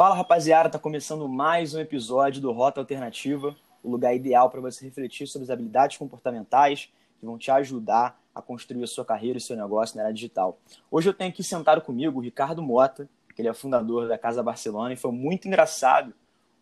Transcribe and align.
Fala 0.00 0.14
rapaziada, 0.14 0.70
tá 0.70 0.78
começando 0.78 1.28
mais 1.28 1.74
um 1.74 1.78
episódio 1.78 2.40
do 2.40 2.50
Rota 2.52 2.80
Alternativa, 2.80 3.54
o 3.82 3.90
lugar 3.90 4.16
ideal 4.16 4.48
para 4.48 4.58
você 4.58 4.82
refletir 4.82 5.26
sobre 5.26 5.44
as 5.44 5.50
habilidades 5.50 5.98
comportamentais 5.98 6.88
que 7.18 7.26
vão 7.26 7.36
te 7.36 7.50
ajudar 7.50 8.18
a 8.34 8.40
construir 8.40 8.82
a 8.82 8.86
sua 8.86 9.04
carreira 9.04 9.36
e 9.36 9.42
seu 9.42 9.54
negócio 9.54 9.98
na 9.98 10.04
era 10.04 10.10
digital. 10.10 10.58
Hoje 10.90 11.10
eu 11.10 11.12
tenho 11.12 11.28
aqui 11.28 11.42
sentado 11.42 11.82
comigo 11.82 12.18
o 12.18 12.22
Ricardo 12.22 12.62
Mota, 12.62 13.10
que 13.36 13.42
ele 13.42 13.48
é 13.48 13.52
fundador 13.52 14.08
da 14.08 14.16
Casa 14.16 14.42
Barcelona, 14.42 14.94
e 14.94 14.96
foi 14.96 15.12
muito 15.12 15.46
engraçado 15.46 16.14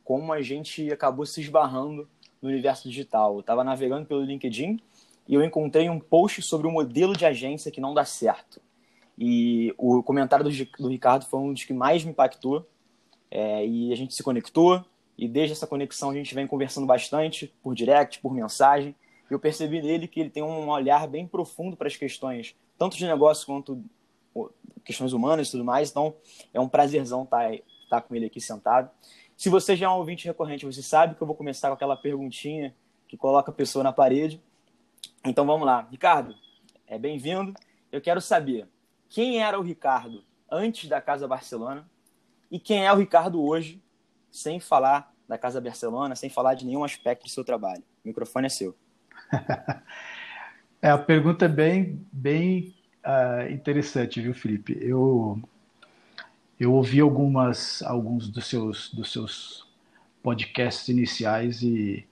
como 0.03 0.33
a 0.33 0.43
gente 0.43 0.93
acabou 0.93 1.25
se 1.25 1.41
esbarrando 1.41 2.09
no 2.43 2.49
universo 2.49 2.89
digital. 2.89 3.35
Eu 3.35 3.41
estava 3.43 3.63
navegando 3.63 4.05
pelo 4.05 4.25
LinkedIn 4.25 4.81
e 5.29 5.35
eu 5.35 5.45
encontrei 5.45 5.89
um 5.89 6.01
post 6.01 6.43
sobre 6.43 6.67
um 6.67 6.73
modelo 6.73 7.17
de 7.17 7.25
agência 7.25 7.71
que 7.71 7.81
não 7.81 7.95
dá 7.95 8.05
certo. 8.05 8.61
E 9.17 9.73
o 9.79 10.03
comentário 10.03 10.45
do, 10.45 10.51
do 10.83 10.89
Ricardo 10.89 11.25
foi 11.25 11.39
um 11.39 11.53
dos 11.53 11.63
que 11.63 11.73
mais 11.73 12.03
me 12.03 12.11
impactou. 12.11 12.67
É, 13.31 13.67
e 13.67 13.93
a 13.93 13.97
gente 13.97 14.15
se 14.15 14.23
conectou. 14.23 14.85
E 15.17 15.27
desde 15.27 15.53
essa 15.53 15.67
conexão 15.67 16.11
a 16.11 16.15
gente 16.15 16.35
vem 16.35 16.47
conversando 16.47 16.87
bastante 16.87 17.53
por 17.63 17.75
direct, 17.75 18.21
por 18.21 18.33
mensagem. 18.33 18.95
E 19.31 19.35
eu 19.35 19.39
percebi 19.39 19.83
nele 19.83 20.07
que 20.07 20.21
ele 20.21 20.31
tem 20.31 20.43
um 20.43 20.69
olhar 20.69 21.07
bem 21.07 21.27
profundo 21.27 21.77
para 21.77 21.89
as 21.89 21.97
questões, 21.97 22.55
tanto 22.79 22.97
de 22.97 23.07
negócio 23.07 23.47
quanto 23.47 23.83
questões 24.85 25.13
humanas 25.13 25.49
e 25.49 25.51
tudo 25.51 25.65
mais. 25.65 25.91
Então 25.91 26.15
é 26.55 26.61
um 26.61 26.69
prazerzão 26.69 27.25
estar, 27.25 27.49
tá, 27.49 27.55
estar 27.55 27.65
tá 27.91 28.01
com 28.01 28.15
ele 28.15 28.27
aqui 28.27 28.41
sentado. 28.41 28.91
Se 29.37 29.49
você 29.49 29.77
já 29.77 29.87
é 29.87 29.89
um 29.89 29.99
ouvinte 29.99 30.27
recorrente, 30.27 30.65
você 30.65 30.83
sabe 30.83 31.15
que 31.15 31.23
eu 31.23 31.27
vou 31.27 31.37
começar 31.37 31.69
com 31.69 31.75
aquela 31.75 31.97
perguntinha 31.97 32.75
que 33.07 33.17
coloca 33.17 33.51
a 33.51 33.55
pessoa 33.55 33.83
na 33.83 33.93
parede. 33.93 34.43
Então 35.25 35.47
vamos 35.47 35.67
lá. 35.67 35.87
Ricardo, 35.91 36.35
é 36.87 36.99
bem-vindo. 36.99 37.55
Eu 37.93 38.01
quero 38.01 38.21
saber 38.21 38.67
quem 39.09 39.43
era 39.43 39.59
o 39.59 39.63
Ricardo 39.63 40.25
antes 40.51 40.89
da 40.89 41.01
Casa 41.01 41.29
Barcelona 41.29 41.89
e 42.51 42.59
quem 42.59 42.87
é 42.87 42.93
o 42.93 42.97
Ricardo 42.97 43.43
hoje, 43.43 43.83
sem 44.31 44.61
falar 44.61 45.13
da 45.29 45.37
Casa 45.37 45.61
Barcelona, 45.61 46.17
sem 46.17 46.31
falar 46.31 46.55
de 46.55 46.65
nenhum 46.65 46.85
aspecto 46.85 47.25
do 47.25 47.31
seu 47.31 47.45
trabalho. 47.45 47.83
O 48.05 48.09
microfone 48.09 48.47
é 48.47 48.49
seu. 48.49 48.75
é, 50.81 50.91
a 50.91 50.99
pergunta 50.99 51.45
é 51.45 51.49
bem, 51.49 52.07
bem 52.11 52.75
uh, 53.05 53.53
interessante, 53.53 54.21
viu, 54.21 54.35
Felipe? 54.35 54.79
Eu, 54.81 55.41
eu 56.59 56.73
ouvi 56.73 57.01
algumas, 57.01 57.83
alguns 57.83 58.29
dos 58.29 58.47
seus, 58.47 58.93
dos 58.93 59.13
seus 59.13 59.69
podcasts 60.23 60.89
iniciais 60.89 61.63
e, 61.63 62.07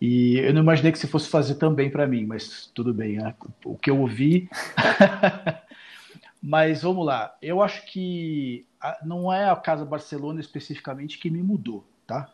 e 0.00 0.38
eu 0.38 0.54
não 0.54 0.62
imaginei 0.62 0.92
que 0.92 0.98
você 0.98 1.06
fosse 1.06 1.28
fazer 1.28 1.56
também 1.56 1.90
para 1.90 2.06
mim, 2.06 2.24
mas 2.24 2.70
tudo 2.74 2.94
bem. 2.94 3.18
Né? 3.18 3.34
O 3.64 3.76
que 3.76 3.90
eu 3.90 4.00
ouvi 4.00 4.48
Mas 6.42 6.82
vamos 6.82 7.04
lá, 7.04 7.36
eu 7.42 7.60
acho 7.60 7.84
que 7.84 8.66
não 9.04 9.32
é 9.32 9.50
a 9.50 9.56
Casa 9.56 9.84
Barcelona 9.84 10.40
especificamente 10.40 11.18
que 11.18 11.30
me 11.30 11.42
mudou, 11.42 11.84
tá? 12.06 12.30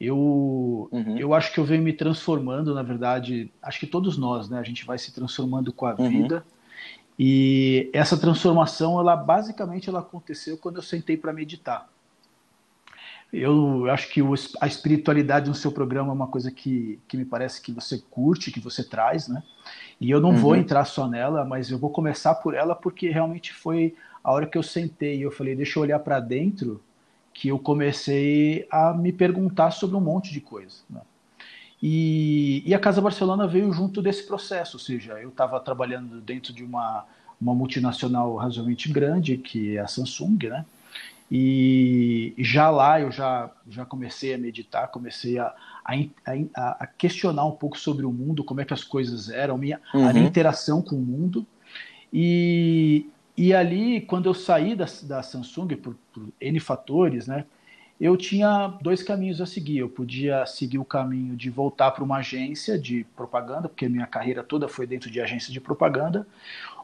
Eu, 0.00 0.88
uhum. 0.90 1.16
eu 1.16 1.32
acho 1.32 1.52
que 1.52 1.60
eu 1.60 1.64
venho 1.64 1.82
me 1.82 1.92
transformando, 1.92 2.74
na 2.74 2.82
verdade, 2.82 3.52
acho 3.62 3.78
que 3.78 3.86
todos 3.86 4.18
nós, 4.18 4.48
né? 4.48 4.58
A 4.58 4.62
gente 4.62 4.84
vai 4.84 4.98
se 4.98 5.12
transformando 5.12 5.72
com 5.72 5.86
a 5.86 5.94
uhum. 5.94 6.08
vida. 6.08 6.44
E 7.18 7.88
essa 7.92 8.16
transformação, 8.18 8.98
ela 8.98 9.14
basicamente 9.14 9.88
ela 9.88 10.00
aconteceu 10.00 10.58
quando 10.58 10.76
eu 10.76 10.82
sentei 10.82 11.16
para 11.16 11.32
meditar. 11.32 11.88
Eu 13.32 13.88
acho 13.90 14.10
que 14.10 14.20
a 14.60 14.66
espiritualidade 14.66 15.48
no 15.48 15.54
seu 15.54 15.72
programa 15.72 16.10
é 16.10 16.12
uma 16.12 16.26
coisa 16.26 16.50
que, 16.50 17.00
que 17.08 17.16
me 17.16 17.24
parece 17.24 17.62
que 17.62 17.72
você 17.72 18.02
curte, 18.10 18.50
que 18.50 18.60
você 18.60 18.84
traz, 18.84 19.28
né? 19.28 19.42
E 20.00 20.10
eu 20.10 20.20
não 20.20 20.30
uhum. 20.30 20.36
vou 20.36 20.56
entrar 20.56 20.84
só 20.84 21.08
nela, 21.08 21.44
mas 21.44 21.70
eu 21.70 21.78
vou 21.78 21.90
começar 21.90 22.34
por 22.34 22.54
ela 22.54 22.74
porque 22.74 23.08
realmente 23.08 23.54
foi 23.54 23.94
a 24.22 24.32
hora 24.32 24.46
que 24.46 24.56
eu 24.56 24.62
sentei 24.62 25.18
e 25.18 25.22
eu 25.22 25.30
falei, 25.30 25.54
deixa 25.54 25.78
eu 25.78 25.82
olhar 25.82 25.98
para 25.98 26.20
dentro, 26.20 26.82
que 27.34 27.48
eu 27.48 27.58
comecei 27.58 28.66
a 28.70 28.92
me 28.92 29.12
perguntar 29.12 29.70
sobre 29.70 29.96
um 29.96 30.00
monte 30.00 30.32
de 30.32 30.40
coisa. 30.40 30.76
Né? 30.88 31.00
E, 31.82 32.62
e, 32.64 32.74
a 32.74 32.78
Casa 32.78 33.00
Barcelona 33.00 33.46
veio 33.46 33.72
junto 33.72 34.00
desse 34.00 34.24
processo, 34.24 34.76
ou 34.76 34.80
seja, 34.80 35.14
eu 35.14 35.30
estava 35.30 35.58
trabalhando 35.58 36.20
dentro 36.20 36.52
de 36.52 36.62
uma, 36.62 37.04
uma 37.40 37.54
multinacional 37.54 38.36
razoavelmente 38.36 38.92
grande, 38.92 39.36
que 39.36 39.76
é 39.76 39.80
a 39.80 39.88
Samsung, 39.88 40.38
né? 40.48 40.64
E 41.34 42.34
já 42.38 42.68
lá 42.68 43.00
eu 43.00 43.10
já, 43.10 43.50
já 43.66 43.86
comecei 43.86 44.34
a 44.34 44.38
meditar, 44.38 44.88
comecei 44.88 45.38
a, 45.38 45.54
a, 45.82 45.94
a, 46.54 46.86
questionar 46.86 47.46
um 47.46 47.52
pouco 47.52 47.78
sobre 47.78 48.04
o 48.04 48.12
mundo, 48.12 48.44
como 48.44 48.60
é 48.60 48.66
que 48.66 48.74
as 48.74 48.84
coisas 48.84 49.30
eram, 49.30 49.56
minha, 49.56 49.80
uhum. 49.94 50.08
a 50.08 50.12
minha 50.12 50.26
interação 50.26 50.82
com 50.82 50.94
o 50.94 51.00
mundo. 51.00 51.46
E, 52.12 53.06
e 53.44 53.52
ali, 53.52 54.00
quando 54.02 54.26
eu 54.26 54.34
saí 54.34 54.76
da, 54.76 54.86
da 55.02 55.20
Samsung, 55.20 55.74
por, 55.74 55.96
por 56.14 56.28
N 56.40 56.60
fatores, 56.60 57.26
né, 57.26 57.44
eu 58.00 58.16
tinha 58.16 58.68
dois 58.80 59.02
caminhos 59.02 59.40
a 59.40 59.46
seguir. 59.46 59.78
Eu 59.78 59.88
podia 59.88 60.46
seguir 60.46 60.78
o 60.78 60.84
caminho 60.84 61.34
de 61.34 61.50
voltar 61.50 61.90
para 61.90 62.04
uma 62.04 62.18
agência 62.18 62.78
de 62.78 63.04
propaganda, 63.16 63.68
porque 63.68 63.88
minha 63.88 64.06
carreira 64.06 64.44
toda 64.44 64.68
foi 64.68 64.86
dentro 64.86 65.10
de 65.10 65.20
agência 65.20 65.52
de 65.52 65.60
propaganda, 65.60 66.24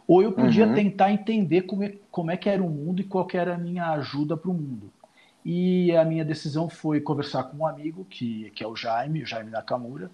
ou 0.04 0.20
eu 0.20 0.32
podia 0.32 0.66
uhum. 0.66 0.74
tentar 0.74 1.12
entender 1.12 1.62
como 1.62 1.84
é, 1.84 1.94
como 2.10 2.32
é 2.32 2.36
que 2.36 2.48
era 2.48 2.60
o 2.60 2.68
mundo 2.68 3.02
e 3.02 3.04
qual 3.04 3.28
era 3.34 3.54
a 3.54 3.58
minha 3.58 3.92
ajuda 3.92 4.36
para 4.36 4.50
o 4.50 4.54
mundo. 4.54 4.90
E 5.44 5.94
a 5.94 6.04
minha 6.04 6.24
decisão 6.24 6.68
foi 6.68 7.00
conversar 7.00 7.44
com 7.44 7.58
um 7.58 7.66
amigo, 7.68 8.04
que, 8.10 8.50
que 8.50 8.64
é 8.64 8.66
o 8.66 8.74
Jaime, 8.74 9.22
o 9.22 9.26
Jaime 9.26 9.52
Nakamura, 9.52 10.10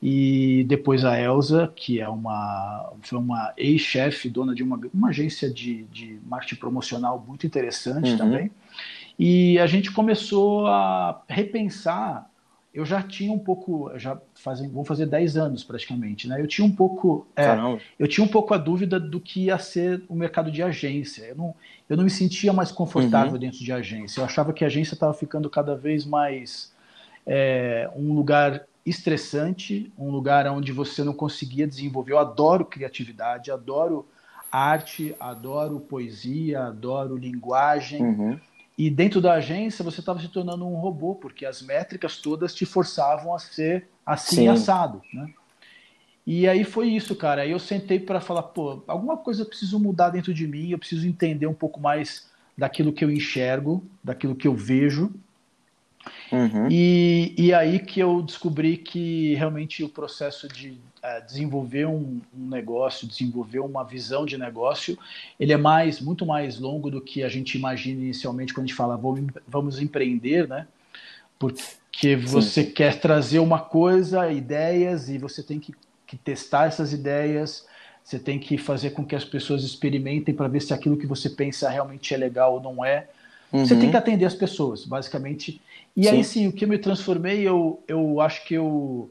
e 0.00 0.64
depois 0.68 1.04
a 1.04 1.20
Elsa, 1.20 1.72
que 1.74 2.00
é 2.00 2.08
uma, 2.08 2.92
foi 3.02 3.18
uma 3.18 3.52
ex-chefe, 3.56 4.30
dona 4.30 4.54
de 4.54 4.62
uma, 4.62 4.80
uma 4.94 5.08
agência 5.08 5.50
de, 5.50 5.84
de 5.84 6.20
marketing 6.24 6.56
promocional 6.56 7.24
muito 7.26 7.46
interessante 7.46 8.12
uhum. 8.12 8.16
também. 8.16 8.50
E 9.18 9.58
a 9.58 9.66
gente 9.66 9.90
começou 9.90 10.66
a 10.68 11.22
repensar 11.28 12.30
eu 12.72 12.84
já 12.84 13.02
tinha 13.02 13.32
um 13.32 13.38
pouco, 13.38 13.90
já 13.96 14.20
fazem, 14.34 14.68
vão 14.68 14.84
fazer 14.84 15.06
10 15.06 15.36
anos 15.36 15.64
praticamente, 15.64 16.28
né? 16.28 16.40
Eu 16.40 16.46
tinha 16.46 16.64
um 16.64 16.70
pouco, 16.70 17.26
é, 17.34 17.44
eu 17.98 18.06
tinha 18.06 18.24
um 18.24 18.28
pouco 18.28 18.54
a 18.54 18.56
dúvida 18.58 19.00
do 19.00 19.18
que 19.18 19.46
ia 19.46 19.58
ser 19.58 20.04
o 20.08 20.14
mercado 20.14 20.48
de 20.48 20.62
agência. 20.62 21.24
Eu 21.24 21.34
não, 21.34 21.54
eu 21.88 21.96
não 21.96 22.04
me 22.04 22.10
sentia 22.10 22.52
mais 22.52 22.70
confortável 22.70 23.32
uhum. 23.32 23.38
dentro 23.38 23.58
de 23.58 23.72
agência. 23.72 24.20
Eu 24.20 24.24
achava 24.24 24.52
que 24.52 24.62
a 24.62 24.68
agência 24.68 24.94
estava 24.94 25.12
ficando 25.12 25.50
cada 25.50 25.74
vez 25.74 26.04
mais 26.04 26.72
é, 27.26 27.90
um 27.96 28.12
lugar 28.12 28.64
estressante, 28.84 29.92
um 29.98 30.10
lugar 30.10 30.46
onde 30.46 30.72
você 30.72 31.04
não 31.04 31.12
conseguia 31.12 31.66
desenvolver. 31.66 32.12
Eu 32.12 32.18
adoro 32.18 32.64
criatividade, 32.64 33.50
adoro 33.50 34.06
arte, 34.50 35.14
adoro 35.20 35.80
poesia, 35.80 36.64
adoro 36.64 37.16
linguagem. 37.16 38.02
Uhum. 38.02 38.40
E 38.76 38.88
dentro 38.88 39.20
da 39.20 39.34
agência 39.34 39.84
você 39.84 40.00
estava 40.00 40.20
se 40.20 40.28
tornando 40.28 40.66
um 40.66 40.76
robô, 40.76 41.14
porque 41.14 41.44
as 41.44 41.60
métricas 41.60 42.18
todas 42.18 42.54
te 42.54 42.64
forçavam 42.64 43.34
a 43.34 43.38
ser 43.38 43.88
assim 44.06 44.42
Sim. 44.42 44.48
assado, 44.48 45.02
né? 45.12 45.32
E 46.24 46.46
aí 46.46 46.62
foi 46.62 46.88
isso, 46.88 47.16
cara. 47.16 47.42
Aí 47.42 47.50
eu 47.50 47.58
sentei 47.58 47.98
para 47.98 48.20
falar, 48.20 48.42
pô, 48.42 48.82
alguma 48.86 49.16
coisa 49.16 49.42
eu 49.42 49.46
preciso 49.46 49.80
mudar 49.80 50.10
dentro 50.10 50.32
de 50.34 50.46
mim, 50.46 50.70
eu 50.70 50.78
preciso 50.78 51.08
entender 51.08 51.46
um 51.46 51.54
pouco 51.54 51.80
mais 51.80 52.30
daquilo 52.56 52.92
que 52.92 53.04
eu 53.04 53.10
enxergo, 53.10 53.82
daquilo 54.04 54.36
que 54.36 54.46
eu 54.46 54.54
vejo, 54.54 55.10
Uhum. 56.32 56.68
E, 56.70 57.34
e 57.36 57.54
aí 57.54 57.78
que 57.78 58.00
eu 58.00 58.22
descobri 58.22 58.76
que 58.76 59.34
realmente 59.34 59.82
o 59.82 59.88
processo 59.88 60.48
de 60.48 60.70
uh, 60.70 61.26
desenvolver 61.26 61.86
um, 61.86 62.20
um, 62.36 62.48
negócio, 62.48 63.06
desenvolver 63.06 63.60
uma 63.60 63.84
visão 63.84 64.26
de 64.26 64.36
negócio, 64.36 64.98
ele 65.38 65.52
é 65.52 65.56
mais, 65.56 66.00
muito 66.00 66.26
mais 66.26 66.58
longo 66.58 66.90
do 66.90 67.00
que 67.00 67.22
a 67.22 67.28
gente 67.28 67.56
imagina 67.56 68.02
inicialmente 68.02 68.52
quando 68.52 68.64
a 68.64 68.66
gente 68.66 68.76
fala 68.76 68.96
vamos, 68.96 69.24
vamos 69.46 69.80
empreender, 69.80 70.48
né? 70.48 70.66
Porque 71.38 72.16
você 72.16 72.64
Sim. 72.64 72.70
quer 72.72 72.98
trazer 73.00 73.38
uma 73.38 73.60
coisa, 73.60 74.30
ideias, 74.30 75.08
e 75.08 75.18
você 75.18 75.42
tem 75.42 75.60
que, 75.60 75.72
que 76.06 76.16
testar 76.16 76.66
essas 76.66 76.92
ideias, 76.92 77.66
você 78.02 78.18
tem 78.18 78.38
que 78.38 78.56
fazer 78.56 78.90
com 78.90 79.04
que 79.04 79.14
as 79.14 79.24
pessoas 79.24 79.62
experimentem 79.62 80.34
para 80.34 80.48
ver 80.48 80.60
se 80.60 80.72
aquilo 80.72 80.96
que 80.96 81.06
você 81.06 81.30
pensa 81.30 81.68
realmente 81.68 82.12
é 82.12 82.16
legal 82.16 82.54
ou 82.54 82.60
não 82.60 82.84
é. 82.84 83.06
Uhum. 83.52 83.64
Você 83.64 83.74
tem 83.74 83.84
uhum. 83.84 83.90
que 83.90 83.96
atender 83.96 84.24
as 84.24 84.34
pessoas, 84.34 84.84
basicamente. 84.84 85.60
E 85.98 86.04
sim. 86.04 86.10
aí 86.10 86.22
sim, 86.22 86.46
o 86.46 86.52
que 86.52 86.64
eu 86.64 86.68
me 86.68 86.78
transformei, 86.78 87.40
eu, 87.40 87.82
eu 87.88 88.20
acho 88.20 88.44
que 88.44 88.54
eu, 88.54 89.10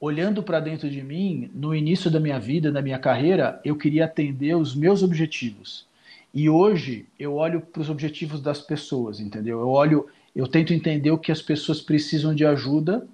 olhando 0.00 0.42
para 0.42 0.58
dentro 0.58 0.90
de 0.90 1.00
mim, 1.00 1.48
no 1.54 1.72
início 1.72 2.10
da 2.10 2.18
minha 2.18 2.40
vida, 2.40 2.72
da 2.72 2.82
minha 2.82 2.98
carreira, 2.98 3.60
eu 3.64 3.76
queria 3.76 4.06
atender 4.06 4.56
os 4.56 4.74
meus 4.74 5.04
objetivos. 5.04 5.86
E 6.34 6.50
hoje 6.50 7.06
eu 7.16 7.36
olho 7.36 7.60
para 7.60 7.80
os 7.80 7.88
objetivos 7.88 8.40
das 8.40 8.60
pessoas, 8.60 9.20
entendeu? 9.20 9.60
Eu 9.60 9.68
olho, 9.68 10.08
eu 10.34 10.48
tento 10.48 10.74
entender 10.74 11.12
o 11.12 11.18
que 11.18 11.30
as 11.30 11.40
pessoas 11.40 11.80
precisam 11.80 12.34
de 12.34 12.44
ajuda, 12.44 13.06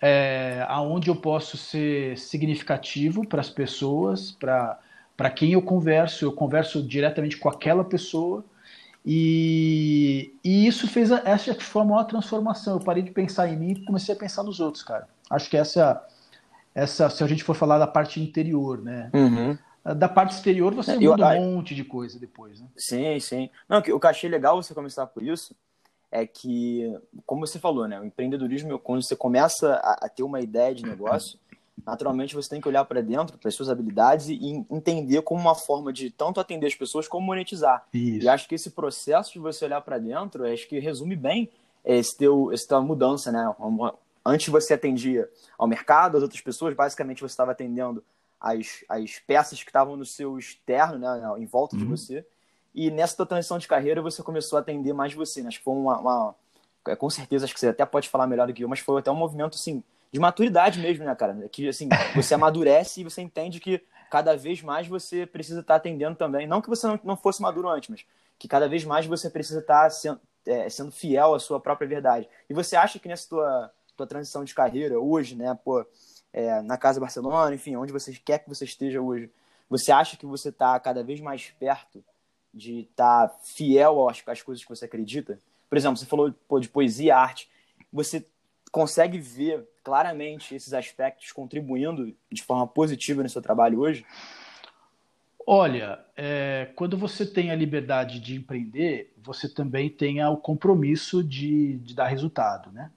é, 0.00 0.64
aonde 0.66 1.08
eu 1.08 1.16
posso 1.16 1.58
ser 1.58 2.16
significativo 2.16 3.28
para 3.28 3.42
as 3.42 3.50
pessoas, 3.50 4.30
para 4.30 5.30
quem 5.30 5.52
eu 5.52 5.60
converso, 5.60 6.24
eu 6.24 6.32
converso 6.32 6.82
diretamente 6.82 7.36
com 7.36 7.50
aquela 7.50 7.84
pessoa 7.84 8.42
e, 9.06 10.34
e 10.42 10.66
isso 10.66 10.88
fez 10.88 11.12
a, 11.12 11.22
essa 11.24 11.54
foi 11.54 11.82
a 11.82 11.84
maior 11.84 12.04
transformação. 12.04 12.74
Eu 12.74 12.84
parei 12.84 13.04
de 13.04 13.12
pensar 13.12 13.48
em 13.48 13.56
mim 13.56 13.70
e 13.70 13.84
comecei 13.84 14.12
a 14.12 14.18
pensar 14.18 14.42
nos 14.42 14.58
outros, 14.58 14.82
cara. 14.82 15.08
Acho 15.30 15.48
que 15.48 15.56
essa, 15.56 16.04
essa 16.74 17.08
se 17.08 17.22
a 17.22 17.26
gente 17.28 17.44
for 17.44 17.54
falar 17.54 17.78
da 17.78 17.86
parte 17.86 18.20
interior, 18.20 18.82
né? 18.82 19.08
Uhum. 19.14 19.56
Da 19.94 20.08
parte 20.08 20.32
exterior 20.32 20.74
você 20.74 20.92
é, 20.92 20.98
muda 20.98 21.36
eu, 21.36 21.42
um 21.42 21.54
monte 21.54 21.72
de 21.72 21.84
coisa 21.84 22.18
depois, 22.18 22.60
né? 22.60 22.66
Sim, 22.76 23.20
sim. 23.20 23.48
Não, 23.68 23.78
o 23.78 23.82
que 23.82 23.92
eu 23.92 24.00
achei 24.02 24.28
legal 24.28 24.60
você 24.60 24.74
começar 24.74 25.06
por 25.06 25.22
isso 25.22 25.54
é 26.10 26.26
que, 26.26 26.92
como 27.24 27.46
você 27.46 27.60
falou, 27.60 27.86
né, 27.86 28.00
o 28.00 28.04
empreendedorismo, 28.04 28.78
quando 28.78 29.04
você 29.04 29.14
começa 29.14 29.74
a, 29.74 30.06
a 30.06 30.08
ter 30.08 30.24
uma 30.24 30.40
ideia 30.40 30.74
de 30.74 30.84
negócio, 30.84 31.38
naturalmente 31.84 32.34
você 32.34 32.48
tem 32.48 32.60
que 32.60 32.68
olhar 32.68 32.84
para 32.84 33.00
dentro, 33.00 33.36
para 33.38 33.48
as 33.48 33.54
suas 33.54 33.68
habilidades 33.68 34.28
e 34.28 34.64
entender 34.70 35.22
como 35.22 35.40
uma 35.40 35.54
forma 35.54 35.92
de 35.92 36.10
tanto 36.10 36.40
atender 36.40 36.66
as 36.66 36.74
pessoas 36.74 37.06
como 37.06 37.26
monetizar. 37.26 37.86
Isso. 37.92 38.24
E 38.24 38.28
acho 38.28 38.48
que 38.48 38.54
esse 38.54 38.70
processo 38.70 39.32
de 39.32 39.38
você 39.38 39.64
olhar 39.64 39.80
para 39.80 39.98
dentro, 39.98 40.46
acho 40.46 40.66
que 40.68 40.78
resume 40.78 41.16
bem 41.16 41.50
esse 41.84 42.16
teu, 42.16 42.50
essa 42.52 42.66
tua 42.68 42.80
mudança, 42.80 43.30
né? 43.30 43.54
Antes 44.24 44.48
você 44.48 44.74
atendia 44.74 45.28
ao 45.56 45.68
mercado, 45.68 46.16
as 46.16 46.22
outras 46.22 46.40
pessoas, 46.40 46.74
basicamente 46.74 47.20
você 47.20 47.32
estava 47.32 47.52
atendendo 47.52 48.02
as, 48.40 48.84
as 48.88 49.18
peças 49.20 49.62
que 49.62 49.68
estavam 49.68 49.96
no 49.96 50.04
seu 50.04 50.38
externo, 50.38 50.98
né, 50.98 51.22
em 51.38 51.46
volta 51.46 51.76
uhum. 51.76 51.82
de 51.82 51.88
você. 51.88 52.26
E 52.74 52.90
nessa 52.90 53.16
tua 53.16 53.26
transição 53.26 53.58
de 53.58 53.68
carreira 53.68 54.02
você 54.02 54.22
começou 54.22 54.56
a 54.56 54.60
atender 54.60 54.92
mais 54.92 55.14
você, 55.14 55.42
né? 55.42 55.48
Acho 55.48 55.58
que 55.58 55.64
foi 55.64 55.74
uma, 55.74 55.98
uma, 55.98 56.34
é, 56.88 56.96
com 56.96 57.08
certeza 57.08 57.44
acho 57.44 57.54
que 57.54 57.60
você 57.60 57.68
até 57.68 57.86
pode 57.86 58.08
falar 58.08 58.26
melhor 58.26 58.46
do 58.46 58.52
que 58.52 58.64
eu, 58.64 58.68
mas 58.68 58.80
foi 58.80 58.98
até 58.98 59.10
um 59.10 59.16
movimento 59.16 59.54
assim 59.54 59.82
de 60.12 60.20
maturidade 60.20 60.78
mesmo, 60.78 61.04
né, 61.04 61.14
cara? 61.14 61.48
Que 61.48 61.68
assim, 61.68 61.88
você 62.14 62.34
amadurece 62.34 63.00
e 63.00 63.04
você 63.04 63.22
entende 63.22 63.60
que 63.60 63.82
cada 64.10 64.36
vez 64.36 64.62
mais 64.62 64.86
você 64.86 65.26
precisa 65.26 65.60
estar 65.60 65.76
atendendo 65.76 66.16
também. 66.16 66.46
Não 66.46 66.60
que 66.60 66.68
você 66.68 66.86
não, 66.86 66.98
não 67.02 67.16
fosse 67.16 67.42
maduro 67.42 67.68
antes, 67.68 67.90
mas 67.90 68.06
que 68.38 68.48
cada 68.48 68.68
vez 68.68 68.84
mais 68.84 69.06
você 69.06 69.28
precisa 69.28 69.60
estar 69.60 69.90
sendo, 69.90 70.20
é, 70.46 70.68
sendo 70.68 70.92
fiel 70.92 71.34
à 71.34 71.38
sua 71.38 71.60
própria 71.60 71.88
verdade. 71.88 72.28
E 72.48 72.54
você 72.54 72.76
acha 72.76 72.98
que 72.98 73.08
nessa 73.08 73.28
tua 73.28 73.72
tua 73.96 74.06
transição 74.06 74.44
de 74.44 74.54
carreira 74.54 75.00
hoje, 75.00 75.34
né? 75.34 75.58
Pô, 75.64 75.84
é, 76.32 76.60
na 76.60 76.76
Casa 76.76 77.00
Barcelona, 77.00 77.54
enfim, 77.54 77.76
onde 77.76 77.92
você 77.92 78.12
quer 78.12 78.40
que 78.40 78.48
você 78.48 78.64
esteja 78.64 79.00
hoje, 79.00 79.30
você 79.68 79.90
acha 79.90 80.16
que 80.16 80.26
você 80.26 80.50
está 80.50 80.78
cada 80.78 81.02
vez 81.02 81.20
mais 81.20 81.50
perto 81.58 82.04
de 82.52 82.80
estar 82.80 83.28
tá 83.28 83.34
fiel 83.42 84.08
às, 84.08 84.22
às 84.26 84.42
coisas 84.42 84.62
que 84.62 84.68
você 84.68 84.84
acredita? 84.84 85.40
Por 85.68 85.76
exemplo, 85.76 85.96
você 85.96 86.06
falou 86.06 86.32
pô, 86.46 86.60
de 86.60 86.68
poesia 86.68 87.06
e 87.06 87.10
arte. 87.10 87.50
Você 87.92 88.24
consegue 88.70 89.18
ver 89.18 89.66
claramente 89.82 90.54
esses 90.54 90.72
aspectos 90.72 91.32
contribuindo 91.32 92.14
de 92.30 92.42
forma 92.42 92.66
positiva 92.66 93.22
no 93.22 93.28
seu 93.28 93.40
trabalho 93.40 93.80
hoje? 93.80 94.04
Olha, 95.46 96.00
é, 96.16 96.70
quando 96.74 96.98
você 96.98 97.24
tem 97.24 97.52
a 97.52 97.54
liberdade 97.54 98.18
de 98.18 98.34
empreender, 98.34 99.14
você 99.22 99.48
também 99.48 99.88
tem 99.88 100.24
o 100.24 100.36
compromisso 100.36 101.22
de, 101.22 101.76
de 101.78 101.94
dar 101.94 102.08
resultado, 102.08 102.70
né? 102.72 102.90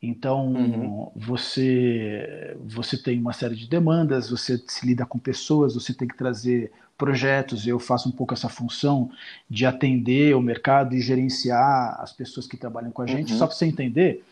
Então, 0.00 0.52
uhum. 0.52 1.10
você, 1.16 2.56
você 2.64 2.96
tem 2.96 3.18
uma 3.18 3.32
série 3.32 3.56
de 3.56 3.66
demandas, 3.66 4.30
você 4.30 4.62
se 4.68 4.86
lida 4.86 5.04
com 5.04 5.18
pessoas, 5.18 5.74
você 5.74 5.92
tem 5.92 6.06
que 6.06 6.16
trazer 6.16 6.70
projetos. 6.96 7.66
Eu 7.66 7.80
faço 7.80 8.08
um 8.08 8.12
pouco 8.12 8.34
essa 8.34 8.48
função 8.48 9.10
de 9.50 9.66
atender 9.66 10.36
o 10.36 10.42
mercado 10.42 10.94
e 10.94 11.00
gerenciar 11.00 11.98
as 12.00 12.12
pessoas 12.12 12.46
que 12.46 12.56
trabalham 12.56 12.92
com 12.92 13.02
a 13.02 13.06
gente. 13.06 13.32
Uhum. 13.32 13.38
Só 13.38 13.46
para 13.46 13.56
você 13.56 13.66
entender, 13.66 14.22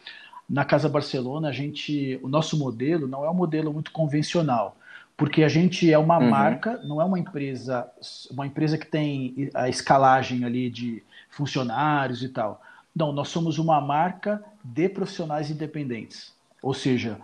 na 0.49 0.65
Casa 0.65 0.89
Barcelona, 0.89 1.49
a 1.49 1.53
gente, 1.53 2.19
o 2.23 2.29
nosso 2.29 2.59
modelo 2.59 3.09
não 3.09 3.25
é 3.25 3.31
um 3.31 3.35
modelo 3.35 3.73
muito 3.73 3.91
convencional, 3.91 4.77
porque 5.17 5.43
a 5.43 5.49
gente 5.49 5.93
é 5.93 5.99
uma 5.99 6.19
uhum. 6.19 6.31
marca, 6.31 6.81
não 6.85 7.01
é 7.01 7.05
uma 7.05 7.19
empresa, 7.19 7.89
uma 8.31 8.47
empresa 8.47 8.79
que 8.79 8.87
tem 8.87 9.51
a 9.55 9.69
escalagem 9.69 10.45
ali 10.45 10.71
de 10.71 11.03
funcionários 11.31 12.23
e 12.23 12.29
tal. 12.29 12.63
Não, 12.95 13.13
nós 13.13 13.29
somos 13.29 13.59
uma 13.59 13.81
marca 13.81 14.43
de 14.63 14.89
profissionais 14.89 15.51
independentes. 15.51 16.33
Ou 16.63 16.75
seja, 16.75 17.19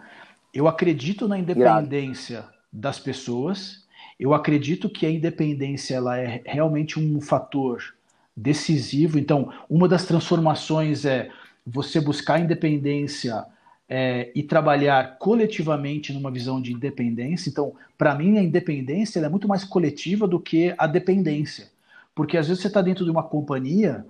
eu 0.53 0.69
acredito 0.69 1.27
na 1.27 1.39
independência 1.39 2.45
das 2.73 2.99
pessoas, 2.99 3.87
eu 4.19 4.35
acredito 4.35 4.89
que 4.89 5.07
a 5.07 5.11
independência 5.11 5.95
ela 5.95 6.19
é 6.19 6.43
realmente 6.45 6.99
um 6.99 7.21
fator 7.21 7.95
decisivo. 8.37 9.19
Então, 9.19 9.53
uma 9.69 9.89
das 9.89 10.05
transformações 10.05 11.05
é 11.05 11.31
você 11.65 12.01
buscar 12.01 12.41
independência 12.41 13.45
é, 13.89 14.31
e 14.35 14.43
trabalhar 14.43 15.19
coletivamente 15.19 16.13
numa 16.13 16.31
visão 16.31 16.61
de 16.61 16.73
independência. 16.73 17.51
Então, 17.51 17.75
para 17.99 18.15
mim, 18.15 18.39
a 18.39 18.43
independência 18.43 19.21
é 19.21 19.29
muito 19.29 19.47
mais 19.47 19.65
coletiva 19.65 20.27
do 20.27 20.41
que 20.41 20.75
a 20.79 20.87
dependência. 20.87 21.71
Porque 22.15 22.37
às 22.37 22.49
vezes 22.49 22.63
você 22.63 22.69
está 22.69 22.83
dentro 22.83 23.05
de 23.05 23.11
uma 23.11 23.23
companhia 23.23 24.05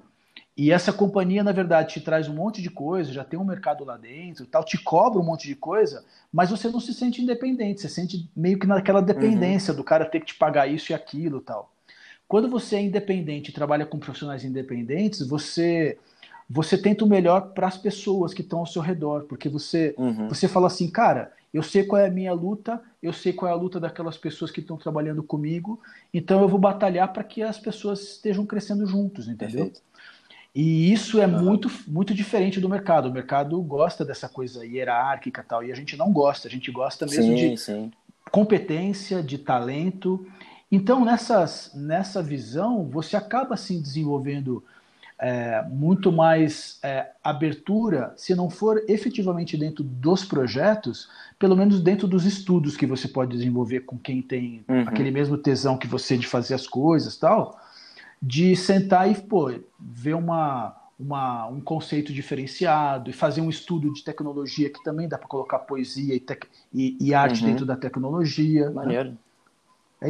e 0.57 0.71
essa 0.71 0.93
companhia, 0.93 1.43
na 1.43 1.53
verdade, 1.53 1.95
te 1.95 2.01
traz 2.01 2.29
um 2.29 2.35
monte 2.35 2.61
de 2.61 2.69
coisa, 2.69 3.13
já 3.13 3.25
tem 3.25 3.39
um 3.39 3.45
mercado 3.45 3.85
lá 3.85 3.97
dentro, 3.97 4.45
tal, 4.45 4.63
te 4.63 4.77
cobra 4.77 5.19
um 5.19 5.25
monte 5.25 5.47
de 5.47 5.55
coisa, 5.55 6.05
mas 6.31 6.51
você 6.51 6.69
não 6.69 6.79
se 6.79 6.93
sente 6.93 7.23
independente, 7.23 7.81
você 7.81 7.89
sente 7.89 8.31
meio 8.37 8.59
que 8.59 8.67
naquela 8.67 9.01
dependência 9.01 9.73
uhum. 9.73 9.79
do 9.79 9.85
cara 9.85 10.05
ter 10.05 10.21
que 10.21 10.27
te 10.27 10.35
pagar 10.35 10.67
isso 10.67 10.93
e 10.93 10.95
aquilo, 10.95 11.41
tal. 11.41 11.73
Quando 12.29 12.51
você 12.51 12.77
é 12.77 12.83
independente 12.83 13.51
e 13.51 13.55
trabalha 13.55 13.87
com 13.87 13.99
profissionais 13.99 14.45
independentes, 14.45 15.27
você 15.27 15.99
você 16.53 16.77
tenta 16.77 17.05
o 17.05 17.09
melhor 17.09 17.53
para 17.55 17.67
as 17.67 17.79
pessoas 17.79 18.35
que 18.35 18.43
estão 18.43 18.59
ao 18.59 18.67
seu 18.67 18.83
redor, 18.83 19.23
porque 19.23 19.49
você 19.49 19.95
uhum. 19.97 20.29
você 20.29 20.47
fala 20.47 20.67
assim, 20.67 20.89
cara, 20.89 21.33
eu 21.53 21.63
sei 21.63 21.85
qual 21.85 22.01
é 22.01 22.07
a 22.07 22.11
minha 22.11 22.33
luta, 22.33 22.81
eu 23.03 23.13
sei 23.13 23.33
qual 23.33 23.51
é 23.51 23.53
a 23.53 23.57
luta 23.57 23.81
daquelas 23.81 24.19
pessoas 24.19 24.51
que 24.51 24.61
estão 24.61 24.77
trabalhando 24.77 25.23
comigo, 25.23 25.81
então 26.13 26.43
eu 26.43 26.49
vou 26.49 26.59
batalhar 26.59 27.13
para 27.13 27.25
que 27.25 27.43
as 27.43 27.59
pessoas 27.59 28.01
estejam 28.03 28.45
crescendo 28.45 28.87
juntos, 28.87 29.29
entendeu? 29.29 29.65
Perfeito. 29.65 29.81
E 30.55 30.93
isso 30.93 31.19
é 31.19 31.27
muito, 31.27 31.71
muito 31.89 32.13
diferente 32.13 32.61
do 32.61 32.69
mercado. 32.69 33.09
O 33.09 33.13
mercado 33.13 33.59
gosta 33.63 34.05
dessa 34.05 34.29
coisa 34.29 34.67
hierárquica 34.67 35.43
tal, 35.43 35.65
e 35.65 35.73
a 35.73 35.75
gente 35.75 35.97
não 35.97 36.13
gosta, 36.13 36.47
a 36.47 36.51
gente 36.51 36.71
gosta 36.71 37.07
mesmo 37.07 37.39
sim, 37.39 37.55
de 37.55 37.57
sim. 37.57 37.91
competência, 38.31 39.23
de 39.23 39.39
talento. 39.39 40.27
Então, 40.71 41.05
nessas, 41.05 41.71
nessa 41.75 42.23
visão, 42.23 42.85
você 42.85 43.17
acaba 43.17 43.55
assim 43.55 43.81
desenvolvendo 43.81 44.63
é, 45.23 45.65
muito 45.71 46.11
mais 46.11 46.81
é, 46.83 47.13
abertura, 47.23 48.13
se 48.17 48.35
não 48.35 48.51
for 48.51 48.83
efetivamente 48.89 49.57
dentro 49.57 49.85
dos 49.85 50.25
projetos, 50.25 51.09
pelo 51.39 51.57
menos 51.57 51.81
dentro 51.81 52.09
dos 52.09 52.25
estudos 52.27 52.77
que 52.77 52.87
você 52.87 53.07
pode 53.07 53.31
desenvolver 53.31 53.81
com 53.81 53.97
quem 53.97 54.21
tem 54.21 54.65
uhum. 54.69 54.81
aquele 54.81 55.13
mesmo 55.13 55.39
tesão 55.39 55.79
que 55.79 55.87
você 55.87 56.19
de 56.19 56.27
fazer 56.27 56.55
as 56.55 56.67
coisas 56.67 57.17
tal 57.17 57.57
de 58.23 58.55
sentar 58.55 59.11
e 59.11 59.15
pô, 59.21 59.53
ver 59.81 60.15
uma, 60.15 60.77
uma, 60.99 61.47
um 61.49 61.61
conceito 61.61 62.13
diferenciado 62.13 63.11
e 63.11 63.13
fazer 63.13 63.41
um 63.41 63.51
estudo 63.51 63.93
de 63.93 64.05
tecnologia 64.05 64.71
que 64.71 64.83
também 64.85 65.09
dá 65.09 65.19
para 65.19 65.27
colocar 65.27 65.59
poesia 65.59 66.15
e, 66.15 66.21
tec, 66.21 66.47
e, 66.73 66.97
e 67.01 67.13
arte 67.13 67.43
uhum. 67.43 67.51
dentro 67.51 67.67
da 67.67 67.75
tecnologia. 67.77 68.67
Né? 68.67 68.75
Maneiro. 68.75 69.11
Né? 69.11 69.17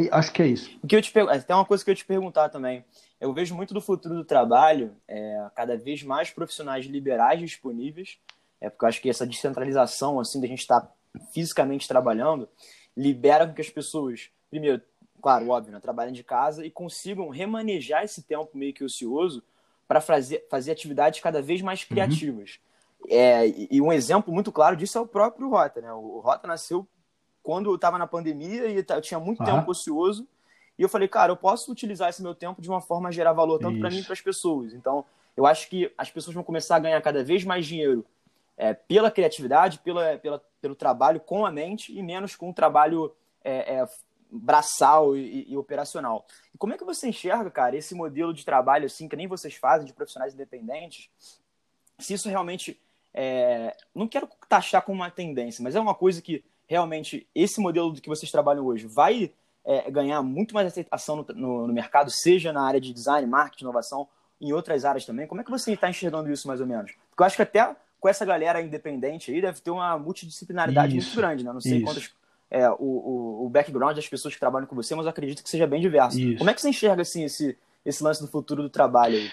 É, 0.05 0.09
acho 0.11 0.31
que 0.33 0.43
é 0.43 0.47
isso. 0.47 0.71
O 0.83 0.87
que 0.87 0.95
eu 0.95 1.01
te 1.01 1.11
Tem 1.11 1.25
uma 1.57 1.65
coisa 1.65 1.83
que 1.83 1.91
eu 1.91 1.95
te 1.95 2.05
perguntar 2.05 2.51
também. 2.51 2.85
Eu 3.23 3.33
vejo 3.33 3.55
muito 3.55 3.73
do 3.73 3.81
futuro 3.81 4.17
do 4.17 4.25
trabalho, 4.25 4.97
é, 5.07 5.47
cada 5.55 5.77
vez 5.77 6.03
mais 6.03 6.31
profissionais 6.31 6.87
liberais 6.87 7.39
disponíveis, 7.39 8.19
é 8.61 8.69
porque 8.69 8.85
eu 8.85 8.89
acho 8.89 9.01
que 9.01 9.09
essa 9.09 9.25
descentralização, 9.25 10.19
assim, 10.19 10.41
da 10.41 10.49
gente 10.49 10.59
estar 10.59 10.81
tá 10.81 10.93
fisicamente 11.33 11.87
trabalhando, 11.87 12.49
libera 12.97 13.47
com 13.47 13.55
que 13.55 13.61
as 13.61 13.71
pessoas, 13.71 14.29
primeiro, 14.51 14.83
claro, 15.23 15.49
óbvio, 15.51 15.73
né, 15.73 15.79
trabalhem 15.79 16.13
de 16.13 16.25
casa 16.25 16.67
e 16.67 16.71
consigam 16.71 17.29
remanejar 17.29 18.03
esse 18.03 18.25
tempo 18.25 18.51
meio 18.55 18.75
que 18.75 18.83
ocioso 18.83 19.41
para 19.87 20.01
fazer, 20.01 20.45
fazer 20.51 20.73
atividades 20.73 21.21
cada 21.21 21.41
vez 21.41 21.63
mais 21.63 21.83
uhum. 21.83 21.89
criativas. 21.91 22.59
Uhum. 23.05 23.07
É, 23.09 23.47
e, 23.47 23.81
um 23.81 23.93
exemplo 23.93 24.35
muito 24.35 24.51
claro 24.51 24.75
disso 24.75 24.99
é 24.99 25.01
o 25.01 25.07
próprio 25.07 25.49
Rota. 25.49 25.81
Né? 25.81 25.93
O 25.93 26.19
Rota 26.19 26.49
nasceu 26.49 26.85
quando 27.41 27.71
eu 27.71 27.77
estava 27.77 27.99
na 27.99 28.07
pandemia 28.09 28.67
e 28.67 28.77
eu 28.77 29.01
tinha 29.01 29.21
muito 29.21 29.41
uhum. 29.41 29.47
tempo 29.47 29.71
ocioso. 29.71 30.27
E 30.79 30.83
eu 30.83 30.89
falei, 30.89 31.09
cara, 31.09 31.33
eu 31.33 31.37
posso 31.37 31.71
utilizar 31.71 32.09
esse 32.09 32.23
meu 32.23 32.35
tempo 32.35 32.63
de 32.63 32.69
uma 32.69 32.81
forma 32.81 33.09
a 33.09 33.13
gerar 33.13 33.33
valor 33.33 33.59
tanto 33.59 33.79
para 33.79 33.91
mim 33.91 34.03
para 34.03 34.13
as 34.13 34.21
pessoas. 34.21 34.73
Então, 34.73 35.05
eu 35.37 35.47
acho 35.47 35.69
que 35.69 35.93
as 35.97 36.11
pessoas 36.11 36.35
vão 36.35 36.43
começar 36.43 36.77
a 36.77 36.81
ganhar 36.81 37.01
cada 37.01 37.23
vez 37.23 37.45
mais 37.45 37.67
dinheiro 37.67 38.05
é, 38.57 38.75
pela 38.75 39.11
criatividade, 39.11 39.79
pela, 39.79 40.19
pela, 40.19 40.43
pelo 40.61 40.75
trabalho 40.75 41.21
com 41.21 41.45
a 41.45 41.51
mente 41.51 41.97
e 41.97 42.03
menos 42.03 42.37
com 42.37 42.51
o 42.51 42.55
trabalho 42.55 43.13
é, 43.45 43.77
é, 43.77 43.89
braçal 44.31 45.17
e, 45.17 45.51
e, 45.51 45.57
operacional. 45.57 46.27
E 46.55 46.59
como 46.59 46.73
é 46.73 46.79
que 46.79 46.85
você 46.85 47.09
enxerga, 47.09 47.51
cara, 47.51 47.77
esse 47.77 47.95
modelo 47.95 48.33
de 48.33 48.45
trabalho 48.45 48.87
assim 48.87 49.09
que 49.09 49.17
nem 49.17 49.27
vocês 49.27 49.55
fazem 49.55 49.87
de 49.87 49.93
profissionais 49.93 50.35
independentes? 50.35 51.11
Se 51.99 52.15
isso 52.15 52.29
realmente 52.29 52.81
é... 53.13 53.77
não 53.95 54.09
quero 54.09 54.29
taxar 54.49 54.83
como 54.83 55.03
uma 55.03 55.11
tendência, 55.11 55.63
mas 55.63 55.75
é 55.75 55.81
uma 55.81 55.95
coisa 55.95 56.23
que 56.23 56.45
realmente 56.67 57.27
esse 57.35 57.61
modelo 57.61 57.93
que 57.95 58.09
vocês 58.09 58.31
trabalham 58.31 58.65
hoje 58.65 58.87
vai 58.87 59.33
é, 59.65 59.91
ganhar 59.91 60.23
muito 60.23 60.55
mais 60.55 60.67
aceitação 60.67 61.17
no, 61.17 61.27
no, 61.35 61.67
no, 61.67 61.73
mercado, 61.73 62.11
seja 62.11 62.53
na 62.53 62.63
área 62.63 62.81
de 62.81 62.93
design, 62.93 63.27
marketing, 63.27 63.65
inovação, 63.65 64.09
em 64.41 64.53
outras 64.53 64.85
áreas 64.85 65.05
também. 65.05 65.27
Como 65.27 65.41
é 65.41 65.45
que 65.45 65.51
você 65.51 65.73
está 65.73 65.89
enxergando 65.89 66.31
isso 66.31 66.49
mais 66.49 66.61
ou 66.61 66.67
menos? 66.67 66.93
Porque 67.11 67.23
eu 67.23 67.27
acho 67.27 67.37
que 67.37 67.43
até 67.43 67.75
com 68.01 68.09
essa 68.09 68.25
galera 68.25 68.61
independente 68.61 69.31
aí 69.31 69.41
deve 69.41 69.61
ter 69.61 69.71
uma 69.71 69.97
multidisciplinaridade 69.97 70.97
isso, 70.97 71.09
muito 71.09 71.17
grande, 71.19 71.45
né? 71.45 71.53
Não 71.53 71.61
sei 71.61 71.77
isso. 71.77 71.85
quantas 71.85 72.13
é, 72.51 72.69
o, 72.69 72.75
o, 72.79 73.47
o, 73.47 73.49
background 73.49 73.97
das 73.97 74.07
pessoas 74.07 74.35
que 74.35 74.41
trabalham 74.41 74.67
com 74.67 74.77
você, 74.77 74.95
mas 74.95 75.07
eu 75.07 75.11
acredito 75.11 75.43
que 75.43 75.49
seja 75.49 75.67
bem 75.67 75.81
diverso. 75.81 76.21
Isso. 76.21 76.37
Como 76.37 76.51
é 76.51 76.55
que 76.55 76.61
você 76.61 76.69
enxerga 76.69 77.01
assim, 77.01 77.25
esse, 77.25 77.57
esse 77.85 78.05
lance 78.05 78.21
do 78.21 78.29
futuro 78.29 78.63
do 78.63 78.69
trabalho 78.69 79.17
aí? 79.17 79.31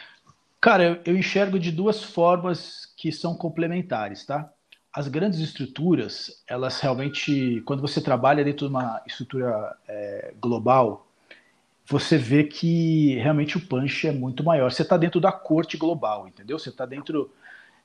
Cara, 0.62 0.84
eu, 0.84 1.02
eu 1.04 1.18
enxergo 1.18 1.60
de 1.60 1.70
duas 1.70 2.02
formas 2.02 2.86
que 2.96 3.12
são 3.12 3.36
complementares, 3.36 4.26
tá? 4.26 4.50
As 4.94 5.08
grandes 5.08 5.40
estruturas, 5.40 6.44
elas 6.48 6.80
realmente, 6.80 7.62
quando 7.66 7.82
você 7.82 8.02
trabalha 8.02 8.44
dentro 8.44 8.68
de 8.68 8.74
uma 8.74 9.02
estrutura 9.06 9.76
é, 9.88 10.34
global, 10.42 11.08
você 11.86 12.18
vê 12.18 12.44
que 12.44 13.16
realmente 13.16 13.58
o 13.58 13.62
punch 13.62 14.08
é 14.08 14.12
muito 14.12 14.44
maior. 14.44 14.72
Você 14.72 14.82
está 14.82 14.98
dentro 14.98 15.20
da 15.20 15.32
corte 15.32 15.78
global, 15.78 16.28
entendeu? 16.28 16.58
Você 16.58 16.70
está 16.70 16.86
dentro 16.86 17.32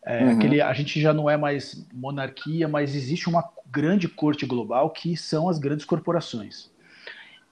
É, 0.06 0.22
uhum. 0.22 0.36
aquele, 0.36 0.60
a 0.60 0.72
gente 0.74 1.00
já 1.00 1.14
não 1.14 1.30
é 1.30 1.36
mais 1.36 1.86
monarquia, 1.90 2.68
mas 2.68 2.94
existe 2.94 3.26
uma 3.26 3.42
grande 3.70 4.06
corte 4.06 4.44
global 4.44 4.90
que 4.90 5.16
são 5.16 5.48
as 5.48 5.58
grandes 5.58 5.86
corporações. 5.86 6.70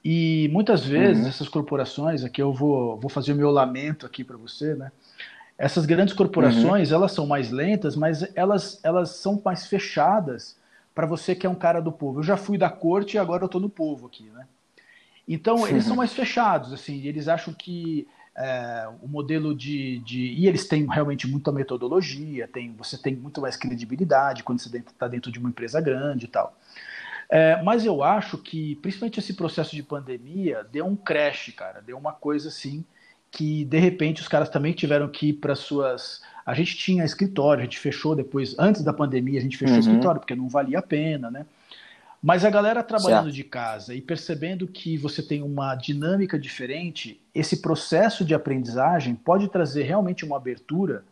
E 0.05 0.49
muitas 0.51 0.85
vezes 0.85 1.23
uhum. 1.23 1.29
essas 1.29 1.49
corporações, 1.49 2.23
aqui 2.23 2.41
eu 2.41 2.53
vou, 2.53 2.99
vou 2.99 3.09
fazer 3.09 3.33
o 3.33 3.35
meu 3.35 3.49
lamento 3.49 4.05
aqui 4.05 4.23
para 4.23 4.37
você, 4.37 4.75
né? 4.75 4.91
Essas 5.63 5.85
grandes 5.85 6.13
corporações, 6.13 6.89
uhum. 6.91 6.97
elas 6.97 7.13
são 7.13 7.25
mais 7.25 7.49
lentas, 7.49 7.95
mas 7.95 8.29
elas, 8.35 8.81
elas 8.83 9.11
são 9.11 9.41
mais 9.45 9.65
fechadas 9.65 10.57
para 10.93 11.07
você 11.07 11.33
que 11.33 11.47
é 11.47 11.49
um 11.49 11.55
cara 11.55 11.79
do 11.79 11.89
povo. 11.89 12.19
Eu 12.19 12.23
já 12.23 12.35
fui 12.35 12.57
da 12.57 12.69
corte 12.69 13.15
e 13.15 13.17
agora 13.17 13.43
eu 13.43 13.45
estou 13.45 13.61
no 13.61 13.69
povo 13.69 14.07
aqui, 14.07 14.29
né? 14.31 14.45
Então, 15.25 15.65
eles 15.65 15.85
são 15.85 15.95
mais 15.95 16.11
fechados, 16.11 16.73
assim, 16.73 17.07
eles 17.07 17.29
acham 17.29 17.53
que 17.53 18.05
é, 18.35 18.89
o 19.01 19.07
modelo 19.07 19.55
de, 19.55 19.99
de, 19.99 20.33
E 20.33 20.47
eles 20.47 20.67
têm 20.67 20.85
realmente 20.85 21.29
muita 21.29 21.49
metodologia, 21.49 22.45
tem, 22.45 22.73
você 22.73 22.97
tem 22.97 23.15
muito 23.15 23.39
mais 23.39 23.55
credibilidade 23.55 24.43
quando 24.43 24.59
você 24.59 24.77
está 24.77 25.07
dentro 25.07 25.31
de 25.31 25.39
uma 25.39 25.47
empresa 25.47 25.79
grande 25.79 26.25
e 26.25 26.27
tal. 26.27 26.59
É, 27.29 27.63
mas 27.63 27.85
eu 27.85 28.03
acho 28.03 28.37
que, 28.37 28.75
principalmente 28.81 29.17
esse 29.17 29.33
processo 29.33 29.73
de 29.73 29.81
pandemia, 29.81 30.67
deu 30.69 30.85
um 30.85 30.95
crash, 30.97 31.53
cara, 31.55 31.81
deu 31.81 31.97
uma 31.97 32.11
coisa 32.11 32.49
assim 32.49 32.83
que 33.33 33.65
de 33.65 33.79
repente 33.79 34.21
os 34.21 34.27
caras 34.27 34.47
também 34.47 34.73
tiveram 34.73 35.09
que 35.09 35.29
ir 35.29 35.33
para 35.33 35.55
suas. 35.55 36.21
A 36.45 36.53
gente 36.53 36.77
tinha 36.77 37.03
escritório, 37.03 37.61
a 37.61 37.63
gente 37.63 37.79
fechou 37.79 38.15
depois, 38.15 38.55
antes 38.59 38.83
da 38.83 38.93
pandemia, 38.93 39.39
a 39.39 39.41
gente 39.41 39.57
fechou 39.57 39.73
uhum. 39.73 39.81
o 39.81 39.83
escritório 39.83 40.21
porque 40.21 40.35
não 40.35 40.47
valia 40.47 40.79
a 40.79 40.81
pena, 40.83 41.31
né? 41.31 41.45
Mas 42.21 42.45
a 42.45 42.49
galera 42.49 42.81
trabalhando 42.83 43.23
certo. 43.23 43.35
de 43.35 43.43
casa 43.43 43.93
e 43.93 44.01
percebendo 44.01 44.67
que 44.67 44.97
você 44.97 45.21
tem 45.21 45.41
uma 45.41 45.75
dinâmica 45.75 46.39
diferente, 46.39 47.19
esse 47.35 47.61
processo 47.61 48.23
de 48.23 48.33
aprendizagem 48.33 49.15
pode 49.15 49.49
trazer 49.49 49.83
realmente 49.83 50.23
uma 50.23 50.37
abertura 50.37 51.03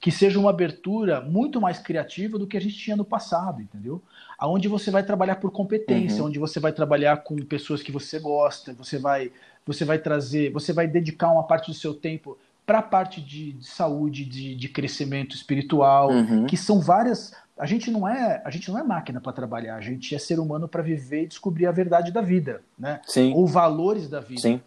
que 0.00 0.10
seja 0.10 0.38
uma 0.38 0.50
abertura 0.50 1.20
muito 1.20 1.60
mais 1.60 1.78
criativa 1.78 2.38
do 2.38 2.46
que 2.46 2.56
a 2.56 2.60
gente 2.60 2.76
tinha 2.76 2.96
no 2.96 3.04
passado, 3.04 3.60
entendeu? 3.62 4.02
Aonde 4.38 4.68
você 4.68 4.90
vai 4.90 5.02
trabalhar 5.02 5.36
por 5.36 5.50
competência, 5.50 6.20
uhum. 6.22 6.28
onde 6.28 6.38
você 6.38 6.60
vai 6.60 6.72
trabalhar 6.72 7.18
com 7.18 7.36
pessoas 7.36 7.82
que 7.82 7.90
você 7.90 8.18
gosta, 8.18 8.72
você 8.74 8.98
vai 8.98 9.32
você 9.66 9.84
vai 9.84 9.98
trazer, 9.98 10.52
você 10.52 10.72
vai 10.72 10.86
dedicar 10.86 11.32
uma 11.32 11.42
parte 11.42 11.70
do 11.70 11.74
seu 11.74 11.92
tempo 11.92 12.38
para 12.64 12.78
a 12.78 12.82
parte 12.82 13.20
de, 13.20 13.52
de 13.52 13.66
saúde, 13.66 14.24
de, 14.24 14.54
de, 14.54 14.68
crescimento 14.68 15.34
espiritual, 15.34 16.10
uhum. 16.10 16.46
que 16.46 16.56
são 16.56 16.80
várias. 16.80 17.32
A 17.58 17.66
gente 17.66 17.90
não 17.90 18.06
é, 18.06 18.42
a 18.44 18.50
gente 18.50 18.70
não 18.70 18.78
é 18.78 18.82
máquina 18.82 19.20
para 19.20 19.32
trabalhar, 19.32 19.76
a 19.76 19.80
gente 19.80 20.14
é 20.14 20.18
ser 20.18 20.38
humano 20.38 20.68
para 20.68 20.82
viver 20.82 21.22
e 21.22 21.26
descobrir 21.26 21.66
a 21.66 21.72
verdade 21.72 22.12
da 22.12 22.20
vida, 22.20 22.60
né? 22.78 23.00
Sim. 23.06 23.32
Ou 23.34 23.46
valores 23.46 24.08
da 24.08 24.20
vida. 24.20 24.40
Sim. 24.40 24.60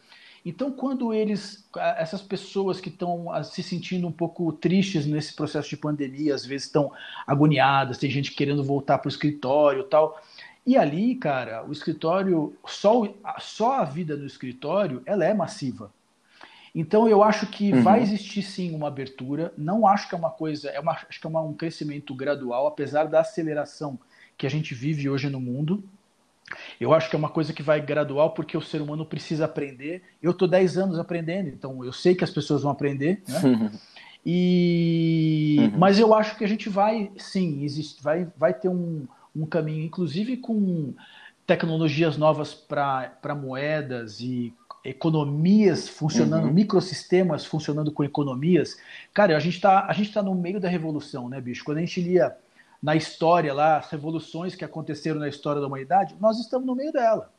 Então, 0.49 0.71
quando 0.71 1.13
eles, 1.13 1.63
essas 1.95 2.23
pessoas 2.23 2.81
que 2.81 2.89
estão 2.89 3.27
se 3.43 3.61
sentindo 3.61 4.07
um 4.07 4.11
pouco 4.11 4.51
tristes 4.51 5.05
nesse 5.05 5.35
processo 5.35 5.69
de 5.69 5.77
pandemia, 5.77 6.33
às 6.33 6.43
vezes 6.43 6.65
estão 6.65 6.91
agoniadas, 7.27 7.99
tem 7.99 8.09
gente 8.09 8.33
querendo 8.33 8.63
voltar 8.63 8.97
para 8.97 9.07
o 9.07 9.11
escritório, 9.11 9.83
tal. 9.83 10.19
E 10.65 10.75
ali, 10.75 11.13
cara, 11.13 11.63
o 11.67 11.71
escritório, 11.71 12.57
só, 12.65 13.07
só 13.37 13.73
a 13.73 13.83
vida 13.83 14.17
no 14.17 14.25
escritório, 14.25 15.03
ela 15.05 15.23
é 15.23 15.35
massiva. 15.35 15.93
Então 16.73 17.07
eu 17.07 17.21
acho 17.21 17.45
que 17.45 17.71
uhum. 17.71 17.83
vai 17.83 18.01
existir 18.01 18.41
sim 18.41 18.73
uma 18.73 18.87
abertura. 18.87 19.53
Não 19.55 19.85
acho 19.85 20.09
que 20.09 20.15
é 20.15 20.17
uma 20.17 20.31
coisa, 20.31 20.69
é 20.69 20.79
uma, 20.79 20.93
acho 20.93 21.21
que 21.21 21.27
é 21.27 21.29
uma, 21.29 21.41
um 21.41 21.53
crescimento 21.53 22.15
gradual, 22.15 22.65
apesar 22.65 23.03
da 23.03 23.19
aceleração 23.19 23.99
que 24.35 24.47
a 24.47 24.49
gente 24.49 24.73
vive 24.73 25.07
hoje 25.07 25.29
no 25.29 25.39
mundo. 25.39 25.83
Eu 26.79 26.93
acho 26.93 27.09
que 27.09 27.15
é 27.15 27.19
uma 27.19 27.29
coisa 27.29 27.53
que 27.53 27.63
vai 27.63 27.81
gradual 27.81 28.31
porque 28.31 28.57
o 28.57 28.61
ser 28.61 28.81
humano 28.81 29.05
precisa 29.05 29.45
aprender. 29.45 30.03
Eu 30.21 30.31
estou 30.31 30.47
10 30.47 30.77
anos 30.77 30.99
aprendendo, 30.99 31.49
então 31.49 31.83
eu 31.83 31.93
sei 31.93 32.15
que 32.15 32.23
as 32.23 32.31
pessoas 32.31 32.63
vão 32.63 32.71
aprender. 32.71 33.21
Né? 33.27 33.71
E... 34.25 35.55
Uhum. 35.59 35.79
Mas 35.79 35.97
eu 35.97 36.13
acho 36.13 36.37
que 36.37 36.43
a 36.43 36.47
gente 36.47 36.69
vai, 36.69 37.09
sim, 37.17 37.63
existe, 37.63 38.03
vai, 38.03 38.27
vai 38.37 38.53
ter 38.53 38.67
um, 38.67 39.07
um 39.35 39.45
caminho, 39.45 39.83
inclusive 39.83 40.37
com 40.37 40.93
tecnologias 41.47 42.17
novas 42.17 42.53
para 42.53 43.33
moedas 43.35 44.19
e 44.19 44.53
economias 44.83 45.89
funcionando, 45.89 46.45
uhum. 46.45 46.53
microsistemas 46.53 47.45
funcionando 47.45 47.91
com 47.91 48.03
economias. 48.03 48.77
Cara, 49.13 49.35
a 49.35 49.39
gente 49.39 49.55
está 49.55 49.87
tá 50.13 50.23
no 50.23 50.35
meio 50.35 50.59
da 50.59 50.69
revolução, 50.69 51.27
né, 51.27 51.41
bicho? 51.41 51.63
Quando 51.63 51.77
a 51.77 51.81
gente 51.81 52.01
lia 52.01 52.35
na 52.81 52.95
história 52.95 53.53
lá, 53.53 53.77
as 53.77 53.89
revoluções 53.89 54.55
que 54.55 54.63
aconteceram 54.63 55.19
na 55.19 55.27
história 55.27 55.59
da 55.59 55.67
humanidade, 55.67 56.15
nós 56.19 56.39
estamos 56.39 56.65
no 56.65 56.75
meio 56.75 56.91
dela. 56.91 57.31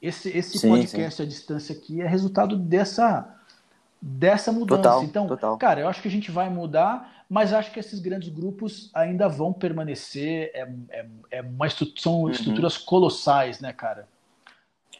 Esse, 0.00 0.30
esse 0.36 0.58
sim, 0.58 0.68
podcast 0.68 1.16
sim. 1.16 1.22
à 1.22 1.26
distância 1.26 1.74
aqui 1.74 2.00
é 2.00 2.06
resultado 2.06 2.56
dessa, 2.56 3.36
dessa 4.00 4.50
mudança. 4.50 4.82
Total, 4.82 5.04
então, 5.04 5.26
total. 5.26 5.58
cara, 5.58 5.80
eu 5.80 5.88
acho 5.88 6.00
que 6.00 6.08
a 6.08 6.10
gente 6.10 6.30
vai 6.30 6.48
mudar, 6.48 7.24
mas 7.28 7.52
acho 7.52 7.70
que 7.70 7.80
esses 7.80 7.98
grandes 8.00 8.30
grupos 8.30 8.90
ainda 8.94 9.28
vão 9.28 9.52
permanecer. 9.52 10.50
É, 10.54 10.68
é, 10.90 11.06
é 11.32 11.42
uma 11.42 11.66
estru 11.66 11.86
são 11.98 12.22
uhum. 12.22 12.30
estruturas 12.30 12.78
colossais, 12.78 13.60
né, 13.60 13.72
cara? 13.72 14.08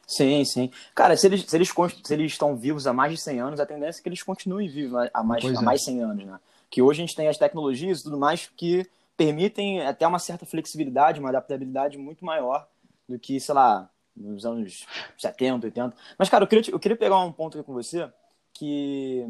Sim, 0.07 0.45
sim. 0.45 0.71
Cara, 0.93 1.17
se 1.17 1.27
eles, 1.29 1.45
se, 1.49 1.57
eles, 1.57 1.73
se 2.03 2.12
eles 2.12 2.33
estão 2.33 2.57
vivos 2.57 2.87
há 2.87 2.93
mais 2.93 3.12
de 3.12 3.19
100 3.19 3.41
anos, 3.41 3.61
a 3.61 3.65
tendência 3.65 4.00
é 4.00 4.03
que 4.03 4.09
eles 4.09 4.23
continuem 4.25 4.69
vivos 4.69 5.09
há 5.15 5.23
mais, 5.23 5.45
há 5.45 5.62
mais 5.62 5.85
100 5.85 6.00
é. 6.00 6.03
anos, 6.03 6.27
né? 6.27 6.41
Que 6.69 6.83
hoje 6.83 7.00
a 7.00 7.07
gente 7.07 7.17
tem 7.17 7.29
as 7.29 7.39
tecnologias 7.39 8.00
e 8.00 8.03
tudo 8.03 8.19
mais 8.19 8.50
que 8.57 8.87
permitem 9.17 9.87
até 9.87 10.07
uma 10.07 10.19
certa 10.19 10.47
flexibilidade, 10.47 11.21
uma 11.21 11.29
adaptabilidade 11.29 11.99
muito 11.99 12.25
maior 12.25 12.67
do 13.09 13.19
que, 13.19 13.38
sei 13.40 13.55
lá, 13.55 13.90
nos 14.17 14.45
anos 14.45 14.87
70, 15.17 15.67
80. 15.67 15.97
Mas, 16.19 16.29
cara, 16.29 16.45
eu 16.45 16.49
queria, 16.49 16.73
eu 16.73 16.79
queria 16.79 16.97
pegar 16.97 17.19
um 17.19 17.33
ponto 17.33 17.59
aqui 17.59 17.67
com 17.67 17.73
você 17.73 18.11
que, 18.52 19.26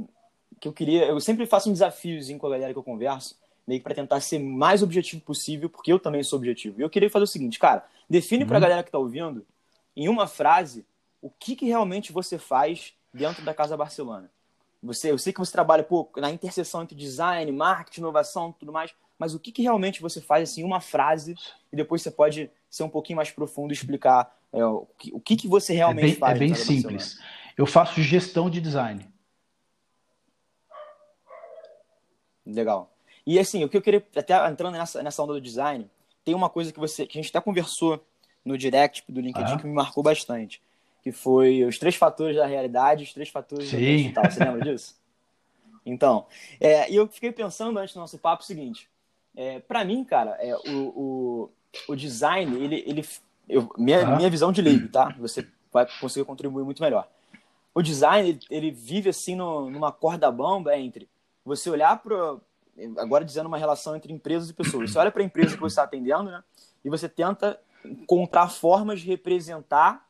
que 0.61 0.69
eu 0.69 0.73
queria. 0.73 1.07
Eu 1.07 1.21
sempre 1.21 1.47
faço 1.47 1.71
um 1.71 1.73
desafiozinho 1.73 2.39
com 2.39 2.47
a 2.47 2.51
galera 2.51 2.73
que 2.73 2.79
eu 2.79 2.83
converso, 2.83 3.39
meio 3.67 3.81
que 3.81 3.85
para 3.85 3.95
tentar 3.95 4.21
ser 4.21 4.39
mais 4.39 4.83
objetivo 4.83 5.23
possível, 5.23 5.69
porque 5.69 5.93
eu 5.93 5.99
também 5.99 6.23
sou 6.23 6.39
objetivo. 6.39 6.81
E 6.81 6.83
eu 6.83 6.91
queria 6.91 7.11
fazer 7.11 7.25
o 7.25 7.29
seguinte, 7.29 7.59
cara, 7.59 7.85
define 8.09 8.43
uhum. 8.43 8.49
para 8.49 8.59
a 8.59 8.61
galera 8.61 8.83
que 8.83 8.89
está 8.89 8.99
ouvindo 8.99 9.47
em 9.97 10.09
uma 10.09 10.27
frase, 10.27 10.87
o 11.21 11.31
que, 11.31 11.55
que 11.55 11.67
realmente 11.67 12.13
você 12.13 12.39
faz 12.39 12.95
dentro 13.13 13.45
da 13.45 13.53
Casa 13.53 13.77
Barcelona. 13.77 14.31
Você, 14.83 15.11
eu 15.11 15.19
sei 15.19 15.33
que 15.33 15.39
você 15.39 15.53
trabalha 15.53 15.83
pô, 15.83 16.11
na 16.17 16.31
interseção 16.31 16.83
entre 16.83 16.95
design, 16.95 17.51
marketing, 17.53 18.01
inovação, 18.01 18.53
tudo 18.53 18.73
mais, 18.73 18.95
mas 19.19 19.35
o 19.35 19.39
que, 19.39 19.53
que 19.53 19.63
realmente 19.63 20.01
você 20.01 20.21
faz 20.21 20.51
assim, 20.51 20.65
uma 20.65 20.81
frase 20.81 21.35
e 21.71 21.77
depois 21.77 22.01
você 22.01 22.11
pode 22.11 22.51
ser 22.71 22.83
um 22.85 22.89
pouquinho 22.89 23.19
mais 23.19 23.31
profundo 23.31 23.73
e 23.73 23.75
explicar 23.75 24.35
é, 24.53 24.65
o, 24.65 24.87
que, 24.99 25.13
o 25.13 25.21
que, 25.21 25.37
que 25.37 25.47
você 25.47 25.75
realmente 25.75 26.05
é 26.05 26.09
bem, 26.09 26.17
faz. 26.17 26.37
É 26.37 26.39
bem 26.39 26.55
simples. 26.55 27.19
Eu 27.57 27.67
faço 27.67 28.01
gestão 28.03 28.49
de 28.49 28.61
design. 28.61 29.07
Legal. 32.47 32.91
E 33.27 33.39
assim, 33.39 33.63
o 33.63 33.69
que 33.69 33.77
eu 33.77 33.83
queria, 33.83 34.05
até 34.17 34.49
entrando 34.49 34.73
nessa, 34.73 35.03
nessa 35.03 35.23
onda 35.23 35.35
do 35.35 35.41
design, 35.41 35.89
tem 36.25 36.35
uma 36.35 36.49
coisa 36.49 36.73
que 36.73 36.81
você 36.81 37.07
que 37.07 37.19
a 37.19 37.23
gente 37.23 37.31
até 37.31 37.41
conversou 37.41 38.05
no 38.45 38.57
direct 38.57 39.05
do 39.09 39.21
LinkedIn 39.21 39.59
que 39.59 39.67
me 39.67 39.75
marcou 39.75 40.03
bastante. 40.03 40.63
Que 41.03 41.13
foi 41.13 41.65
os 41.65 41.79
três 41.79 41.97
fatores 41.97 42.37
da 42.37 42.47
realidade, 42.47 43.05
os 43.05 43.13
três 43.13 43.29
fatores 43.29 43.69
Sim. 43.69 43.77
do 43.77 43.83
digital. 43.83 44.31
Você 44.31 44.45
lembra 44.45 44.61
disso? 44.63 45.01
Então, 45.85 46.27
é, 46.61 46.93
e 46.93 46.97
eu 46.97 47.09
fiquei 47.09 47.33
pensando 47.33 47.79
antes 47.79 47.95
do 47.95 48.01
nosso 48.01 48.19
papo 48.19 48.43
o 48.43 48.47
seguinte. 48.47 48.87
É, 49.35 49.61
para 49.61 49.83
mim, 49.83 50.05
cara, 50.05 50.37
é, 50.39 50.55
o, 50.55 50.89
o, 50.89 51.51
o 51.89 51.97
design, 51.97 52.55
ele, 52.63 52.85
ele 52.87 53.03
eu, 53.49 53.69
minha, 53.79 54.07
ah. 54.07 54.17
minha 54.17 54.29
visão 54.29 54.53
de 54.53 54.61
leigo, 54.61 54.89
tá? 54.89 55.15
Você 55.19 55.49
vai 55.73 55.87
conseguir 55.99 56.27
contribuir 56.27 56.65
muito 56.65 56.83
melhor. 56.83 57.09
O 57.75 57.81
design, 57.81 58.29
ele, 58.29 58.41
ele 58.51 58.71
vive 58.71 59.09
assim 59.09 59.35
no, 59.35 59.71
numa 59.71 59.91
corda 59.91 60.31
bamba 60.31 60.77
entre 60.77 61.09
você 61.45 61.71
olhar 61.71 62.01
para 62.03 62.37
agora 62.97 63.25
dizendo 63.25 63.47
uma 63.47 63.59
relação 63.59 63.97
entre 63.97 64.13
empresas 64.13 64.51
e 64.51 64.55
pessoas. 64.55 64.91
Você 64.91 64.99
olha 64.99 65.11
para 65.11 65.23
a 65.23 65.25
empresa 65.25 65.55
que 65.55 65.61
você 65.61 65.73
está 65.73 65.83
atendendo, 65.83 66.31
né? 66.31 66.43
E 66.85 66.89
você 66.89 67.09
tenta 67.09 67.61
encontrar 67.85 68.49
formas 68.49 69.01
de 69.01 69.07
representar 69.07 70.07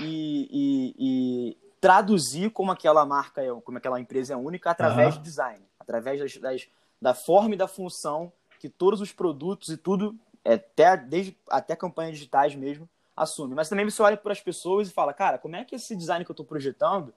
e, 0.00 0.48
e, 0.50 0.94
e, 0.98 1.56
traduzir 1.80 2.50
como 2.50 2.70
aquela 2.70 3.04
marca, 3.04 3.42
é, 3.42 3.48
como 3.60 3.78
aquela 3.78 4.00
empresa 4.00 4.34
é 4.34 4.36
única 4.36 4.70
através 4.70 5.14
uhum. 5.14 5.22
de 5.22 5.28
design, 5.28 5.64
através 5.78 6.20
das, 6.20 6.36
das, 6.36 6.68
da 7.00 7.14
forma 7.14 7.54
e 7.54 7.58
da 7.58 7.66
função 7.66 8.32
que 8.58 8.68
todos 8.68 9.00
os 9.00 9.10
produtos 9.10 9.70
e 9.70 9.76
tudo, 9.76 10.16
até, 10.44 10.96
desde, 10.96 11.36
até 11.50 11.74
campanhas 11.74 12.14
digitais 12.14 12.54
mesmo, 12.54 12.88
assume. 13.16 13.54
Mas 13.54 13.68
também 13.68 13.84
você 13.84 14.00
olha 14.00 14.16
para 14.16 14.32
as 14.32 14.40
pessoas 14.40 14.88
e 14.88 14.92
fala, 14.92 15.12
cara, 15.12 15.36
como 15.36 15.56
é 15.56 15.64
que 15.64 15.74
esse 15.74 15.96
design 15.96 16.24
que 16.24 16.30
eu 16.30 16.34
estou 16.34 16.46
projetando 16.46 17.12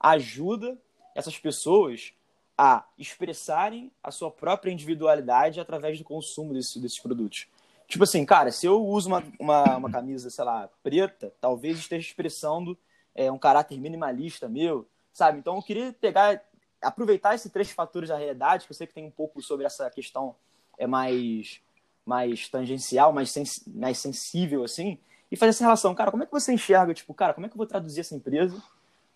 ajuda 0.00 0.76
essas 1.14 1.38
pessoas 1.38 2.12
a 2.56 2.84
expressarem 2.98 3.92
a 4.02 4.10
sua 4.10 4.32
própria 4.32 4.72
individualidade 4.72 5.60
através 5.60 5.96
do 5.98 6.04
consumo 6.04 6.52
desse, 6.52 6.80
desses 6.80 6.98
produtos. 6.98 7.46
Tipo 7.88 8.04
assim, 8.04 8.24
cara, 8.26 8.52
se 8.52 8.66
eu 8.66 8.84
uso 8.84 9.08
uma, 9.08 9.24
uma, 9.40 9.76
uma 9.78 9.90
camisa, 9.90 10.28
sei 10.28 10.44
lá, 10.44 10.68
preta, 10.82 11.32
talvez 11.40 11.78
esteja 11.78 12.06
expressando 12.06 12.78
é, 13.14 13.32
um 13.32 13.38
caráter 13.38 13.80
minimalista 13.80 14.46
meu, 14.46 14.86
sabe? 15.10 15.38
Então 15.38 15.56
eu 15.56 15.62
queria 15.62 15.90
pegar, 15.98 16.38
aproveitar 16.82 17.34
esses 17.34 17.50
três 17.50 17.70
fatores 17.70 18.10
da 18.10 18.18
realidade, 18.18 18.66
que 18.66 18.72
eu 18.72 18.76
sei 18.76 18.86
que 18.86 18.92
tem 18.92 19.06
um 19.06 19.10
pouco 19.10 19.40
sobre 19.40 19.64
essa 19.64 19.88
questão 19.90 20.36
é 20.76 20.86
mais, 20.86 21.62
mais 22.04 22.46
tangencial, 22.48 23.10
mais, 23.10 23.30
sens 23.30 23.64
mais 23.66 23.96
sensível, 23.96 24.64
assim, 24.64 24.98
e 25.32 25.36
fazer 25.36 25.50
essa 25.50 25.64
relação. 25.64 25.94
Cara, 25.94 26.10
como 26.10 26.22
é 26.22 26.26
que 26.26 26.32
você 26.32 26.52
enxerga, 26.52 26.92
tipo, 26.92 27.14
cara, 27.14 27.32
como 27.32 27.46
é 27.46 27.48
que 27.48 27.54
eu 27.54 27.58
vou 27.58 27.66
traduzir 27.66 28.00
essa 28.00 28.14
empresa 28.14 28.62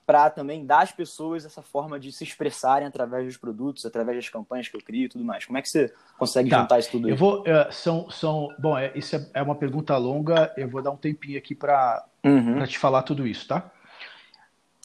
para 0.06 0.30
também 0.30 0.64
dar 0.66 0.82
às 0.82 0.92
pessoas 0.92 1.44
essa 1.44 1.62
forma 1.62 1.98
de 1.98 2.12
se 2.12 2.24
expressarem 2.24 2.86
através 2.86 3.26
dos 3.26 3.36
produtos, 3.36 3.84
através 3.84 4.16
das 4.16 4.28
campanhas 4.28 4.68
que 4.68 4.76
eu 4.76 4.80
crio 4.80 5.04
e 5.04 5.08
tudo 5.08 5.24
mais? 5.24 5.44
Como 5.44 5.58
é 5.58 5.62
que 5.62 5.68
você 5.68 5.92
consegue 6.18 6.50
tá. 6.50 6.60
juntar 6.60 6.78
isso 6.78 6.90
tudo 6.90 7.06
aí? 7.06 7.12
Eu 7.12 7.16
vou, 7.16 7.42
uh, 7.42 7.70
são, 7.70 8.10
são, 8.10 8.48
bom, 8.58 8.76
é, 8.76 8.92
isso 8.94 9.16
é, 9.16 9.26
é, 9.34 9.42
uma 9.42 9.54
pergunta 9.54 9.96
longa, 9.96 10.52
eu 10.56 10.68
vou 10.68 10.82
dar 10.82 10.90
um 10.90 10.96
tempinho 10.96 11.38
aqui 11.38 11.54
para 11.54 12.04
uhum. 12.24 12.64
te 12.64 12.78
falar 12.78 13.02
tudo 13.02 13.26
isso, 13.26 13.46
tá? 13.48 13.70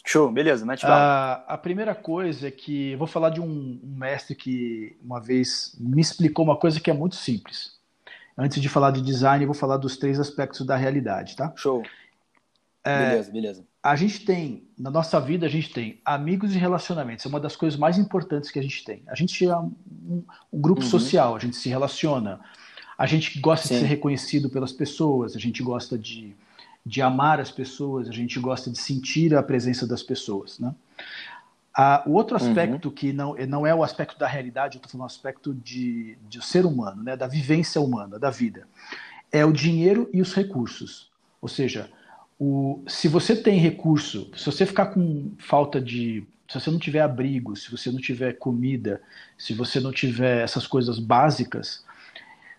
Show, 0.05 0.31
beleza, 0.31 0.65
mete 0.65 0.85
uh, 0.85 0.87
A 0.89 1.59
primeira 1.61 1.93
coisa 1.93 2.47
é 2.47 2.51
que 2.51 2.91
eu 2.91 2.97
vou 2.97 3.07
falar 3.07 3.29
de 3.29 3.41
um, 3.41 3.79
um 3.83 3.95
mestre 3.97 4.35
que 4.35 4.95
uma 5.03 5.19
vez 5.19 5.75
me 5.77 5.99
explicou 5.99 6.45
uma 6.45 6.55
coisa 6.55 6.79
que 6.79 6.89
é 6.89 6.93
muito 6.93 7.15
simples. 7.15 7.75
Antes 8.37 8.61
de 8.61 8.69
falar 8.69 8.91
de 8.91 9.01
design, 9.01 9.43
eu 9.43 9.47
vou 9.47 9.55
falar 9.55 9.75
dos 9.75 9.97
três 9.97 10.17
aspectos 10.17 10.65
da 10.65 10.77
realidade, 10.77 11.35
tá? 11.35 11.51
Show. 11.57 11.83
É, 12.87 13.09
beleza, 13.09 13.31
beleza 13.31 13.67
a 13.87 13.95
gente 13.95 14.25
tem, 14.25 14.67
na 14.77 14.91
nossa 14.91 15.17
vida, 15.17 15.45
a 15.45 15.49
gente 15.49 15.71
tem 15.71 16.01
amigos 16.03 16.53
e 16.53 16.57
relacionamentos. 16.57 17.25
É 17.25 17.29
uma 17.29 17.39
das 17.39 17.55
coisas 17.55 17.79
mais 17.79 17.97
importantes 17.97 18.51
que 18.51 18.59
a 18.59 18.61
gente 18.61 18.83
tem. 18.83 19.01
A 19.07 19.15
gente 19.15 19.47
é 19.47 19.57
um, 19.57 19.71
um 20.51 20.59
grupo 20.59 20.81
uhum. 20.81 20.89
social, 20.89 21.37
a 21.37 21.39
gente 21.39 21.55
se 21.55 21.69
relaciona. 21.69 22.41
A 22.97 23.05
gente 23.05 23.39
gosta 23.39 23.65
Sim. 23.65 23.75
de 23.75 23.79
ser 23.79 23.85
reconhecido 23.85 24.49
pelas 24.49 24.73
pessoas, 24.73 25.37
a 25.37 25.39
gente 25.39 25.63
gosta 25.63 25.97
de, 25.97 26.35
de 26.85 27.01
amar 27.01 27.39
as 27.39 27.49
pessoas, 27.49 28.09
a 28.09 28.11
gente 28.11 28.37
gosta 28.41 28.69
de 28.69 28.77
sentir 28.77 29.33
a 29.33 29.41
presença 29.41 29.87
das 29.87 30.03
pessoas. 30.03 30.59
Né? 30.59 30.75
Ah, 31.73 32.03
o 32.05 32.11
outro 32.11 32.37
uhum. 32.37 32.45
aspecto 32.45 32.89
uhum. 32.89 32.93
que 32.93 33.13
não, 33.13 33.35
não 33.47 33.65
é 33.65 33.73
o 33.73 33.83
aspecto 33.83 34.19
da 34.19 34.27
realidade, 34.27 34.75
eu 34.75 34.79
estou 34.79 34.91
falando 34.91 35.03
o 35.03 35.13
aspecto 35.13 35.53
de, 35.53 36.17
de 36.27 36.45
ser 36.45 36.65
humano, 36.65 37.03
né? 37.03 37.15
da 37.15 37.25
vivência 37.27 37.79
humana, 37.79 38.19
da 38.19 38.31
vida, 38.31 38.67
é 39.31 39.45
o 39.45 39.53
dinheiro 39.53 40.09
e 40.11 40.21
os 40.21 40.33
recursos. 40.33 41.09
Ou 41.41 41.47
seja, 41.47 41.89
o, 42.39 42.83
se 42.87 43.07
você 43.07 43.35
tem 43.35 43.57
recurso, 43.59 44.29
se 44.35 44.45
você 44.45 44.65
ficar 44.65 44.87
com 44.87 45.31
falta 45.37 45.81
de. 45.81 46.23
Se 46.47 46.59
você 46.59 46.71
não 46.71 46.79
tiver 46.79 47.01
abrigo, 47.01 47.55
se 47.57 47.69
você 47.69 47.91
não 47.91 47.99
tiver 47.99 48.33
comida, 48.33 49.01
se 49.37 49.53
você 49.53 49.81
não 49.81 49.91
tiver 49.91 50.43
essas 50.43 50.65
coisas 50.65 50.97
básicas, 50.97 51.83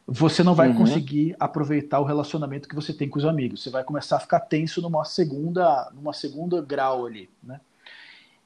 você 0.07 0.43
não 0.43 0.55
vai 0.55 0.69
uhum. 0.69 0.77
conseguir 0.77 1.35
aproveitar 1.41 1.99
o 2.01 2.05
relacionamento 2.05 2.69
que 2.69 2.75
você 2.75 2.93
tem 2.93 3.09
com 3.09 3.19
os 3.19 3.25
amigos. 3.25 3.63
Você 3.63 3.71
vai 3.71 3.85
começar 3.85 4.17
a 4.17 4.21
ficar 4.21 4.41
tenso 4.41 4.83
numa 4.83 5.05
segunda, 5.07 5.91
numa 5.95 6.13
segunda 6.13 6.61
grau 6.61 7.07
ali, 7.07 7.31
né? 7.43 7.61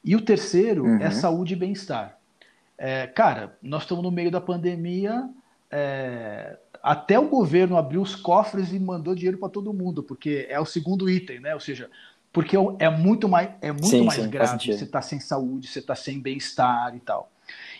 E 0.03 0.15
o 0.15 0.21
terceiro 0.21 0.85
uhum. 0.85 0.99
é 1.01 1.09
saúde 1.09 1.53
e 1.53 1.57
bem-estar. 1.57 2.17
É, 2.77 3.07
cara, 3.07 3.57
nós 3.61 3.83
estamos 3.83 4.03
no 4.03 4.11
meio 4.11 4.29
da 4.29 4.41
pandemia, 4.41 5.29
é, 5.75 6.57
até 6.83 7.17
o 7.17 7.27
governo 7.27 7.77
abriu 7.77 8.01
os 8.01 8.15
cofres 8.15 8.71
e 8.71 8.79
mandou 8.79 9.15
dinheiro 9.15 9.39
para 9.39 9.49
todo 9.49 9.73
mundo, 9.73 10.03
porque 10.03 10.45
é 10.49 10.59
o 10.59 10.65
segundo 10.65 11.09
item, 11.09 11.39
né? 11.39 11.53
Ou 11.55 11.59
seja, 11.59 11.89
porque 12.31 12.55
é 12.77 12.89
muito 12.89 13.27
mais, 13.27 13.49
é 13.61 13.71
muito 13.71 13.87
sim, 13.87 14.05
mais 14.05 14.21
sim, 14.21 14.29
grave 14.29 14.57
você 14.57 14.83
estar 14.83 14.99
tá 14.99 15.01
sem 15.01 15.19
saúde, 15.19 15.67
você 15.67 15.79
está 15.79 15.95
sem 15.95 16.19
bem-estar 16.19 16.95
e 16.95 16.99
tal. 16.99 17.31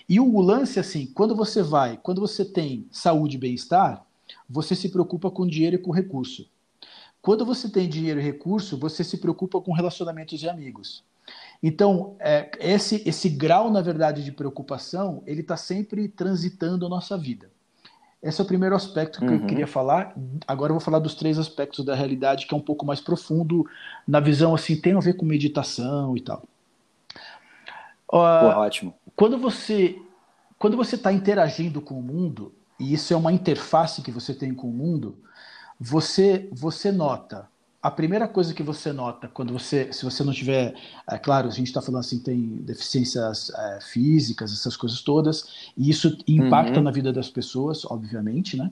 E 0.09 0.19
o 0.19 0.41
lance, 0.41 0.79
assim, 0.79 1.05
quando 1.05 1.35
você 1.35 1.61
vai, 1.61 1.99
quando 2.01 2.19
você 2.19 2.43
tem 2.43 2.87
saúde 2.91 3.37
e 3.37 3.39
bem-estar, 3.39 4.05
você 4.49 4.75
se 4.75 4.89
preocupa 4.89 5.29
com 5.29 5.45
dinheiro 5.45 5.75
e 5.75 5.79
com 5.79 5.91
recurso. 5.91 6.49
Quando 7.21 7.45
você 7.45 7.69
tem 7.69 7.87
dinheiro 7.87 8.19
e 8.19 8.23
recurso, 8.23 8.77
você 8.77 9.03
se 9.03 9.17
preocupa 9.17 9.61
com 9.61 9.71
relacionamentos 9.71 10.39
de 10.39 10.49
amigos. 10.49 11.03
Então, 11.61 12.15
é, 12.19 12.51
esse, 12.59 13.01
esse 13.05 13.29
grau, 13.29 13.71
na 13.71 13.81
verdade, 13.81 14.23
de 14.23 14.31
preocupação, 14.31 15.23
ele 15.25 15.41
está 15.41 15.55
sempre 15.55 16.09
transitando 16.09 16.85
a 16.85 16.89
nossa 16.89 17.17
vida. 17.17 17.49
Esse 18.23 18.39
é 18.39 18.43
o 18.43 18.47
primeiro 18.47 18.73
aspecto 18.73 19.19
que 19.19 19.25
uhum. 19.25 19.33
eu 19.33 19.45
queria 19.45 19.67
falar. 19.67 20.15
Agora 20.47 20.71
eu 20.71 20.75
vou 20.75 20.83
falar 20.83 20.99
dos 20.99 21.13
três 21.13 21.37
aspectos 21.37 21.83
da 21.83 21.93
realidade, 21.93 22.47
que 22.47 22.53
é 22.53 22.57
um 22.57 22.61
pouco 22.61 22.85
mais 22.85 23.01
profundo 23.01 23.67
na 24.07 24.21
visão, 24.21 24.55
assim, 24.55 24.79
tem 24.79 24.93
a 24.93 24.99
ver 25.01 25.15
com 25.15 25.25
meditação 25.25 26.15
e 26.15 26.21
tal. 26.21 26.41
Uh, 28.07 28.39
Pô, 28.39 28.47
ótimo. 28.61 28.93
Quando 29.13 29.37
você 29.37 29.99
quando 30.57 30.77
você 30.77 30.95
está 30.95 31.11
interagindo 31.11 31.81
com 31.81 31.99
o 31.99 32.01
mundo, 32.01 32.53
e 32.79 32.93
isso 32.93 33.13
é 33.13 33.17
uma 33.17 33.33
interface 33.33 34.01
que 34.01 34.11
você 34.11 34.33
tem 34.33 34.53
com 34.53 34.69
o 34.69 34.73
mundo, 34.73 35.17
você 35.77 36.47
você 36.53 36.89
nota 36.89 37.49
a 37.83 37.91
primeira 37.91 38.29
coisa 38.29 38.53
que 38.53 38.63
você 38.63 38.93
nota 38.93 39.27
quando 39.27 39.51
você, 39.51 39.91
se 39.91 40.05
você 40.05 40.23
não 40.23 40.31
tiver, 40.31 40.73
é 41.05 41.17
claro, 41.17 41.49
a 41.49 41.51
gente 41.51 41.67
está 41.67 41.81
falando 41.81 41.99
assim, 41.99 42.17
tem 42.17 42.39
deficiências 42.61 43.51
é, 43.53 43.79
físicas, 43.81 44.53
essas 44.53 44.77
coisas 44.77 45.01
todas, 45.01 45.71
e 45.75 45.89
isso 45.89 46.17
impacta 46.25 46.77
uhum. 46.77 46.83
na 46.83 46.91
vida 46.91 47.11
das 47.11 47.29
pessoas, 47.29 47.83
obviamente, 47.83 48.55
né? 48.55 48.71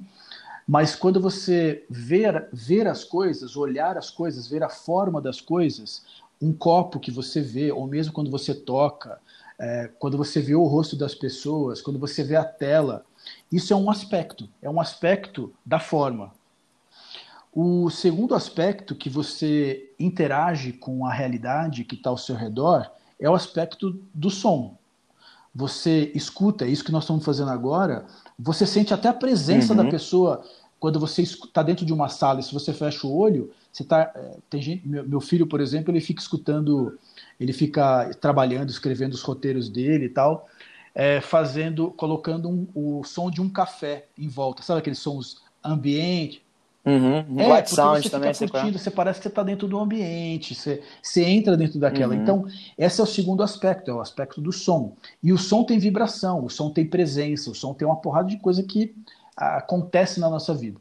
Mas 0.65 0.95
quando 0.95 1.19
você 1.19 1.85
ver, 1.89 2.47
ver 2.53 2.87
as 2.87 3.03
coisas, 3.03 3.57
olhar 3.57 3.97
as 3.97 4.09
coisas, 4.09 4.47
ver 4.47 4.63
a 4.63 4.69
forma 4.69 5.19
das 5.19 5.41
coisas, 5.41 6.03
um 6.41 6.53
copo 6.53 6.97
que 6.97 7.11
você 7.11 7.41
vê, 7.41 7.69
ou 7.69 7.85
mesmo 7.85 8.13
quando 8.13 8.31
você 8.31 8.53
toca, 8.53 9.19
é, 9.59 9.89
quando 9.99 10.17
você 10.17 10.39
vê 10.39 10.55
o 10.55 10.63
rosto 10.63 10.95
das 10.95 11.13
pessoas, 11.13 11.81
quando 11.81 11.99
você 11.99 12.23
vê 12.23 12.37
a 12.37 12.45
tela, 12.45 13.03
isso 13.51 13.73
é 13.73 13.75
um 13.75 13.91
aspecto, 13.91 14.47
é 14.61 14.69
um 14.69 14.79
aspecto 14.79 15.51
da 15.65 15.79
forma, 15.79 16.31
o 17.53 17.89
segundo 17.89 18.33
aspecto 18.33 18.95
que 18.95 19.09
você 19.09 19.91
interage 19.99 20.71
com 20.73 21.05
a 21.05 21.11
realidade 21.11 21.83
que 21.83 21.95
está 21.95 22.09
ao 22.09 22.17
seu 22.17 22.35
redor 22.35 22.89
é 23.19 23.29
o 23.29 23.35
aspecto 23.35 23.99
do 24.13 24.29
som. 24.29 24.77
Você 25.53 26.11
escuta, 26.15 26.65
é 26.65 26.69
isso 26.69 26.83
que 26.83 26.93
nós 26.93 27.03
estamos 27.03 27.25
fazendo 27.25 27.51
agora, 27.51 28.05
você 28.39 28.65
sente 28.65 28.93
até 28.93 29.09
a 29.09 29.13
presença 29.13 29.73
uhum. 29.73 29.83
da 29.83 29.89
pessoa 29.89 30.43
quando 30.79 30.99
você 30.99 31.21
está 31.21 31.61
dentro 31.61 31.85
de 31.85 31.93
uma 31.93 32.09
sala 32.09 32.39
e 32.39 32.43
se 32.43 32.53
você 32.53 32.73
fecha 32.73 33.05
o 33.05 33.15
olho, 33.15 33.51
você 33.71 33.83
tá, 33.83 34.11
é, 34.15 34.37
tem 34.49 34.61
gente, 34.61 34.87
meu, 34.87 35.07
meu, 35.07 35.21
filho, 35.21 35.45
por 35.45 35.61
exemplo, 35.61 35.91
ele 35.91 36.01
fica 36.01 36.21
escutando, 36.21 36.97
ele 37.39 37.53
fica 37.53 38.09
trabalhando, 38.19 38.69
escrevendo 38.69 39.13
os 39.13 39.21
roteiros 39.21 39.69
dele 39.69 40.05
e 40.05 40.09
tal, 40.09 40.47
é, 40.95 41.21
fazendo, 41.21 41.91
colocando 41.91 42.49
um, 42.49 42.67
o 42.73 43.03
som 43.03 43.29
de 43.29 43.41
um 43.41 43.47
café 43.47 44.07
em 44.17 44.27
volta, 44.27 44.63
sabe 44.63 44.79
aqueles 44.79 44.97
sons 44.97 45.43
ambiente, 45.63 46.43
Uhum. 46.83 47.39
É, 47.39 47.53
White 47.53 47.69
Sound 47.69 48.01
você 48.01 48.09
também. 48.09 48.33
Fica 48.33 48.51
curtindo, 48.51 48.79
você 48.79 48.89
parece 48.89 49.19
que 49.19 49.23
você 49.23 49.29
está 49.29 49.43
dentro 49.43 49.67
do 49.67 49.77
ambiente, 49.77 50.55
você, 50.55 50.81
você 51.01 51.23
entra 51.23 51.55
dentro 51.55 51.79
daquela. 51.79 52.15
Uhum. 52.15 52.21
Então, 52.21 52.45
esse 52.77 52.99
é 52.99 53.03
o 53.03 53.07
segundo 53.07 53.43
aspecto, 53.43 53.91
é 53.91 53.93
o 53.93 54.01
aspecto 54.01 54.41
do 54.41 54.51
som. 54.51 54.95
E 55.21 55.31
o 55.31 55.37
som 55.37 55.63
tem 55.63 55.77
vibração, 55.77 56.43
o 56.43 56.49
som 56.49 56.71
tem 56.71 56.85
presença, 56.85 57.51
o 57.51 57.55
som 57.55 57.73
tem 57.73 57.87
uma 57.87 57.97
porrada 57.97 58.27
de 58.27 58.37
coisa 58.37 58.63
que 58.63 58.95
acontece 59.37 60.19
na 60.19 60.29
nossa 60.29 60.53
vida, 60.53 60.79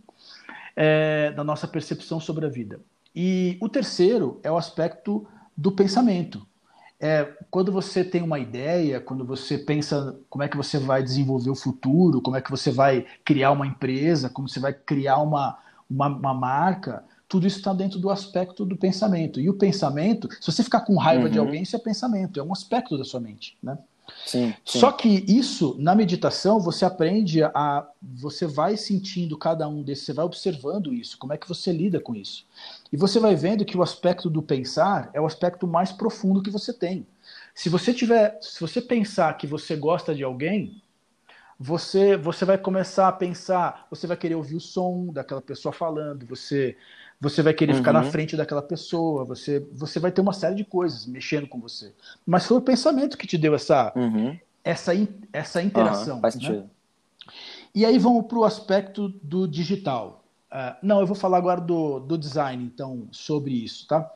é, 0.75 1.33
na 1.37 1.45
nossa 1.45 1.69
percepção 1.69 2.19
sobre 2.19 2.47
a 2.47 2.49
vida. 2.49 2.81
E 3.15 3.59
o 3.61 3.69
terceiro 3.69 4.41
é 4.43 4.51
o 4.51 4.57
aspecto 4.57 5.27
do 5.57 5.73
pensamento. 5.73 6.47
É, 7.03 7.27
quando 7.51 7.73
você 7.73 8.05
tem 8.05 8.21
uma 8.23 8.39
ideia, 8.39 9.01
quando 9.01 9.25
você 9.25 9.57
pensa 9.57 10.19
como 10.29 10.45
é 10.45 10.49
que 10.49 10.57
você 10.57 10.79
vai 10.79 11.03
desenvolver 11.03 11.49
o 11.49 11.55
futuro, 11.55 12.21
como 12.21 12.37
é 12.37 12.43
que 12.43 12.51
você 12.51 12.71
vai 12.71 13.07
criar 13.25 13.53
uma 13.53 13.67
empresa, 13.67 14.29
como 14.29 14.47
você 14.47 14.61
vai 14.61 14.75
criar 14.75 15.17
uma, 15.19 15.59
uma, 15.91 16.07
uma 16.07 16.35
marca, 16.35 17.05
tudo 17.29 17.47
isso 17.47 17.59
está 17.59 17.73
dentro 17.73 17.99
do 17.99 18.11
aspecto 18.11 18.65
do 18.65 18.77
pensamento. 18.77 19.41
E 19.41 19.49
o 19.49 19.55
pensamento, 19.55 20.29
se 20.41 20.51
você 20.51 20.63
ficar 20.63 20.81
com 20.81 20.97
raiva 20.97 21.25
uhum. 21.25 21.31
de 21.31 21.39
alguém, 21.39 21.63
isso 21.63 21.77
é 21.77 21.79
pensamento, 21.79 22.39
é 22.39 22.43
um 22.43 22.53
aspecto 22.53 22.97
da 22.97 23.05
sua 23.05 23.21
mente, 23.21 23.57
né? 23.63 23.79
Sim, 24.27 24.53
sim. 24.65 24.79
Só 24.81 24.91
que 24.93 25.25
isso, 25.29 25.77
na 25.79 25.95
meditação, 25.95 26.61
você 26.61 26.85
aprende 26.85 27.43
a. 27.43 27.87
Você 28.03 28.47
vai 28.47 28.77
sentindo 28.77 29.39
cada 29.39 29.69
um 29.69 29.83
desses, 29.83 30.05
você 30.05 30.13
vai 30.13 30.25
observando 30.25 30.93
isso, 30.93 31.17
como 31.19 31.33
é 31.33 31.39
que 31.39 31.49
você 31.49 31.73
lida 31.73 32.01
com 32.01 32.15
isso. 32.15 32.45
E 32.93 32.97
você 32.97 33.21
vai 33.21 33.37
vendo 33.37 33.65
que 33.65 33.77
o 33.77 33.83
aspecto 33.83 34.29
do 34.29 34.43
pensar 34.43 35.11
é 35.13 35.21
o 35.21 35.27
aspecto 35.27 35.67
mais 35.67 35.93
profundo 35.93 36.43
que 36.43 36.51
você 36.51 36.73
tem. 36.73 37.07
Se 37.55 37.69
você 37.69 37.93
tiver. 37.93 38.39
Se 38.41 38.61
você 38.61 38.81
pensar 38.81 39.37
que 39.37 39.47
você 39.47 39.77
gosta 39.77 40.15
de 40.15 40.25
alguém, 40.25 40.83
você 41.63 42.17
você 42.17 42.47
vai 42.47 42.57
começar 42.57 43.07
a 43.07 43.13
pensar, 43.13 43.87
você 43.91 44.07
vai 44.07 44.17
querer 44.17 44.35
ouvir 44.35 44.57
o 44.57 44.61
som 44.61 45.13
daquela 45.13 45.43
pessoa 45.43 45.71
falando, 45.75 46.25
você 46.25 46.75
você 47.21 47.43
vai 47.43 47.53
querer 47.53 47.73
uhum. 47.73 47.79
ficar 47.79 47.93
na 47.93 48.03
uhum. 48.03 48.11
frente 48.11 48.35
daquela 48.35 48.63
pessoa, 48.63 49.27
você 49.27 49.61
você 49.71 50.01
vai 50.01 50.11
ter 50.11 50.23
uma 50.23 50.33
série 50.33 50.55
de 50.55 50.65
coisas 50.65 51.05
mexendo 51.05 51.47
com 51.47 51.61
você. 51.61 51.93
Mas 52.27 52.47
foi 52.47 52.57
o 52.57 52.63
pensamento 52.63 53.19
que 53.19 53.27
te 53.27 53.37
deu 53.37 53.55
essa 53.55 53.93
uhum. 53.95 54.39
essa 54.65 54.93
essa 55.31 55.63
interação. 55.63 56.17
Uhum, 56.17 56.23
faz 56.23 56.37
né? 56.37 56.41
sentido. 56.41 56.71
E 57.75 57.85
aí 57.85 57.99
vamos 57.99 58.27
para 58.27 58.39
o 58.39 58.45
aspecto 58.45 59.11
do 59.23 59.47
digital. 59.47 60.25
Uh, 60.51 60.75
não, 60.83 61.01
eu 61.01 61.07
vou 61.07 61.15
falar 61.15 61.37
agora 61.37 61.61
do, 61.61 62.01
do 62.01 62.17
design, 62.19 62.65
então, 62.65 63.07
sobre 63.13 63.53
isso, 63.53 63.87
tá? 63.87 64.11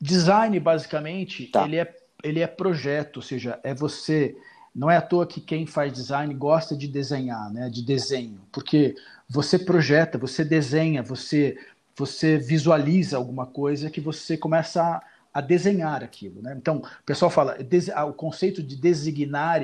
Design, 0.00 0.60
basicamente, 0.60 1.46
tá. 1.46 1.64
ele, 1.64 1.78
é, 1.78 1.96
ele 2.22 2.40
é 2.40 2.46
projeto, 2.46 3.16
ou 3.16 3.22
seja, 3.22 3.58
é 3.64 3.74
você 3.74 4.36
não 4.74 4.90
é 4.90 4.96
à 4.96 5.02
toa 5.02 5.26
que 5.26 5.40
quem 5.40 5.66
faz 5.66 5.92
design 5.92 6.32
gosta 6.34 6.76
de 6.76 6.86
desenhar, 6.86 7.52
né, 7.52 7.68
de 7.68 7.82
desenho, 7.82 8.40
porque 8.52 8.94
você 9.28 9.58
projeta, 9.58 10.18
você 10.18 10.44
desenha, 10.44 11.02
você 11.02 11.56
você 11.96 12.38
visualiza 12.38 13.16
alguma 13.18 13.46
coisa 13.46 13.90
que 13.90 14.00
você 14.00 14.36
começa 14.36 14.82
a, 14.82 15.02
a 15.34 15.40
desenhar 15.42 16.02
aquilo, 16.02 16.40
né? 16.40 16.54
Então, 16.56 16.78
o 16.78 17.04
pessoal 17.04 17.30
fala, 17.30 17.58
ah, 17.94 18.04
o 18.06 18.14
conceito 18.14 18.62
de 18.62 18.74
designar, 18.74 19.60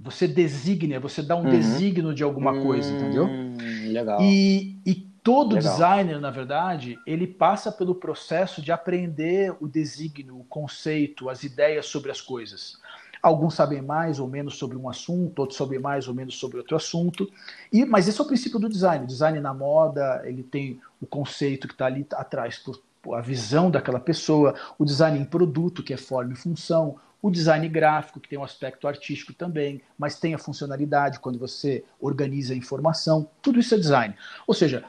você 0.00 0.26
designa, 0.26 0.98
você 0.98 1.22
dá 1.22 1.36
um 1.36 1.44
uhum. 1.44 1.50
designo 1.50 2.14
de 2.14 2.22
alguma 2.22 2.62
coisa, 2.62 2.90
entendeu? 2.90 3.26
Hum, 3.26 3.56
legal. 3.92 4.22
E, 4.22 4.78
e 4.86 4.94
todo 5.22 5.54
Legal. 5.54 5.72
designer, 5.72 6.20
na 6.20 6.30
verdade, 6.30 6.98
ele 7.06 7.26
passa 7.26 7.70
pelo 7.70 7.94
processo 7.94 8.60
de 8.60 8.72
aprender 8.72 9.54
o 9.60 9.68
desígnio, 9.68 10.38
o 10.38 10.44
conceito, 10.44 11.28
as 11.28 11.44
ideias 11.44 11.86
sobre 11.86 12.10
as 12.10 12.20
coisas. 12.20 12.80
Alguns 13.22 13.54
sabem 13.54 13.80
mais 13.80 14.18
ou 14.18 14.26
menos 14.26 14.58
sobre 14.58 14.76
um 14.76 14.88
assunto, 14.88 15.38
outros 15.38 15.56
sabem 15.56 15.78
mais 15.78 16.08
ou 16.08 16.14
menos 16.14 16.36
sobre 16.36 16.58
outro 16.58 16.74
assunto. 16.74 17.30
E, 17.72 17.84
mas 17.84 18.08
esse 18.08 18.20
é 18.20 18.24
o 18.24 18.26
princípio 18.26 18.58
do 18.58 18.68
design. 18.68 19.04
O 19.04 19.06
design 19.06 19.38
na 19.38 19.54
moda, 19.54 20.22
ele 20.24 20.42
tem 20.42 20.80
o 21.00 21.06
conceito 21.06 21.68
que 21.68 21.74
está 21.74 21.86
ali 21.86 22.04
atrás, 22.12 22.58
por, 22.58 22.82
a 23.14 23.20
visão 23.20 23.70
daquela 23.70 24.00
pessoa. 24.00 24.54
O 24.76 24.84
design 24.84 25.18
em 25.18 25.24
produto, 25.24 25.84
que 25.84 25.94
é 25.94 25.96
forma 25.96 26.32
e 26.32 26.36
função. 26.36 26.96
O 27.22 27.30
design 27.30 27.68
gráfico, 27.68 28.18
que 28.18 28.28
tem 28.28 28.36
um 28.36 28.42
aspecto 28.42 28.88
artístico 28.88 29.32
também, 29.32 29.80
mas 29.96 30.18
tem 30.18 30.34
a 30.34 30.38
funcionalidade 30.38 31.20
quando 31.20 31.38
você 31.38 31.84
organiza 32.00 32.54
a 32.54 32.56
informação. 32.56 33.28
Tudo 33.40 33.60
isso 33.60 33.72
é 33.76 33.78
design. 33.78 34.16
Ou 34.48 34.54
seja, 34.54 34.84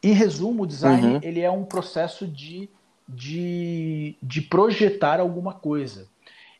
em 0.00 0.12
resumo, 0.12 0.62
o 0.62 0.66
design 0.66 1.14
uhum. 1.14 1.20
ele 1.20 1.40
é 1.40 1.50
um 1.50 1.64
processo 1.64 2.28
de, 2.28 2.70
de, 3.08 4.16
de 4.22 4.40
projetar 4.40 5.18
alguma 5.18 5.52
coisa. 5.52 6.06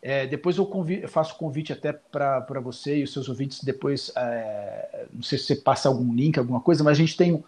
É, 0.03 0.27
depois 0.27 0.59
eu, 0.59 0.67
convido, 0.67 1.05
eu 1.05 1.09
faço 1.09 1.37
convite 1.37 1.73
até 1.73 1.93
para 1.93 2.61
você 2.61 2.99
e 2.99 3.05
os 3.05 3.13
seus 3.13 3.29
ouvintes 3.29 3.63
depois, 3.63 4.11
é, 4.17 5.07
não 5.13 5.23
sei 5.23 5.39
se 5.39 5.45
você 5.45 5.57
passa 5.57 5.89
algum 5.89 6.13
link, 6.13 6.37
alguma 6.37 6.61
coisa, 6.61 6.83
mas 6.83 6.99
a 6.99 7.01
gente 7.01 7.17
tem 7.17 7.43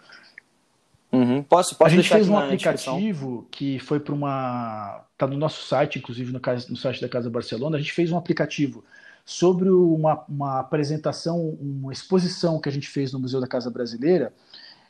Uhum. 1.15 1.45
Posso, 1.45 1.77
posso 1.77 1.93
a 1.93 1.97
gente 1.97 2.09
fez 2.09 2.29
um 2.29 2.37
aplicativo 2.37 3.47
que 3.49 3.79
foi 3.79 4.01
para 4.01 4.13
uma. 4.13 5.05
Está 5.13 5.29
no 5.29 5.37
nosso 5.37 5.65
site, 5.65 6.01
inclusive 6.01 6.33
no, 6.33 6.41
no, 6.41 6.77
site 6.77 7.01
da 7.01 7.09
Casa 7.09 7.31
Barcelona. 7.31 7.77
A 7.77 7.81
gente 7.81 7.93
fez 7.93 8.11
um 8.11 8.17
aplicativo 8.17 8.85
sobre 9.25 9.71
uma, 9.71 10.25
uma 10.29 10.59
apresentação, 10.59 11.57
uma 11.61 11.93
exposição 11.93 12.61
que 12.61 12.69
a 12.69 12.73
gente 12.73 12.89
fez 12.89 13.13
no 13.13 13.21
Museu 13.21 13.41
da 13.41 13.47
Casa 13.47 13.71
Brasileira 13.71 14.33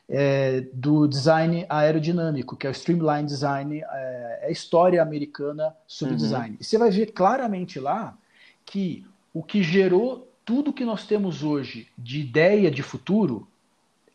é, 0.07 0.61
do 0.73 1.07
design 1.07 1.65
aerodinâmico, 1.67 2.55
que 2.55 2.67
é 2.67 2.69
o 2.69 2.71
Streamline 2.71 3.25
Design, 3.25 3.81
é, 3.81 4.39
é 4.43 4.47
a 4.47 4.51
história 4.51 5.01
americana 5.01 5.75
sobre 5.87 6.13
uhum. 6.13 6.19
design. 6.19 6.57
E 6.59 6.63
você 6.63 6.77
vai 6.77 6.91
ver 6.91 7.07
claramente 7.07 7.79
lá 7.79 8.17
que 8.65 9.05
o 9.33 9.43
que 9.43 9.61
gerou 9.63 10.31
tudo 10.43 10.71
que 10.71 10.85
nós 10.85 11.07
temos 11.07 11.43
hoje 11.43 11.87
de 11.97 12.21
ideia 12.21 12.69
de 12.69 12.83
futuro 12.83 13.47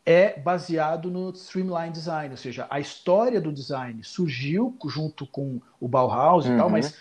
é 0.05 0.39
baseado 0.39 1.11
no 1.11 1.29
Streamline 1.31 1.91
Design, 1.91 2.31
ou 2.31 2.37
seja, 2.37 2.65
a 2.69 2.79
história 2.79 3.39
do 3.39 3.51
design 3.51 4.03
surgiu 4.03 4.75
junto 4.87 5.27
com 5.27 5.61
o 5.79 5.87
Bauhaus 5.87 6.45
uhum. 6.45 6.55
e 6.55 6.57
tal, 6.57 6.65
uhum. 6.67 6.71
mas 6.71 6.97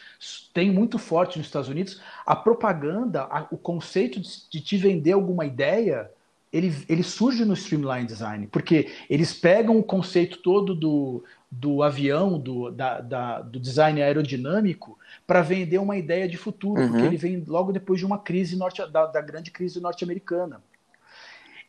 tem 0.53 0.71
muito 0.71 0.99
forte 0.99 1.39
nos 1.39 1.47
Estados 1.47 1.69
Unidos 1.69 2.01
a 2.27 2.37
propaganda, 2.37 3.23
a, 3.23 3.47
o 3.51 3.57
conceito 3.57 4.21
de, 4.21 4.29
de 4.51 4.61
te 4.61 4.77
vender 4.77 5.13
alguma 5.13 5.47
ideia 5.47 6.11
ele, 6.53 6.75
ele 6.89 7.03
surge 7.03 7.45
no 7.45 7.55
Streamline 7.55 8.07
Design, 8.07 8.49
porque 8.49 8.91
eles 9.09 9.33
pegam 9.33 9.79
o 9.79 9.83
conceito 9.83 10.39
todo 10.39 10.75
do, 10.75 11.23
do 11.51 11.83
avião, 11.83 12.39
do, 12.39 12.71
da, 12.71 13.01
da, 13.01 13.41
do 13.41 13.61
design 13.61 14.03
aerodinâmico, 14.03 14.99
para 15.27 15.43
vender 15.43 15.79
uma 15.79 15.97
ideia 15.97 16.29
de 16.29 16.37
futuro, 16.37 16.83
uhum. 16.83 16.89
porque 16.91 17.07
ele 17.07 17.17
vem 17.17 17.45
logo 17.47 17.73
depois 17.73 18.01
de 18.01 18.07
uma 18.07 18.19
crise 18.19 18.57
norte, 18.57 18.85
da, 18.91 19.07
da 19.07 19.21
grande 19.21 19.51
crise 19.51 19.81
norte-americana. 19.81 20.61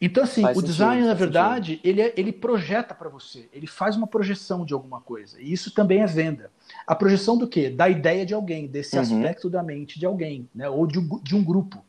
Então, 0.03 0.23
assim, 0.23 0.41
faz 0.41 0.57
o 0.57 0.63
design, 0.63 0.95
sentido, 0.95 1.07
na 1.09 1.13
verdade, 1.13 1.79
ele, 1.83 2.01
é, 2.01 2.11
ele 2.17 2.31
projeta 2.31 2.95
para 2.95 3.07
você, 3.07 3.47
ele 3.53 3.67
faz 3.67 3.95
uma 3.95 4.07
projeção 4.07 4.65
de 4.65 4.73
alguma 4.73 4.99
coisa. 4.99 5.39
E 5.39 5.53
isso 5.53 5.71
também 5.71 6.01
é 6.01 6.07
venda. 6.07 6.49
A 6.87 6.95
projeção 6.95 7.37
do 7.37 7.47
quê? 7.47 7.69
Da 7.69 7.87
ideia 7.87 8.25
de 8.25 8.33
alguém, 8.33 8.65
desse 8.65 8.95
uhum. 8.95 9.03
aspecto 9.03 9.47
da 9.47 9.61
mente 9.61 9.99
de 9.99 10.07
alguém, 10.07 10.49
né? 10.55 10.67
ou 10.67 10.87
de 10.87 10.97
um, 10.97 11.19
de 11.21 11.35
um 11.35 11.43
grupo. 11.43 11.85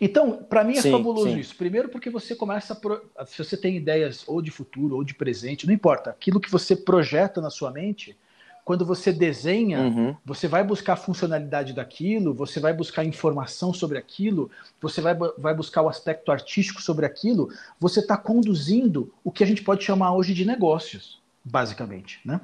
Então, 0.00 0.42
para 0.42 0.64
mim 0.64 0.76
é 0.76 0.82
sim, 0.82 0.90
fabuloso 0.90 1.30
sim. 1.30 1.38
isso. 1.38 1.56
Primeiro, 1.56 1.88
porque 1.88 2.10
você 2.10 2.34
começa 2.34 2.72
a. 2.72 2.76
Pro... 2.76 3.02
Se 3.26 3.38
você 3.38 3.56
tem 3.56 3.76
ideias 3.76 4.24
ou 4.26 4.40
de 4.42 4.50
futuro 4.50 4.96
ou 4.96 5.04
de 5.04 5.14
presente, 5.14 5.66
não 5.66 5.74
importa. 5.74 6.10
Aquilo 6.10 6.40
que 6.40 6.50
você 6.50 6.74
projeta 6.74 7.40
na 7.40 7.50
sua 7.50 7.70
mente, 7.70 8.16
quando 8.64 8.84
você 8.84 9.12
desenha, 9.12 9.80
uhum. 9.80 10.16
você 10.24 10.48
vai 10.48 10.64
buscar 10.64 10.94
a 10.94 10.96
funcionalidade 10.96 11.72
daquilo, 11.72 12.32
você 12.32 12.58
vai 12.58 12.72
buscar 12.72 13.04
informação 13.04 13.74
sobre 13.74 13.98
aquilo, 13.98 14.50
você 14.80 15.00
vai, 15.00 15.14
vai 15.38 15.54
buscar 15.54 15.82
o 15.82 15.88
aspecto 15.88 16.32
artístico 16.32 16.80
sobre 16.80 17.04
aquilo, 17.04 17.50
você 17.78 18.00
está 18.00 18.16
conduzindo 18.16 19.12
o 19.22 19.30
que 19.30 19.44
a 19.44 19.46
gente 19.46 19.62
pode 19.62 19.84
chamar 19.84 20.14
hoje 20.14 20.32
de 20.32 20.44
negócios 20.44 21.22
basicamente, 21.44 22.20
né? 22.24 22.40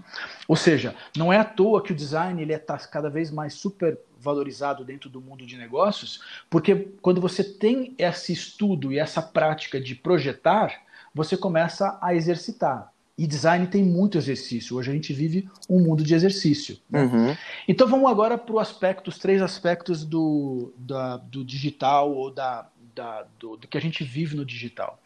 Ou 0.46 0.54
seja, 0.54 0.94
não 1.16 1.32
é 1.32 1.38
à 1.38 1.44
toa 1.44 1.82
que 1.82 1.90
o 1.90 1.96
design 1.96 2.42
ele 2.42 2.52
está 2.52 2.76
cada 2.76 3.08
vez 3.08 3.30
mais 3.30 3.54
super 3.54 3.98
valorizado 4.20 4.84
dentro 4.84 5.08
do 5.08 5.20
mundo 5.20 5.46
de 5.46 5.56
negócios, 5.56 6.20
porque 6.48 6.88
quando 7.00 7.20
você 7.20 7.42
tem 7.42 7.94
esse 7.98 8.32
estudo 8.32 8.92
e 8.92 8.98
essa 8.98 9.22
prática 9.22 9.80
de 9.80 9.94
projetar, 9.94 10.82
você 11.14 11.36
começa 11.36 11.98
a 12.00 12.14
exercitar. 12.14 12.92
E 13.16 13.26
design 13.26 13.66
tem 13.66 13.82
muito 13.82 14.16
exercício. 14.16 14.76
Hoje 14.76 14.90
a 14.90 14.94
gente 14.94 15.12
vive 15.12 15.48
um 15.68 15.80
mundo 15.80 16.02
de 16.02 16.14
exercício. 16.14 16.78
Né? 16.88 17.02
Uhum. 17.02 17.36
Então 17.68 17.86
vamos 17.86 18.10
agora 18.10 18.38
para 18.38 18.60
aspecto, 18.60 19.08
os 19.08 19.18
três 19.18 19.42
aspectos 19.42 20.04
do, 20.04 20.72
da, 20.78 21.18
do 21.18 21.44
digital 21.44 22.14
ou 22.14 22.30
da, 22.30 22.66
da 22.94 23.26
do, 23.38 23.56
do 23.56 23.68
que 23.68 23.76
a 23.76 23.80
gente 23.80 24.04
vive 24.04 24.36
no 24.36 24.44
digital. 24.44 24.98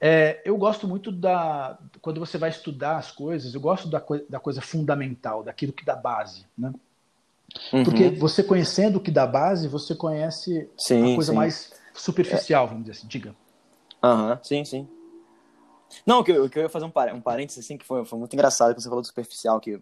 É, 0.00 0.40
eu 0.44 0.56
gosto 0.56 0.88
muito 0.88 1.12
da. 1.12 1.78
Quando 2.00 2.20
você 2.20 2.36
vai 2.36 2.50
estudar 2.50 2.96
as 2.96 3.10
coisas, 3.10 3.54
eu 3.54 3.60
gosto 3.60 3.88
da, 3.88 4.02
da 4.28 4.40
coisa 4.40 4.60
fundamental, 4.60 5.42
daquilo 5.42 5.72
que 5.72 5.84
dá 5.84 5.96
base. 5.96 6.46
Né? 6.56 6.72
Uhum. 7.72 7.84
Porque 7.84 8.10
você 8.10 8.42
conhecendo 8.42 8.96
o 8.96 9.00
que 9.00 9.10
dá 9.10 9.26
base, 9.26 9.68
você 9.68 9.94
conhece 9.94 10.68
sim, 10.76 11.12
a 11.12 11.14
coisa 11.14 11.32
sim. 11.32 11.36
mais 11.36 11.72
superficial, 11.94 12.66
vamos 12.66 12.84
dizer 12.84 12.98
assim, 12.98 13.06
diga. 13.06 13.34
Aham, 14.02 14.32
uhum, 14.32 14.38
sim, 14.42 14.64
sim. 14.64 14.88
Não, 16.04 16.24
que 16.24 16.32
eu, 16.32 16.48
que 16.50 16.58
eu 16.58 16.64
ia 16.64 16.68
fazer 16.68 16.84
um, 16.84 16.90
par 16.90 17.12
um 17.14 17.20
parênteses 17.20 17.64
assim, 17.64 17.76
que 17.76 17.84
foi, 17.84 18.04
foi 18.04 18.18
muito 18.18 18.32
engraçado 18.34 18.74
que 18.74 18.82
você 18.82 18.88
falou 18.88 19.00
do 19.00 19.06
superficial, 19.06 19.60
que 19.60 19.80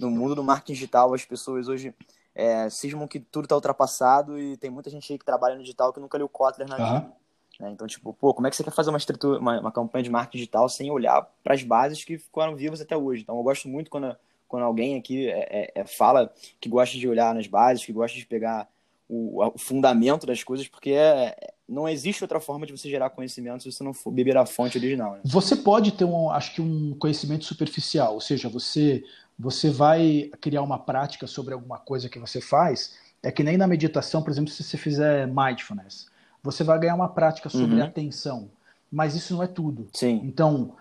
no 0.00 0.10
mundo 0.10 0.34
do 0.34 0.42
marketing 0.42 0.72
digital 0.72 1.14
as 1.14 1.24
pessoas 1.24 1.68
hoje 1.68 1.94
é, 2.34 2.68
cismam 2.68 3.06
que 3.06 3.20
tudo 3.20 3.44
está 3.44 3.54
ultrapassado 3.54 4.38
e 4.38 4.56
tem 4.56 4.70
muita 4.70 4.90
gente 4.90 5.10
aí 5.12 5.18
que 5.18 5.24
trabalha 5.24 5.54
no 5.54 5.62
digital 5.62 5.92
que 5.92 6.00
nunca 6.00 6.18
leu 6.18 6.28
Kotler 6.28 6.68
na 6.68 6.76
vida. 6.76 7.12
Né? 7.58 7.70
Então, 7.70 7.86
tipo, 7.86 8.12
pô, 8.12 8.34
como 8.34 8.46
é 8.46 8.50
que 8.50 8.56
você 8.56 8.64
quer 8.64 8.72
fazer 8.72 8.90
uma, 8.90 8.98
estrutura, 8.98 9.38
uma, 9.38 9.60
uma 9.60 9.72
campanha 9.72 10.02
de 10.02 10.10
marketing 10.10 10.38
digital 10.38 10.68
sem 10.68 10.90
olhar 10.90 11.22
para 11.42 11.54
as 11.54 11.62
bases 11.62 12.04
que 12.04 12.18
ficaram 12.18 12.54
vivas 12.54 12.80
até 12.80 12.96
hoje? 12.96 13.22
Então, 13.22 13.36
eu 13.36 13.42
gosto 13.42 13.68
muito 13.68 13.90
quando, 13.90 14.14
quando 14.48 14.64
alguém 14.64 14.96
aqui 14.96 15.28
é, 15.28 15.72
é, 15.74 15.80
é, 15.80 15.84
fala 15.84 16.32
que 16.60 16.68
gosta 16.68 16.96
de 16.96 17.08
olhar 17.08 17.34
nas 17.34 17.46
bases, 17.46 17.84
que 17.84 17.92
gosta 17.92 18.16
de 18.16 18.26
pegar 18.26 18.68
o, 19.08 19.44
o 19.44 19.58
fundamento 19.58 20.26
das 20.26 20.42
coisas, 20.42 20.68
porque 20.68 20.90
é, 20.90 21.36
não 21.68 21.88
existe 21.88 22.22
outra 22.22 22.40
forma 22.40 22.66
de 22.66 22.72
você 22.72 22.88
gerar 22.88 23.10
conhecimento 23.10 23.62
se 23.62 23.72
você 23.72 23.82
não 23.82 23.92
for 23.92 24.10
beber 24.10 24.36
a 24.36 24.46
fonte 24.46 24.78
original. 24.78 25.12
Né? 25.12 25.20
Você 25.24 25.56
pode 25.56 25.92
ter, 25.92 26.04
um, 26.04 26.30
acho 26.30 26.54
que, 26.54 26.62
um 26.62 26.94
conhecimento 26.98 27.44
superficial, 27.44 28.14
ou 28.14 28.20
seja, 28.20 28.48
você, 28.48 29.04
você 29.38 29.70
vai 29.70 30.30
criar 30.40 30.62
uma 30.62 30.78
prática 30.78 31.26
sobre 31.26 31.54
alguma 31.54 31.78
coisa 31.78 32.08
que 32.08 32.18
você 32.18 32.40
faz, 32.40 32.94
é 33.22 33.32
que 33.32 33.42
nem 33.42 33.56
na 33.56 33.66
meditação, 33.66 34.22
por 34.22 34.30
exemplo, 34.30 34.50
se 34.50 34.62
você 34.62 34.76
fizer 34.76 35.26
mindfulness 35.26 36.06
você 36.46 36.62
vai 36.62 36.78
ganhar 36.78 36.94
uma 36.94 37.08
prática 37.08 37.48
sobre 37.48 37.76
uhum. 37.76 37.84
atenção. 37.84 38.48
Mas 38.90 39.14
isso 39.14 39.34
não 39.34 39.42
é 39.42 39.46
tudo. 39.46 39.88
Sim. 39.92 40.20
Então, 40.24 40.76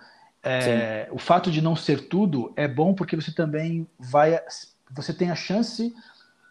é, 0.45 1.07
o 1.11 1.17
fato 1.17 1.49
de 1.49 1.61
não 1.61 1.75
ser 1.75 2.07
tudo 2.07 2.53
é 2.55 2.67
bom 2.67 2.93
porque 2.93 3.15
você 3.15 3.31
também 3.31 3.87
vai. 3.97 4.39
Você 4.91 5.11
tem 5.11 5.31
a 5.31 5.35
chance 5.35 5.93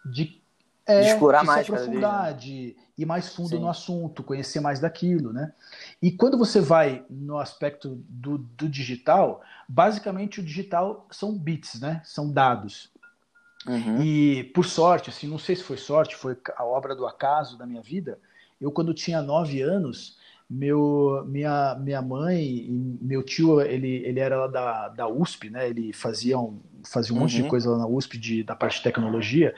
de, 0.05 0.41
é, 0.85 1.01
de 1.01 1.07
explorar 1.07 1.45
mais, 1.45 1.65
se 1.65 1.71
aprofundar, 1.71 2.31
né? 2.31 2.33
de 2.33 2.75
ir 2.97 3.05
mais 3.05 3.33
fundo 3.33 3.49
Sim. 3.49 3.59
no 3.59 3.69
assunto, 3.69 4.21
conhecer 4.21 4.59
mais 4.59 4.79
daquilo, 4.81 5.31
né? 5.31 5.53
E 6.01 6.11
quando 6.11 6.37
você 6.37 6.59
vai 6.59 7.05
no 7.09 7.37
aspecto 7.37 8.03
do, 8.09 8.37
do 8.37 8.67
digital, 8.67 9.41
basicamente 9.67 10.41
o 10.41 10.43
digital 10.43 11.07
são 11.09 11.37
bits, 11.37 11.79
né? 11.79 12.01
São 12.03 12.29
dados. 12.29 12.91
Uhum. 13.65 14.01
E 14.01 14.43
por 14.53 14.65
sorte, 14.65 15.09
assim, 15.09 15.27
não 15.27 15.39
sei 15.39 15.55
se 15.55 15.63
foi 15.63 15.77
sorte, 15.77 16.15
foi 16.15 16.37
a 16.55 16.65
obra 16.65 16.95
do 16.95 17.07
acaso 17.07 17.57
da 17.57 17.65
minha 17.65 17.81
vida, 17.81 18.19
eu, 18.59 18.71
quando 18.71 18.93
tinha 18.93 19.21
nove 19.21 19.61
anos, 19.61 20.17
meu, 20.49 21.23
minha, 21.27 21.75
minha 21.75 22.01
mãe 22.01 22.43
e 22.43 22.97
meu 23.01 23.23
tio, 23.23 23.61
ele, 23.61 24.03
ele 24.05 24.19
era 24.19 24.41
lá 24.41 24.47
da, 24.47 24.87
da 24.89 25.07
USP, 25.07 25.49
né? 25.49 25.67
Ele 25.67 25.91
fazia 25.91 26.37
um, 26.37 26.59
fazia 26.83 27.13
um 27.13 27.17
uhum. 27.17 27.23
monte 27.23 27.35
de 27.35 27.41
uhum. 27.43 27.49
coisa 27.49 27.69
lá 27.71 27.77
na 27.79 27.87
USP 27.87 28.17
de, 28.17 28.43
da 28.43 28.55
parte 28.55 28.77
de 28.77 28.83
tecnologia. 28.83 29.55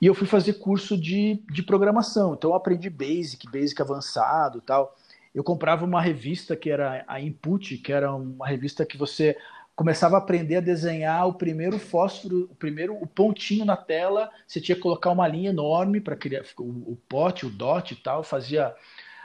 E 0.00 0.06
eu 0.06 0.14
fui 0.14 0.26
fazer 0.26 0.54
curso 0.54 0.98
de, 0.98 1.40
de 1.50 1.62
programação. 1.62 2.34
Então 2.34 2.50
eu 2.50 2.56
aprendi 2.56 2.90
Basic, 2.90 3.48
Basic 3.50 3.80
avançado 3.80 4.60
tal. 4.60 4.96
Eu 5.34 5.42
comprava 5.42 5.84
uma 5.84 6.00
revista 6.00 6.56
que 6.56 6.70
era 6.70 7.04
a 7.06 7.20
Input, 7.20 7.78
que 7.78 7.92
era 7.92 8.12
uma 8.14 8.46
revista 8.46 8.84
que 8.84 8.96
você 8.96 9.36
começava 9.74 10.16
a 10.16 10.18
aprender 10.18 10.56
a 10.56 10.60
desenhar 10.60 11.26
o 11.26 11.34
primeiro 11.34 11.78
fósforo, 11.78 12.48
o 12.50 12.54
primeiro 12.54 12.94
o 12.94 13.06
pontinho 13.06 13.64
na 13.64 13.76
tela, 13.76 14.30
você 14.46 14.60
tinha 14.60 14.76
que 14.76 14.82
colocar 14.82 15.10
uma 15.10 15.26
linha 15.26 15.50
enorme 15.50 16.00
para 16.00 16.14
criar 16.14 16.44
o, 16.58 16.62
o 16.62 16.98
pote, 17.08 17.44
o 17.44 17.50
dot 17.50 17.92
e 17.92 17.96
tal, 17.96 18.22
fazia 18.22 18.72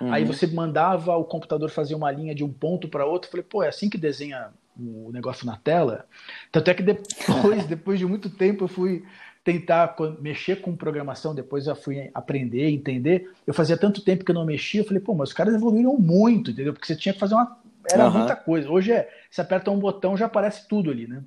uhum. 0.02 0.14
aí 0.14 0.26
você 0.26 0.48
mandava 0.48 1.16
o 1.16 1.24
computador 1.24 1.70
fazer 1.70 1.96
uma 1.96 2.12
linha 2.12 2.36
de 2.36 2.44
um 2.44 2.52
ponto 2.52 2.88
para 2.88 3.06
outro, 3.06 3.30
falei, 3.30 3.46
pô, 3.48 3.64
é 3.64 3.70
assim 3.70 3.90
que 3.90 3.98
desenha 3.98 4.50
o 4.78 5.12
negócio 5.12 5.46
na 5.46 5.58
tela. 5.58 6.06
Tanto 6.52 6.70
é 6.70 6.74
que 6.74 6.84
depois, 6.84 7.66
depois 7.68 8.00
de 8.00 8.06
muito 8.06 8.30
tempo 8.30 8.64
eu 8.64 8.68
fui 8.68 9.04
tentar 9.44 9.96
mexer 10.20 10.62
com 10.62 10.76
programação, 10.76 11.34
depois 11.34 11.66
eu 11.66 11.76
fui 11.76 12.10
aprender, 12.14 12.70
entender. 12.70 13.32
Eu 13.48 13.54
fazia 13.54 13.78
tanto 13.78 14.02
tempo 14.02 14.24
que 14.24 14.32
eu 14.32 14.36
não 14.36 14.46
mexia, 14.46 14.82
eu 14.82 14.86
falei, 14.86 15.02
pô, 15.02 15.14
mas 15.14 15.30
os 15.30 15.36
caras 15.36 15.54
evoluíram 15.56 15.98
muito, 15.98 16.52
entendeu? 16.52 16.74
Porque 16.74 16.86
você 16.86 16.96
tinha 16.96 17.14
que 17.14 17.20
fazer 17.20 17.36
uma 17.36 17.58
era 17.92 18.06
uhum. 18.06 18.18
muita 18.20 18.36
coisa. 18.36 18.70
Hoje 18.70 18.92
é, 18.92 19.10
você 19.30 19.42
aperta 19.42 19.72
um 19.72 19.80
botão 19.80 20.16
já 20.16 20.26
aparece 20.26 20.68
tudo 20.68 20.92
ali, 20.92 21.08
né? 21.08 21.24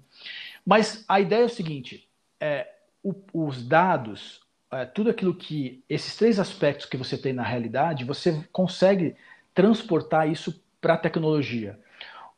Mas 0.65 1.05
a 1.09 1.21
ideia 1.21 1.43
é 1.43 1.47
o 1.47 1.51
seguinte: 1.51 2.09
é, 2.41 2.69
o, 3.03 3.15
os 3.33 3.67
dados, 3.67 4.41
é, 4.73 4.87
tudo 4.87 5.11
aquilo 5.11 5.35
que 5.35 5.83
esses 5.89 6.17
três 6.17 6.41
aspectos 6.41 6.87
que 6.87 6.97
você 6.97 7.19
tem 7.19 7.33
na 7.33 7.43
realidade, 7.43 8.05
você 8.05 8.43
consegue 8.51 9.15
transportar 9.55 10.31
isso 10.31 10.63
para 10.81 10.95
a 10.95 10.99
tecnologia. 10.99 11.79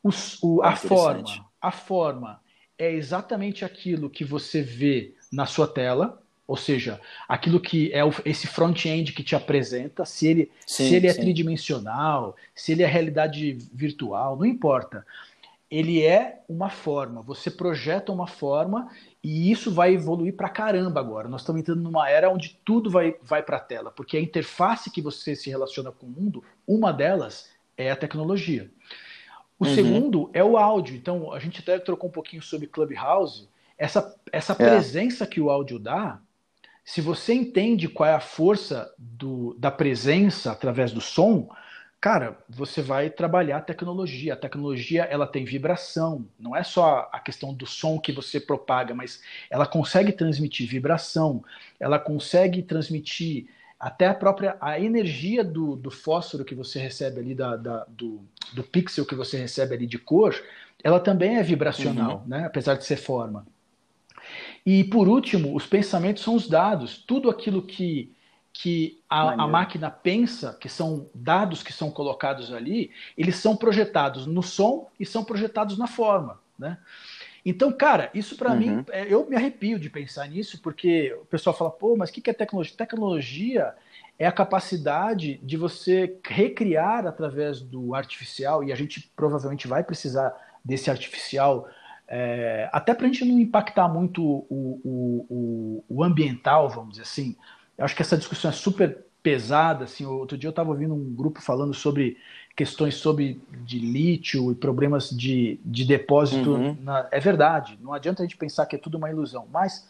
Os, 0.03 0.37
o, 0.43 0.61
a 0.61 0.75
forma, 0.75 1.45
a 1.61 1.71
forma 1.71 2.39
é 2.77 2.91
exatamente 2.91 3.63
aquilo 3.63 4.09
que 4.09 4.23
você 4.23 4.61
vê 4.61 5.15
na 5.31 5.45
sua 5.45 5.67
tela, 5.67 6.21
ou 6.47 6.55
seja, 6.55 7.01
aquilo 7.27 7.59
que 7.59 7.91
é 7.91 8.03
o, 8.03 8.13
esse 8.23 8.45
front-end 8.47 9.13
que 9.13 9.23
te 9.23 9.35
apresenta, 9.35 10.05
se 10.05 10.27
ele, 10.27 10.51
sim, 10.67 10.87
se 10.87 10.95
ele 10.95 11.07
é 11.07 11.13
sim. 11.13 11.21
tridimensional, 11.21 12.35
se 12.53 12.73
ele 12.73 12.83
é 12.83 12.85
realidade 12.85 13.57
virtual, 13.73 14.37
não 14.37 14.45
importa. 14.45 15.05
Ele 15.71 16.03
é 16.03 16.41
uma 16.47 16.69
forma, 16.69 17.21
você 17.21 17.49
projeta 17.49 18.11
uma 18.11 18.27
forma 18.27 18.91
e 19.27 19.51
isso 19.51 19.71
vai 19.71 19.95
evoluir 19.95 20.35
para 20.35 20.47
caramba 20.47 20.99
agora. 20.99 21.27
Nós 21.27 21.41
estamos 21.41 21.59
entrando 21.59 21.81
numa 21.81 22.07
era 22.07 22.29
onde 22.29 22.59
tudo 22.63 22.91
vai, 22.91 23.15
vai 23.23 23.41
para 23.41 23.57
a 23.57 23.59
tela, 23.59 23.89
porque 23.89 24.17
a 24.17 24.21
interface 24.21 24.91
que 24.91 25.01
você 25.01 25.35
se 25.35 25.49
relaciona 25.49 25.91
com 25.91 26.05
o 26.05 26.09
mundo, 26.09 26.43
uma 26.67 26.93
delas 26.93 27.49
é 27.75 27.89
a 27.89 27.95
tecnologia. 27.95 28.69
O 29.59 29.65
uhum. 29.65 29.73
segundo 29.73 30.29
é 30.31 30.43
o 30.43 30.59
áudio. 30.59 30.95
Então, 30.95 31.33
a 31.33 31.39
gente 31.39 31.61
até 31.61 31.79
trocou 31.79 32.07
um 32.07 32.13
pouquinho 32.13 32.43
sobre 32.43 32.67
Clubhouse. 32.67 33.49
Essa, 33.79 34.15
essa 34.31 34.53
é. 34.53 34.55
presença 34.57 35.25
que 35.25 35.41
o 35.41 35.49
áudio 35.49 35.79
dá, 35.79 36.19
se 36.83 37.01
você 37.01 37.33
entende 37.33 37.89
qual 37.89 38.07
é 38.07 38.13
a 38.13 38.19
força 38.19 38.93
do, 38.95 39.55
da 39.57 39.71
presença 39.71 40.51
através 40.51 40.91
do 40.91 41.01
som, 41.01 41.49
cara, 42.05 42.37
você 42.47 42.83
vai 42.83 43.09
trabalhar 43.09 43.57
a 43.57 43.61
tecnologia. 43.61 44.33
A 44.33 44.37
tecnologia 44.37 45.05
ela 45.05 45.25
tem 45.25 45.43
vibração, 45.43 46.23
não 46.39 46.55
é 46.55 46.61
só 46.61 47.09
a 47.11 47.19
questão 47.19 47.51
do 47.51 47.65
som 47.65 47.99
que 47.99 48.11
você 48.11 48.39
propaga, 48.39 48.93
mas 48.93 49.23
ela 49.49 49.65
consegue 49.65 50.11
transmitir 50.11 50.69
vibração, 50.69 51.43
ela 51.79 51.97
consegue 51.97 52.61
transmitir 52.61 53.47
até 53.79 54.05
a 54.05 54.13
própria 54.13 54.55
a 54.61 54.79
energia 54.79 55.43
do, 55.43 55.75
do 55.75 55.89
fósforo 55.89 56.45
que 56.45 56.53
você 56.53 56.77
recebe 56.77 57.21
ali, 57.21 57.33
da, 57.33 57.55
da 57.55 57.85
do, 57.85 58.23
do 58.53 58.63
pixel 58.63 59.03
que 59.03 59.15
você 59.15 59.35
recebe 59.35 59.73
ali 59.73 59.87
de 59.87 59.97
cor, 59.97 60.35
ela 60.83 60.99
também 60.99 61.37
é 61.37 61.41
vibracional, 61.41 62.17
uhum. 62.17 62.27
né? 62.27 62.45
apesar 62.45 62.75
de 62.75 62.85
ser 62.85 62.97
forma. 62.97 63.47
E 64.63 64.83
por 64.83 65.07
último, 65.07 65.55
os 65.55 65.65
pensamentos 65.65 66.21
são 66.21 66.35
os 66.35 66.47
dados. 66.47 67.03
Tudo 67.07 67.31
aquilo 67.31 67.63
que, 67.63 68.13
que 68.57 69.01
a, 69.09 69.43
a, 69.43 69.47
máquina 69.47 69.91
pensa, 69.91 70.53
que 70.53 70.69
são 70.69 71.09
dados 71.13 71.61
que 71.61 71.73
são 71.73 71.91
colocados 71.91 72.53
ali, 72.53 72.89
eles 73.17 73.35
são 73.35 73.53
projetados 73.53 74.25
no 74.25 74.41
som 74.41 74.89
e 74.97 75.05
são 75.05 75.25
projetados 75.25 75.77
na 75.77 75.87
forma. 75.87 76.39
Né? 76.57 76.77
Então, 77.45 77.69
cara, 77.73 78.09
isso 78.13 78.37
para 78.37 78.51
uhum. 78.51 78.57
mim, 78.57 78.85
é, 78.91 79.13
eu 79.13 79.29
me 79.29 79.35
arrepio 79.35 79.77
de 79.77 79.89
pensar 79.89 80.29
nisso, 80.29 80.61
porque 80.61 81.13
o 81.21 81.25
pessoal 81.25 81.55
fala, 81.55 81.69
pô, 81.69 81.97
mas 81.97 82.09
o 82.09 82.13
que 82.13 82.29
é 82.29 82.33
tecnologia? 82.33 82.77
Tecnologia 82.77 83.75
é 84.17 84.25
a 84.25 84.31
capacidade 84.31 85.37
de 85.43 85.57
você 85.57 86.17
recriar 86.25 87.05
através 87.05 87.59
do 87.59 87.93
artificial, 87.93 88.63
e 88.63 88.71
a 88.71 88.75
gente 88.75 89.11
provavelmente 89.17 89.67
vai 89.67 89.83
precisar 89.83 90.33
desse 90.63 90.89
artificial, 90.89 91.67
é, 92.07 92.69
até 92.71 92.93
para 92.93 93.05
a 93.05 93.09
gente 93.09 93.25
não 93.25 93.37
impactar 93.37 93.89
muito 93.89 94.23
o, 94.23 94.45
o, 94.49 95.25
o, 95.29 95.83
o, 95.89 96.03
ambiental, 96.05 96.69
vamos 96.69 96.91
dizer 96.91 97.03
assim. 97.03 97.35
Eu 97.77 97.85
acho 97.85 97.95
que 97.95 98.01
essa 98.01 98.17
discussão 98.17 98.49
é 98.49 98.53
super 98.53 99.05
pesada. 99.21 99.85
Assim, 99.85 100.05
outro 100.05 100.37
dia 100.37 100.47
eu 100.47 100.51
estava 100.51 100.69
ouvindo 100.69 100.93
um 100.93 101.13
grupo 101.13 101.41
falando 101.41 101.73
sobre 101.73 102.17
questões 102.55 102.95
sobre 102.95 103.41
de 103.65 103.79
lítio 103.79 104.51
e 104.51 104.55
problemas 104.55 105.09
de, 105.09 105.59
de 105.65 105.83
depósito. 105.83 106.51
Uhum. 106.51 106.77
Na, 106.81 107.07
é 107.11 107.19
verdade, 107.19 107.77
não 107.81 107.93
adianta 107.93 108.21
a 108.21 108.25
gente 108.25 108.37
pensar 108.37 108.65
que 108.65 108.75
é 108.75 108.79
tudo 108.79 108.97
uma 108.97 109.09
ilusão, 109.09 109.45
mas 109.51 109.87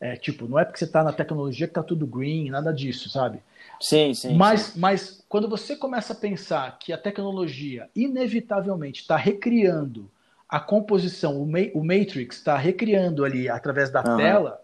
é, 0.00 0.16
tipo, 0.16 0.46
não 0.46 0.58
é 0.58 0.64
porque 0.64 0.78
você 0.78 0.84
está 0.84 1.02
na 1.02 1.12
tecnologia 1.12 1.66
que 1.66 1.72
está 1.72 1.82
tudo 1.82 2.06
green, 2.06 2.50
nada 2.50 2.72
disso, 2.72 3.10
sabe? 3.10 3.40
Sim, 3.80 4.14
sim. 4.14 4.34
Mas, 4.36 4.60
sim. 4.60 4.80
mas 4.80 5.24
quando 5.28 5.48
você 5.48 5.76
começa 5.76 6.12
a 6.12 6.16
pensar 6.16 6.78
que 6.78 6.92
a 6.92 6.98
tecnologia 6.98 7.88
inevitavelmente 7.94 9.02
está 9.02 9.16
recriando 9.16 10.08
a 10.48 10.58
composição, 10.60 11.42
o, 11.42 11.46
ma 11.46 11.58
o 11.74 11.84
Matrix 11.84 12.36
está 12.36 12.56
recriando 12.56 13.24
ali 13.24 13.48
através 13.48 13.90
da 13.90 14.02
uhum. 14.02 14.16
tela, 14.16 14.62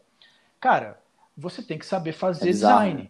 cara, 0.60 0.98
você 1.36 1.62
tem 1.62 1.78
que 1.78 1.86
saber 1.86 2.12
fazer 2.12 2.48
é 2.48 2.52
design. 2.52 3.02
Né? 3.04 3.08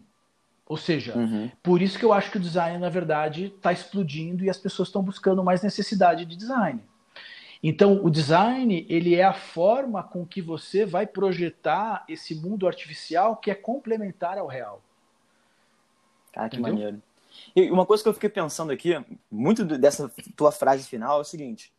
Ou 0.66 0.76
seja, 0.76 1.16
uhum. 1.16 1.50
por 1.62 1.82
isso 1.82 1.98
que 1.98 2.04
eu 2.04 2.12
acho 2.12 2.30
que 2.30 2.38
o 2.38 2.40
design, 2.40 2.78
na 2.78 2.88
verdade, 2.88 3.46
está 3.46 3.70
explodindo 3.72 4.44
e 4.44 4.50
as 4.50 4.56
pessoas 4.56 4.88
estão 4.88 5.02
buscando 5.02 5.44
mais 5.44 5.62
necessidade 5.62 6.24
de 6.24 6.36
design. 6.36 6.80
Então, 7.62 8.04
o 8.04 8.10
design 8.10 8.86
ele 8.88 9.14
é 9.14 9.24
a 9.24 9.32
forma 9.32 10.02
com 10.02 10.26
que 10.26 10.40
você 10.40 10.84
vai 10.84 11.06
projetar 11.06 12.04
esse 12.08 12.34
mundo 12.34 12.66
artificial 12.66 13.36
que 13.36 13.50
é 13.50 13.54
complementar 13.54 14.38
ao 14.38 14.46
real. 14.46 14.82
Cara, 16.32 16.48
que 16.48 16.56
Entendeu? 16.56 16.74
maneiro. 16.74 17.02
E 17.54 17.70
uma 17.70 17.86
coisa 17.86 18.02
que 18.02 18.08
eu 18.08 18.14
fiquei 18.14 18.28
pensando 18.28 18.72
aqui, 18.72 18.92
muito 19.30 19.64
dessa 19.64 20.10
tua 20.36 20.52
frase 20.52 20.86
final, 20.88 21.18
é 21.18 21.20
o 21.20 21.24
seguinte. 21.24 21.72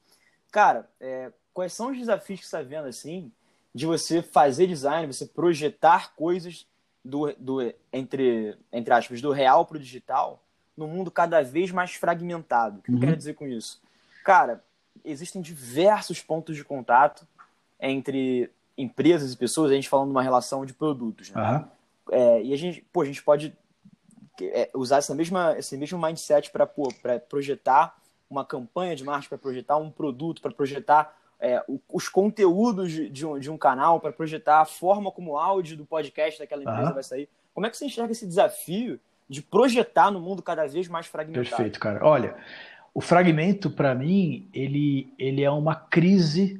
Cara, 0.52 0.90
é, 1.00 1.32
quais 1.54 1.74
são 1.74 1.92
os 1.92 1.98
desafios 1.98 2.40
que 2.40 2.46
você 2.46 2.58
está 2.58 2.68
vendo, 2.68 2.88
assim, 2.88 3.32
de 3.76 3.86
você 3.86 4.22
fazer 4.22 4.68
design, 4.68 5.06
você 5.06 5.26
projetar 5.26 6.16
coisas 6.16 6.66
do, 7.04 7.34
do 7.38 7.74
entre, 7.92 8.58
entre 8.72 8.94
aspas, 8.94 9.22
do 9.22 9.34
real 9.34 9.66
para 9.66 9.76
o 9.76 9.80
digital 9.80 10.42
num 10.78 10.88
mundo 10.88 11.12
cada 11.12 11.42
vez 11.42 11.72
mais 11.72 11.94
fragmentado. 11.94 12.80
O 12.80 12.82
que 12.82 12.90
uhum. 12.90 12.98
eu 12.98 13.02
quero 13.02 13.18
dizer 13.18 13.34
com 13.34 13.46
isso? 13.46 13.82
Cara, 14.24 14.64
existem 15.04 15.42
diversos 15.42 16.22
pontos 16.22 16.56
de 16.56 16.64
contato 16.64 17.28
entre 17.78 18.50
empresas 18.78 19.34
e 19.34 19.38
pessoas, 19.38 19.72
a 19.72 19.76
gente 19.76 19.90
falando 19.90 20.08
de 20.08 20.12
uma 20.12 20.24
relação 20.24 20.66
de 20.66 20.74
produtos. 20.74 21.30
Né? 21.32 21.42
Uhum. 21.42 21.66
É, 22.12 22.44
e 22.44 22.54
a 22.54 22.58
gente, 22.58 22.82
pô, 22.94 23.02
a 23.02 23.06
gente 23.06 23.22
pode 23.22 23.54
é, 24.42 24.70
usar 24.74 24.98
essa 24.98 25.14
mesma, 25.14 25.58
esse 25.58 25.76
mesmo 25.76 26.00
mindset 26.02 26.50
para 26.50 26.66
projetar 27.20 27.98
uma 28.30 28.46
campanha 28.46 28.96
de 28.96 29.04
marketing, 29.04 29.30
para 29.30 29.38
projetar 29.38 29.78
um 29.78 29.92
produto, 29.92 30.42
para 30.42 30.52
projetar 30.52 31.14
é, 31.46 31.64
os 31.92 32.10
conteúdos 32.10 32.92
de 32.92 33.26
um, 33.26 33.38
de 33.38 33.52
um 33.52 33.58
canal, 33.58 34.00
para 34.00 34.12
projetar 34.12 34.62
a 34.62 34.66
forma 34.66 35.12
como 35.12 35.34
o 35.34 35.38
áudio 35.38 35.78
do 35.78 35.86
podcast 35.86 36.40
daquela 36.40 36.64
empresa 36.64 36.92
vai 36.92 37.04
sair. 37.04 37.30
Como 37.54 37.68
é 37.68 37.70
que 37.70 37.78
você 37.78 37.86
enxerga 37.86 38.12
esse 38.12 38.26
desafio 38.26 39.00
de 39.30 39.42
projetar 39.42 40.10
no 40.10 40.20
mundo 40.20 40.42
cada 40.42 40.66
vez 40.68 40.88
mais 40.88 41.06
fragmentado? 41.06 41.48
Perfeito, 41.48 41.80
cara. 41.80 42.04
Olha, 42.04 42.36
o 42.94 43.00
fragmento, 43.00 43.70
para 43.70 43.94
mim, 43.94 44.50
ele, 44.54 45.14
ele 45.20 45.44
é 45.44 45.52
uma 45.52 45.76
crise 45.76 46.60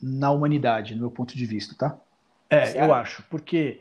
na 0.00 0.30
humanidade, 0.30 0.94
no 0.94 1.00
meu 1.00 1.10
ponto 1.10 1.36
de 1.36 1.44
vista, 1.44 1.74
tá? 1.76 1.98
É, 2.48 2.66
Sério? 2.66 2.88
eu 2.88 2.94
acho, 2.94 3.24
porque 3.30 3.80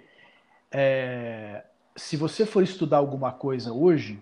é, 0.71 1.63
se 1.95 2.17
você 2.17 2.45
for 2.45 2.63
estudar 2.63 2.97
alguma 2.97 3.31
coisa 3.31 3.71
hoje, 3.71 4.19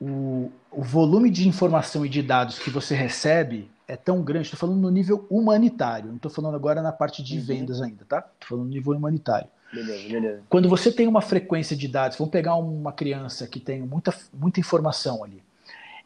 o, 0.00 0.50
o 0.70 0.82
volume 0.82 1.30
de 1.30 1.48
informação 1.48 2.04
e 2.06 2.08
de 2.08 2.22
dados 2.22 2.58
que 2.58 2.70
você 2.70 2.94
recebe 2.94 3.70
é 3.86 3.96
tão 3.96 4.22
grande, 4.22 4.46
estou 4.46 4.58
falando 4.58 4.80
no 4.80 4.90
nível 4.90 5.26
humanitário, 5.30 6.08
não 6.08 6.16
estou 6.16 6.30
falando 6.30 6.54
agora 6.54 6.82
na 6.82 6.92
parte 6.92 7.22
de 7.22 7.38
uhum. 7.38 7.44
vendas 7.44 7.80
ainda, 7.80 8.04
tá? 8.04 8.18
Estou 8.18 8.50
falando 8.50 8.66
no 8.66 8.70
nível 8.70 8.92
humanitário. 8.92 9.48
Beleza, 9.72 10.08
beleza. 10.08 10.42
Quando 10.48 10.68
você 10.68 10.92
tem 10.92 11.06
uma 11.06 11.20
frequência 11.20 11.76
de 11.76 11.88
dados, 11.88 12.16
vamos 12.16 12.30
pegar 12.30 12.54
uma 12.56 12.92
criança 12.92 13.46
que 13.46 13.58
tem 13.58 13.80
muita, 13.80 14.14
muita 14.32 14.60
informação 14.60 15.24
ali, 15.24 15.42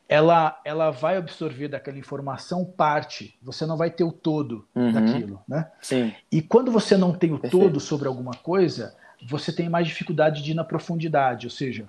ela, 0.09 0.61
ela 0.64 0.90
vai 0.90 1.16
absorver 1.16 1.68
daquela 1.68 1.98
informação 1.98 2.64
parte, 2.64 3.35
você 3.42 3.64
não 3.66 3.76
vai 3.76 3.90
ter 3.90 4.05
o 4.05 4.12
todo 4.12 4.66
uhum. 4.74 4.92
daquilo, 4.92 5.40
né? 5.48 5.70
Sim. 5.81 6.12
E 6.31 6.42
quando 6.42 6.70
você 6.70 6.96
não 6.96 7.12
tem 7.12 7.33
o 7.33 7.38
Perfeito. 7.38 7.64
todo 7.64 7.81
sobre 7.81 8.09
alguma 8.09 8.35
coisa, 8.35 8.94
você 9.26 9.52
tem 9.52 9.68
mais 9.68 9.87
dificuldade 9.87 10.42
de 10.42 10.50
ir 10.50 10.55
na 10.55 10.64
profundidade, 10.64 11.46
ou 11.46 11.50
seja, 11.50 11.88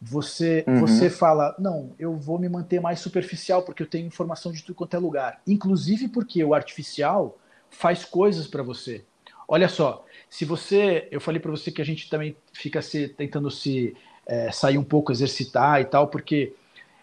você, 0.00 0.64
uhum. 0.66 0.80
você 0.80 1.10
fala, 1.10 1.54
não, 1.58 1.92
eu 1.98 2.16
vou 2.16 2.38
me 2.38 2.48
manter 2.48 2.80
mais 2.80 3.00
superficial 3.00 3.62
porque 3.62 3.82
eu 3.82 3.86
tenho 3.86 4.06
informação 4.06 4.52
de 4.52 4.62
tudo 4.62 4.76
quanto 4.76 4.94
é 4.94 4.98
lugar. 4.98 5.40
Inclusive 5.46 6.08
porque 6.08 6.42
o 6.42 6.54
artificial 6.54 7.36
faz 7.68 8.04
coisas 8.04 8.46
para 8.46 8.62
você. 8.62 9.04
Olha 9.46 9.68
só, 9.68 10.04
se 10.28 10.44
você, 10.44 11.08
eu 11.10 11.20
falei 11.20 11.40
para 11.40 11.50
você 11.50 11.72
que 11.72 11.82
a 11.82 11.84
gente 11.84 12.08
também 12.08 12.36
fica 12.52 12.80
se, 12.80 13.08
tentando 13.08 13.50
se 13.50 13.96
é, 14.26 14.52
sair 14.52 14.78
um 14.78 14.84
pouco, 14.84 15.10
exercitar 15.10 15.80
e 15.80 15.84
tal, 15.86 16.08
porque 16.08 16.52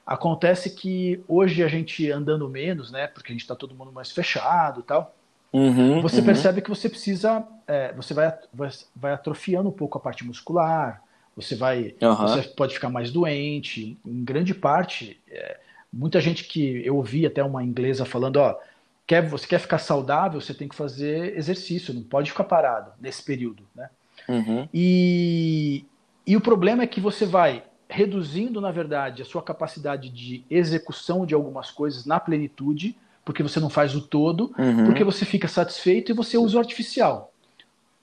acontece 0.06 0.70
que 0.70 1.24
hoje 1.28 1.64
a 1.64 1.68
gente 1.68 2.10
andando 2.12 2.48
menos, 2.48 2.92
né? 2.92 3.08
Porque 3.08 3.32
a 3.32 3.34
gente 3.34 3.42
está 3.42 3.56
todo 3.56 3.76
mundo 3.76 3.92
mais 3.92 4.12
fechado 4.12 4.82
e 4.82 4.84
tal. 4.84 5.16
Uhum, 5.52 6.02
você 6.02 6.20
uhum. 6.20 6.26
percebe 6.26 6.62
que 6.62 6.70
você 6.70 6.88
precisa, 6.88 7.44
é, 7.66 7.94
você 7.94 8.14
vai, 8.14 8.38
vai, 8.54 8.70
vai 8.96 9.14
atrofiando 9.14 9.70
um 9.70 9.72
pouco 9.72 9.98
a 9.98 10.02
parte 10.02 10.26
muscular, 10.26 11.02
você 11.36 11.56
vai, 11.56 11.96
uhum. 12.02 12.16
você 12.16 12.44
pode 12.44 12.74
ficar 12.74 12.90
mais 12.90 13.12
doente. 13.12 13.98
Em 14.06 14.24
grande 14.24 14.54
parte, 14.54 15.20
é, 15.30 15.60
muita 15.92 16.22
gente 16.22 16.46
que 16.46 16.82
eu 16.86 16.96
ouvi 16.96 17.26
até 17.26 17.44
uma 17.44 17.64
inglesa 17.64 18.06
falando, 18.06 18.38
ó, 18.38 18.58
quer, 19.06 19.28
você 19.28 19.46
quer 19.46 19.60
ficar 19.60 19.78
saudável, 19.78 20.40
você 20.40 20.54
tem 20.54 20.68
que 20.68 20.76
fazer 20.76 21.38
exercício, 21.38 21.94
não 21.94 22.04
pode 22.04 22.32
ficar 22.32 22.46
parado 22.46 22.92
nesse 23.00 23.24
período, 23.24 23.64
né? 23.76 23.90
Uhum. 24.28 24.68
E, 24.74 25.86
e 26.26 26.36
o 26.36 26.42
problema 26.42 26.84
é 26.84 26.88
que 26.88 27.00
você 27.00 27.26
vai 27.26 27.64
reduzindo, 27.88 28.60
na 28.60 28.72
verdade, 28.72 29.22
a 29.22 29.26
sua 29.26 29.44
capacidade 29.44 30.10
de 30.10 30.44
execução 30.50 31.26
de 31.26 31.36
algumas 31.36 31.70
coisas 31.70 32.06
na 32.06 32.20
plenitude, 32.20 32.98
porque 33.24 33.44
você 33.44 33.60
não 33.60 33.70
faz 33.70 33.96
o 33.96 34.02
todo, 34.02 34.54
uhum. 34.58 34.86
porque 34.86 35.04
você 35.04 35.26
fica 35.26 35.48
satisfeito 35.48 36.12
e 36.12 36.16
você 36.16 36.38
usa 36.38 36.58
o 36.58 36.60
artificial. 36.60 37.32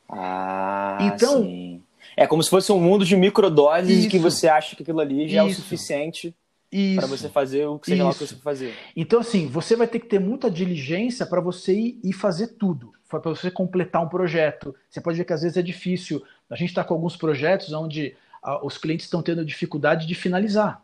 Ah, 0.09 0.99
então, 1.01 1.43
sim. 1.43 1.82
É 2.17 2.27
como 2.27 2.43
se 2.43 2.51
fosse 2.51 2.71
um 2.73 2.81
mundo 2.81 3.05
de 3.05 3.17
microdoses 3.17 4.01
isso, 4.01 4.09
que 4.09 4.19
você 4.19 4.49
acha 4.49 4.77
que 4.77 4.83
aquilo 4.83 5.01
ali 5.01 5.29
já 5.29 5.45
isso, 5.45 5.59
é 5.59 5.61
o 5.61 5.63
suficiente 5.63 6.35
para 6.97 7.07
você 7.07 7.29
fazer 7.29 7.67
o 7.67 7.79
que 7.79 7.91
você 7.91 7.97
quer 7.97 8.35
que 8.35 8.43
fazer. 8.43 8.75
Então, 8.97 9.21
assim, 9.21 9.47
você 9.47 9.77
vai 9.77 9.87
ter 9.87 9.99
que 9.99 10.07
ter 10.07 10.19
muita 10.19 10.51
diligência 10.51 11.27
para 11.27 11.41
você 11.41 11.75
ir, 11.75 12.01
ir 12.03 12.13
fazer 12.15 12.49
tudo, 12.59 12.93
para 13.09 13.21
você 13.21 13.51
completar 13.51 14.03
um 14.03 14.09
projeto. 14.09 14.75
Você 14.89 15.01
pode 15.01 15.19
ver 15.19 15.25
que 15.25 15.33
às 15.33 15.43
vezes 15.43 15.59
é 15.59 15.63
difícil. 15.63 16.23
A 16.49 16.57
gente 16.57 16.71
está 16.71 16.83
com 16.83 16.95
alguns 16.95 17.17
projetos 17.17 17.73
onde 17.73 18.17
a, 18.43 18.65
os 18.65 18.79
clientes 18.79 19.05
estão 19.05 19.23
tendo 19.23 19.45
dificuldade 19.45 20.07
de 20.07 20.15
finalizar. 20.15 20.83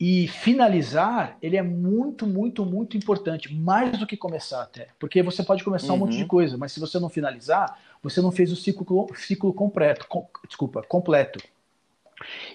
E 0.00 0.28
finalizar, 0.28 1.36
ele 1.42 1.56
é 1.56 1.62
muito, 1.62 2.24
muito, 2.24 2.64
muito 2.64 2.96
importante, 2.96 3.52
mais 3.52 3.98
do 3.98 4.06
que 4.06 4.16
começar 4.16 4.62
até. 4.62 4.88
Porque 4.98 5.22
você 5.22 5.42
pode 5.42 5.64
começar 5.64 5.88
uhum. 5.88 5.94
um 5.94 5.98
monte 5.98 6.16
de 6.16 6.22
uhum. 6.22 6.28
coisa, 6.28 6.56
mas 6.56 6.70
se 6.70 6.78
você 6.78 7.00
não 7.00 7.08
finalizar, 7.08 7.76
você 8.00 8.20
não 8.20 8.30
fez 8.30 8.52
o 8.52 8.56
ciclo, 8.56 9.08
ciclo 9.16 9.52
completo. 9.52 10.06
Com, 10.06 10.28
desculpa, 10.46 10.82
completo. 10.82 11.40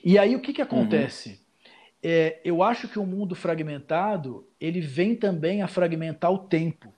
E 0.03 0.17
aí 0.17 0.35
o 0.35 0.39
que, 0.39 0.53
que 0.53 0.61
uhum. 0.61 0.67
acontece? 0.67 1.29
Uhum. 1.31 1.35
É, 2.01 2.39
eu 2.45 2.63
acho 2.63 2.87
que 2.87 2.99
o 2.99 3.05
mundo 3.05 3.35
fragmentado, 3.35 4.45
ele 4.59 4.79
vem 4.79 5.15
também 5.15 5.61
a 5.61 5.67
fragmentar 5.67 6.31
o 6.31 6.37
tempo. 6.37 6.93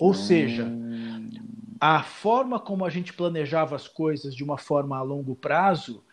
Ou 0.00 0.14
seja, 0.14 0.64
hum. 0.64 1.28
a 1.80 2.02
forma 2.04 2.60
como 2.60 2.84
a 2.84 2.90
gente 2.90 3.12
planejava 3.12 3.74
as 3.74 3.88
coisas 3.88 4.34
de 4.34 4.44
uma 4.44 4.56
forma 4.56 4.96
a 4.96 5.02
longo 5.02 5.34
prazo, 5.34 6.04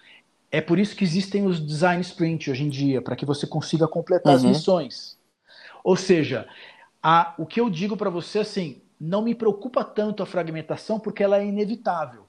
é 0.55 0.61
por 0.61 0.79
isso 0.79 0.95
que 0.95 1.03
existem 1.03 1.45
os 1.45 1.59
design 1.59 2.01
sprint 2.01 2.49
hoje 2.49 2.63
em 2.63 2.69
dia, 2.69 3.01
para 3.01 3.15
que 3.15 3.25
você 3.25 3.45
consiga 3.45 3.89
completar 3.89 4.31
uhum. 4.31 4.37
as 4.37 4.43
missões. 4.43 5.17
Ou 5.83 5.97
seja, 5.97 6.47
a, 7.03 7.33
o 7.37 7.45
que 7.45 7.59
eu 7.59 7.69
digo 7.69 7.97
para 7.97 8.09
você 8.09 8.39
assim, 8.39 8.81
não 8.99 9.21
me 9.21 9.35
preocupa 9.35 9.83
tanto 9.83 10.23
a 10.23 10.25
fragmentação 10.25 10.97
porque 10.97 11.21
ela 11.21 11.39
é 11.39 11.45
inevitável. 11.45 12.23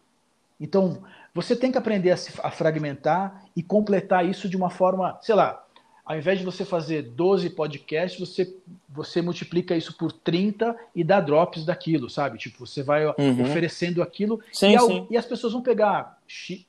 Então, 0.58 1.04
você 1.32 1.54
tem 1.54 1.70
que 1.70 1.78
aprender 1.78 2.10
a, 2.10 2.16
se, 2.16 2.32
a 2.42 2.50
fragmentar 2.50 3.44
e 3.54 3.62
completar 3.62 4.26
isso 4.26 4.48
de 4.48 4.56
uma 4.56 4.70
forma, 4.70 5.16
sei 5.22 5.36
lá, 5.36 5.64
ao 6.06 6.16
invés 6.16 6.38
de 6.38 6.44
você 6.44 6.64
fazer 6.64 7.02
12 7.02 7.50
podcasts, 7.50 8.20
você, 8.20 8.54
você 8.88 9.20
multiplica 9.20 9.76
isso 9.76 9.92
por 9.96 10.12
30 10.12 10.76
e 10.94 11.02
dá 11.02 11.20
drops 11.20 11.64
daquilo, 11.64 12.08
sabe? 12.08 12.38
Tipo, 12.38 12.64
você 12.64 12.80
vai 12.80 13.04
uhum. 13.04 13.42
oferecendo 13.42 14.00
aquilo 14.00 14.40
sim, 14.52 14.70
e, 14.70 14.76
ao, 14.76 15.08
e, 15.10 15.16
as 15.16 15.26
pessoas 15.26 15.52
vão 15.52 15.62
pegar 15.62 16.16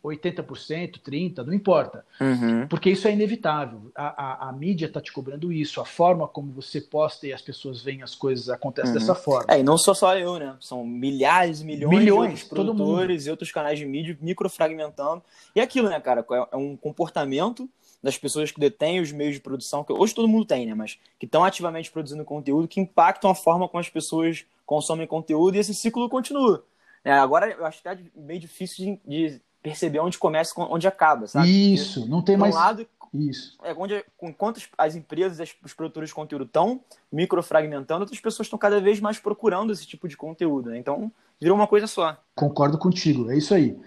80%, 0.03 0.99
30%, 0.99 1.45
não 1.45 1.53
importa. 1.53 2.03
Uhum. 2.19 2.67
Porque 2.67 2.89
isso 2.89 3.07
é 3.07 3.13
inevitável. 3.13 3.91
A, 3.95 4.47
a, 4.47 4.49
a 4.49 4.51
mídia 4.51 4.87
está 4.87 4.99
te 4.99 5.13
cobrando 5.13 5.53
isso, 5.53 5.79
a 5.79 5.85
forma 5.85 6.27
como 6.27 6.51
você 6.51 6.81
posta 6.81 7.27
e 7.27 7.33
as 7.33 7.41
pessoas 7.41 7.79
veem 7.79 8.01
as 8.01 8.15
coisas 8.15 8.49
acontece 8.49 8.87
uhum. 8.87 8.93
dessa 8.95 9.13
forma. 9.13 9.53
É, 9.53 9.59
e 9.59 9.63
não 9.63 9.77
sou 9.77 9.93
só 9.93 10.17
eu, 10.17 10.39
né? 10.39 10.55
São 10.59 10.83
milhares, 10.83 11.61
milhões, 11.61 11.99
milhões 11.99 12.39
de 12.39 12.45
produtores 12.45 13.27
e 13.27 13.29
outros 13.29 13.51
canais 13.51 13.77
de 13.77 13.85
mídia 13.85 14.17
microfragmentando. 14.19 15.21
E 15.55 15.61
aquilo, 15.61 15.89
né, 15.89 15.99
cara? 15.99 16.25
É, 16.27 16.47
é 16.53 16.57
um 16.57 16.75
comportamento 16.75 17.69
das 18.07 18.17
pessoas 18.17 18.51
que 18.51 18.59
detêm 18.59 19.01
os 19.01 19.11
meios 19.11 19.33
de 19.33 19.41
produção, 19.41 19.83
que 19.83 19.91
hoje 19.91 20.15
todo 20.15 20.29
mundo 20.29 20.45
tem, 20.45 20.65
né? 20.65 20.73
Mas 20.73 20.97
que 21.19 21.25
estão 21.25 21.43
ativamente 21.43 21.91
produzindo 21.91 22.23
conteúdo, 22.23 22.65
que 22.65 22.79
impactam 22.79 23.29
a 23.29 23.35
forma 23.35 23.67
como 23.67 23.81
as 23.81 23.89
pessoas 23.89 24.45
consomem 24.65 25.05
conteúdo 25.05 25.55
e 25.55 25.59
esse 25.59 25.75
ciclo 25.75 26.07
continua. 26.07 26.63
É, 27.03 27.11
agora 27.11 27.51
eu 27.51 27.65
acho 27.65 27.81
que 27.81 27.89
é 27.89 27.97
meio 28.15 28.39
difícil 28.39 28.97
de, 29.05 29.29
de, 29.29 29.41
perceber 29.61 29.99
onde 29.99 30.17
começa 30.17 30.53
e 30.57 30.61
onde 30.61 30.87
acaba, 30.87 31.27
sabe? 31.27 31.73
Isso, 31.73 32.07
não 32.07 32.21
tem 32.21 32.37
mais. 32.37 32.55
Um 32.55 32.57
lado, 32.57 32.87
isso. 33.13 33.57
É 33.61 33.73
onde, 33.73 34.01
enquanto 34.23 34.61
as 34.77 34.95
empresas, 34.95 35.41
as, 35.41 35.53
os 35.61 35.73
produtores 35.73 36.09
de 36.09 36.15
conteúdo 36.15 36.45
estão 36.45 36.79
microfragmentando, 37.11 38.03
outras 38.03 38.21
pessoas 38.21 38.45
estão 38.45 38.57
cada 38.57 38.79
vez 38.79 39.01
mais 39.01 39.19
procurando 39.19 39.73
esse 39.73 39.85
tipo 39.85 40.07
de 40.07 40.15
conteúdo. 40.15 40.69
Né? 40.69 40.77
Então, 40.77 41.11
virou 41.41 41.57
uma 41.57 41.67
coisa 41.67 41.87
só. 41.87 42.17
Concordo 42.33 42.77
contigo, 42.77 43.29
é 43.29 43.37
isso 43.37 43.53
aí. 43.53 43.77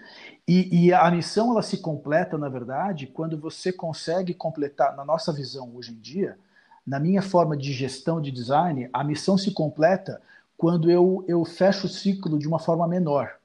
E, 0.53 0.87
e, 0.87 0.93
a 0.93 1.09
missão 1.09 1.51
ela 1.51 1.61
se 1.61 1.77
completa, 1.77 2.37
na 2.37 2.49
verdade, 2.49 3.07
quando 3.07 3.39
você 3.39 3.71
consegue 3.71 4.33
completar, 4.33 4.97
na 4.97 5.05
nossa 5.05 5.31
visão 5.31 5.73
hoje 5.73 5.93
em 5.93 5.97
dia, 5.97 6.37
na 6.85 6.99
minha 6.99 7.21
forma 7.21 7.55
de 7.55 7.71
gestão 7.71 8.19
de 8.19 8.31
design, 8.31 8.89
a 8.91 9.01
missão 9.01 9.37
se 9.37 9.51
completa 9.51 10.21
quando 10.57 10.91
eu, 10.91 11.23
eu 11.25 11.45
fecho 11.45 11.87
o 11.87 11.89
ciclo 11.89 12.37
de 12.37 12.49
uma 12.49 12.59
forma 12.59 12.85
menor. 12.85 13.37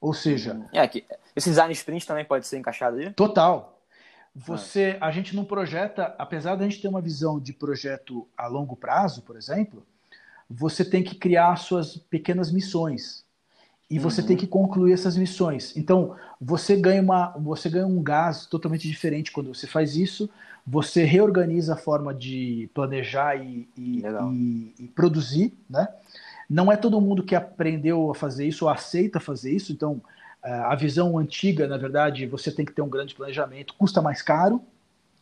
Ou 0.00 0.12
seja. 0.12 0.66
É, 0.72 0.88
que 0.88 1.04
esse 1.36 1.48
design 1.48 1.72
sprint 1.72 2.04
também 2.04 2.24
pode 2.24 2.44
ser 2.44 2.58
encaixado 2.58 2.96
ali? 2.96 3.12
Total. 3.12 3.80
Você, 4.34 4.98
a 5.00 5.12
gente 5.12 5.36
não 5.36 5.44
projeta, 5.44 6.12
apesar 6.18 6.56
da 6.56 6.64
gente 6.64 6.82
ter 6.82 6.88
uma 6.88 7.00
visão 7.00 7.38
de 7.38 7.52
projeto 7.52 8.26
a 8.36 8.48
longo 8.48 8.74
prazo, 8.74 9.22
por 9.22 9.36
exemplo, 9.36 9.86
você 10.50 10.84
tem 10.84 11.04
que 11.04 11.14
criar 11.14 11.54
suas 11.54 11.96
pequenas 11.96 12.50
missões 12.50 13.23
e 13.94 13.98
você 14.00 14.20
uhum. 14.20 14.26
tem 14.26 14.36
que 14.36 14.48
concluir 14.48 14.92
essas 14.92 15.16
missões. 15.16 15.72
Então, 15.76 16.16
você 16.40 16.74
ganha, 16.74 17.00
uma, 17.00 17.28
você 17.38 17.70
ganha 17.70 17.86
um 17.86 18.02
gás 18.02 18.44
totalmente 18.44 18.88
diferente 18.88 19.30
quando 19.30 19.54
você 19.54 19.68
faz 19.68 19.94
isso. 19.94 20.28
Você 20.66 21.04
reorganiza 21.04 21.74
a 21.74 21.76
forma 21.76 22.12
de 22.12 22.68
planejar 22.74 23.36
e, 23.36 23.68
e, 23.78 24.02
e, 24.02 24.74
e 24.80 24.88
produzir, 24.88 25.52
né? 25.70 25.86
Não 26.50 26.72
é 26.72 26.76
todo 26.76 27.00
mundo 27.00 27.22
que 27.22 27.36
aprendeu 27.36 28.10
a 28.10 28.16
fazer 28.16 28.48
isso 28.48 28.64
ou 28.64 28.70
aceita 28.70 29.20
fazer 29.20 29.52
isso. 29.52 29.70
Então, 29.70 30.02
a 30.42 30.74
visão 30.74 31.16
antiga, 31.16 31.68
na 31.68 31.76
verdade, 31.76 32.26
você 32.26 32.50
tem 32.50 32.66
que 32.66 32.72
ter 32.72 32.82
um 32.82 32.88
grande 32.88 33.14
planejamento, 33.14 33.74
custa 33.78 34.02
mais 34.02 34.22
caro. 34.22 34.60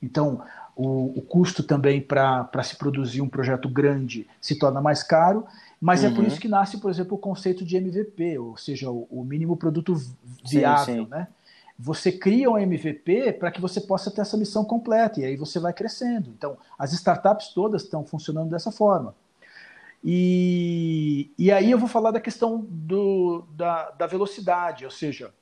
Então, 0.02 0.42
o, 0.74 1.18
o 1.18 1.20
custo 1.20 1.62
também 1.62 2.00
para 2.00 2.62
se 2.62 2.76
produzir 2.76 3.20
um 3.20 3.28
projeto 3.28 3.68
grande 3.68 4.26
se 4.40 4.58
torna 4.58 4.80
mais 4.80 5.02
caro. 5.02 5.46
Mas 5.82 6.04
uhum. 6.04 6.10
é 6.10 6.14
por 6.14 6.24
isso 6.24 6.36
uhum. 6.36 6.42
que 6.42 6.48
nasce, 6.48 6.78
por 6.78 6.92
exemplo, 6.92 7.16
o 7.16 7.20
conceito 7.20 7.64
de 7.64 7.76
MVP, 7.76 8.38
ou 8.38 8.56
seja, 8.56 8.88
o, 8.88 9.08
o 9.10 9.24
mínimo 9.24 9.56
produto 9.56 9.96
viável, 10.48 10.94
sim, 10.94 11.02
sim. 11.02 11.10
né? 11.10 11.26
Você 11.76 12.12
cria 12.12 12.48
um 12.48 12.56
MVP 12.56 13.32
para 13.32 13.50
que 13.50 13.60
você 13.60 13.80
possa 13.80 14.08
ter 14.08 14.20
essa 14.20 14.36
missão 14.36 14.64
completa 14.64 15.20
e 15.20 15.24
aí 15.24 15.36
você 15.36 15.58
vai 15.58 15.72
crescendo. 15.72 16.30
Então, 16.30 16.56
as 16.78 16.92
startups 16.92 17.48
todas 17.48 17.82
estão 17.82 18.06
funcionando 18.06 18.48
dessa 18.48 18.70
forma. 18.70 19.12
E, 20.04 21.32
e 21.36 21.50
aí 21.50 21.72
eu 21.72 21.78
vou 21.78 21.88
falar 21.88 22.12
da 22.12 22.20
questão 22.20 22.64
do, 22.70 23.44
da, 23.56 23.90
da 23.90 24.06
velocidade, 24.06 24.84
ou 24.84 24.90
seja, 24.90 25.34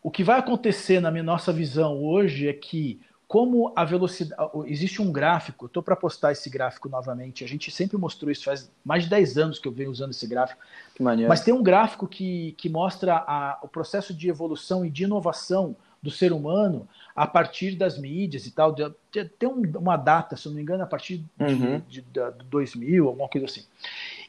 o 0.00 0.08
que 0.08 0.22
vai 0.22 0.38
acontecer 0.38 1.00
na 1.00 1.10
minha, 1.10 1.24
nossa 1.24 1.52
visão 1.52 2.00
hoje 2.00 2.46
é 2.46 2.52
que 2.52 3.00
como 3.32 3.72
a 3.74 3.82
velocidade. 3.82 4.42
Existe 4.66 5.00
um 5.00 5.10
gráfico, 5.10 5.64
estou 5.64 5.82
para 5.82 5.96
postar 5.96 6.32
esse 6.32 6.50
gráfico 6.50 6.86
novamente. 6.86 7.42
A 7.42 7.48
gente 7.48 7.70
sempre 7.70 7.96
mostrou 7.96 8.30
isso, 8.30 8.44
faz 8.44 8.70
mais 8.84 9.04
de 9.04 9.08
10 9.08 9.38
anos 9.38 9.58
que 9.58 9.66
eu 9.66 9.72
venho 9.72 9.90
usando 9.90 10.10
esse 10.10 10.26
gráfico. 10.26 10.60
Que 10.94 11.02
maneiro. 11.02 11.30
Mas 11.30 11.40
tem 11.40 11.54
um 11.54 11.62
gráfico 11.62 12.06
que, 12.06 12.52
que 12.58 12.68
mostra 12.68 13.24
a, 13.26 13.58
o 13.62 13.68
processo 13.68 14.12
de 14.12 14.28
evolução 14.28 14.84
e 14.84 14.90
de 14.90 15.04
inovação 15.04 15.74
do 16.02 16.10
ser 16.10 16.30
humano 16.30 16.86
a 17.16 17.26
partir 17.26 17.74
das 17.74 17.96
mídias 17.96 18.44
e 18.44 18.50
tal. 18.50 18.74
Tem 18.74 19.48
uma 19.48 19.96
data, 19.96 20.36
se 20.36 20.46
não 20.46 20.54
me 20.54 20.60
engano, 20.60 20.82
a 20.82 20.86
partir 20.86 21.24
uhum. 21.40 21.80
de, 21.88 22.02
de, 22.02 22.20
de 22.20 22.44
2000, 22.50 23.08
alguma 23.08 23.30
coisa 23.30 23.46
assim. 23.46 23.64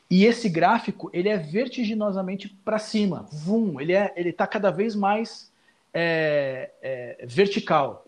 E 0.10 0.24
esse 0.24 0.48
gráfico 0.48 1.10
ele 1.12 1.28
é 1.28 1.36
vertiginosamente 1.38 2.48
para 2.64 2.80
cima, 2.80 3.26
vum, 3.30 3.82
ele 3.82 3.92
é, 3.92 4.14
ele 4.16 4.30
está 4.30 4.48
cada 4.48 4.72
vez 4.72 4.96
mais 4.96 5.52
é, 5.94 6.72
é, 6.82 7.26
vertical. 7.28 8.04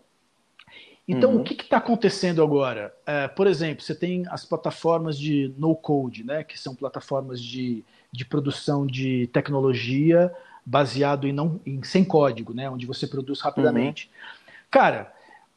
Então, 1.08 1.34
uhum. 1.34 1.40
o 1.40 1.44
que 1.44 1.54
está 1.54 1.76
acontecendo 1.76 2.42
agora? 2.42 2.92
É, 3.06 3.28
por 3.28 3.46
exemplo, 3.46 3.82
você 3.82 3.94
tem 3.94 4.24
as 4.28 4.44
plataformas 4.44 5.16
de 5.16 5.54
no-code, 5.56 6.24
né, 6.24 6.42
que 6.42 6.58
são 6.58 6.74
plataformas 6.74 7.40
de, 7.40 7.84
de 8.10 8.24
produção 8.24 8.84
de 8.84 9.28
tecnologia 9.28 10.34
baseado 10.64 11.28
em, 11.28 11.32
não, 11.32 11.60
em 11.64 11.80
sem 11.84 12.04
código, 12.04 12.52
né, 12.52 12.68
onde 12.68 12.86
você 12.86 13.06
produz 13.06 13.40
rapidamente. 13.40 14.06
Uhum. 14.06 14.66
Cara, 14.68 15.12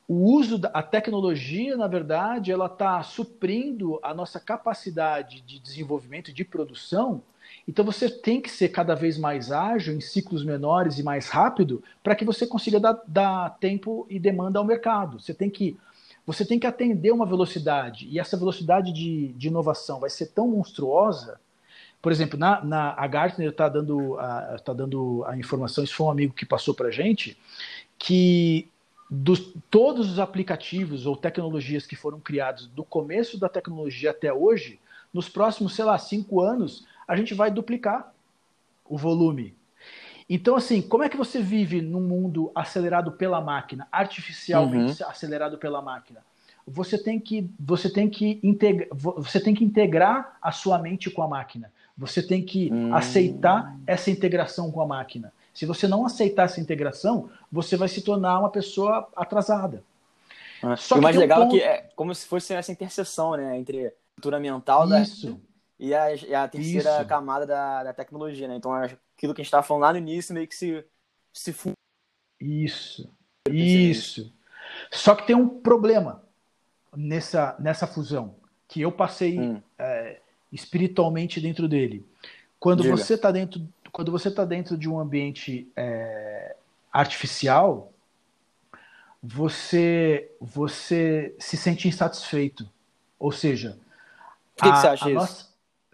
o 0.08 0.36
uso 0.36 0.60
da 0.60 0.70
a 0.70 0.84
tecnologia, 0.84 1.76
na 1.76 1.88
verdade, 1.88 2.52
ela 2.52 2.68
está 2.68 3.02
suprindo 3.02 4.00
a 4.04 4.14
nossa 4.14 4.40
capacidade 4.40 5.42
de 5.42 5.60
desenvolvimento 5.60 6.32
de 6.32 6.44
produção 6.46 7.24
então 7.68 7.86
você 7.86 8.10
tem 8.10 8.42
que 8.42 8.50
ser 8.50 8.70
cada 8.70 8.96
vez 8.96 9.18
mais 9.18 9.52
ágil, 9.52 9.94
em 9.94 10.02
ciclos 10.02 10.44
menores 10.44 10.98
e 10.98 11.04
mais 11.04 11.30
rápido, 11.30 11.84
para 12.04 12.16
que 12.16 12.26
você 12.26 12.48
consiga 12.48 12.80
dar, 12.80 13.02
dar, 13.08 13.58
tempo 13.60 14.06
e 14.10 14.20
demanda 14.20 14.60
ao 14.60 14.66
mercado. 14.66 15.20
Você 15.20 15.34
tem 15.34 15.50
que, 15.50 15.78
você 16.26 16.46
tem 16.46 16.60
que 16.60 16.68
atender 16.68 17.12
uma 17.12 17.26
velocidade, 17.26 18.08
e 18.10 18.20
essa 18.20 18.38
velocidade 18.38 18.92
de, 18.92 19.30
de 19.34 19.48
inovação 19.48 20.00
vai 20.00 20.10
ser 20.10 20.28
tão 20.28 20.48
monstruosa. 20.48 21.40
Por 22.02 22.12
exemplo, 22.12 22.40
na, 22.40 22.64
na, 22.64 22.94
a 22.98 23.08
Gartner 23.08 23.50
está 23.50 23.68
dando, 23.68 24.18
a, 24.18 24.58
tá 24.64 24.74
dando 24.74 25.24
a 25.28 25.38
informação, 25.38 25.84
isso 25.84 25.96
foi 25.96 26.08
um 26.08 26.12
amigo 26.12 26.34
que 26.34 26.46
passou 26.46 26.74
para 26.74 26.88
a 26.88 26.92
gente, 26.92 27.38
que 27.98 28.70
dos, 29.10 29.54
todos 29.70 30.10
os 30.12 30.20
aplicativos 30.20 31.06
ou 31.06 31.16
tecnologias 31.16 31.86
que 31.86 31.96
foram 31.96 32.20
criados 32.20 32.68
do 32.68 32.84
começo 32.84 33.40
da 33.40 33.50
tecnologia 33.50 34.12
até 34.12 34.32
hoje, 34.32 34.80
nos 35.12 35.28
próximos, 35.28 35.76
sei 35.76 35.86
lá, 35.86 35.98
cinco 35.98 36.40
anos, 36.40 36.86
a 37.10 37.16
gente 37.16 37.34
vai 37.34 37.50
duplicar 37.50 38.14
o 38.86 38.96
volume. 38.96 39.56
Então, 40.30 40.56
assim, 40.56 40.80
como 40.80 41.04
é 41.04 41.10
que 41.10 41.18
você 41.18 41.42
vive 41.42 41.82
num 41.82 42.02
mundo 42.02 42.52
acelerado 42.54 43.14
pela 43.14 43.42
máquina, 43.42 43.88
artificialmente 43.92 45.02
uhum. 45.02 45.10
acelerado 45.10 45.58
pela 45.58 45.82
máquina? 45.82 46.20
Você 46.68 47.00
tem 47.00 47.20
que 47.20 47.50
você 47.60 47.90
tem 47.90 48.08
que 48.08 48.40
integra, 48.44 48.88
você 48.92 49.40
tem 49.40 49.56
que 49.56 49.64
integrar 49.64 50.38
a 50.40 50.52
sua 50.52 50.78
mente 50.78 51.10
com 51.10 51.24
a 51.24 51.28
máquina. 51.28 51.72
Você 51.98 52.22
tem 52.22 52.46
que 52.46 52.72
hum. 52.72 52.96
aceitar 52.96 53.76
essa 53.88 54.12
integração 54.12 54.72
com 54.72 54.80
a 54.80 54.86
máquina. 54.86 55.34
Se 55.52 55.66
você 55.66 55.88
não 55.88 56.06
aceitar 56.06 56.44
essa 56.44 56.62
integração, 56.62 57.30
você 57.52 57.76
vai 57.76 57.88
se 57.88 58.02
tornar 58.02 58.40
uma 58.40 58.52
pessoa 58.52 59.10
atrasada. 59.16 59.84
Ah, 60.62 60.78
Só 60.78 61.00
o 61.00 61.02
mais 61.02 61.16
legal 61.16 61.42
um 61.42 61.44
ponto... 61.46 61.56
é 61.56 61.60
que 61.60 61.66
é 61.66 61.90
como 61.96 62.14
se 62.14 62.28
fosse 62.28 62.54
essa 62.54 62.72
interseção 62.72 63.36
né, 63.36 63.58
entre 63.58 63.88
a 63.88 63.92
cultura 64.16 64.40
mental 64.40 64.88
Isso. 65.02 65.32
Da 65.32 65.49
e 65.80 65.96
a, 65.96 66.14
e 66.14 66.36
a 66.36 66.48
terceira 66.48 66.98
Isso. 66.98 67.08
camada 67.08 67.48
da, 67.48 67.84
da 67.86 67.94
tecnologia, 67.94 68.48
né? 68.48 68.56
Então, 68.58 68.74
aquilo 68.74 69.34
que 69.34 69.42
a 69.42 69.44
gente 69.44 69.48
estava 69.48 69.64
falando 69.64 69.84
lá 69.84 69.94
no 69.94 70.00
início 70.00 70.34
meio 70.34 70.48
que 70.48 70.56
se, 70.56 70.84
se. 71.32 71.56
Isso. 72.40 73.10
Isso. 73.50 74.34
Só 74.92 75.16
que 75.16 75.26
tem 75.26 75.36
um 75.36 75.48
problema 75.48 76.22
nessa, 76.96 77.56
nessa 77.60 77.88
fusão 77.88 78.36
que 78.68 78.82
eu 78.82 78.92
passei 78.92 79.40
hum. 79.40 79.62
é, 79.78 80.20
espiritualmente 80.52 81.40
dentro 81.40 81.68
dele. 81.68 82.06
Quando 82.60 82.84
Diga. 82.84 82.98
você 82.98 83.14
está 83.14 83.32
dentro, 83.32 83.66
quando 83.92 84.12
você 84.12 84.28
está 84.28 84.44
dentro 84.44 84.78
de 84.78 84.90
um 84.90 85.00
ambiente 85.00 85.72
é, 85.78 86.58
artificial, 86.92 87.94
você 89.24 90.30
você 90.40 91.36
se 91.40 91.56
sente 91.56 91.88
insatisfeito. 91.88 92.70
Ou 93.18 93.32
seja, 93.32 93.78
por 94.56 94.64
que, 94.64 94.70
a, 94.70 94.72
que 94.74 94.78
você 94.80 94.88
acha 94.88 95.12
isso? 95.12 95.49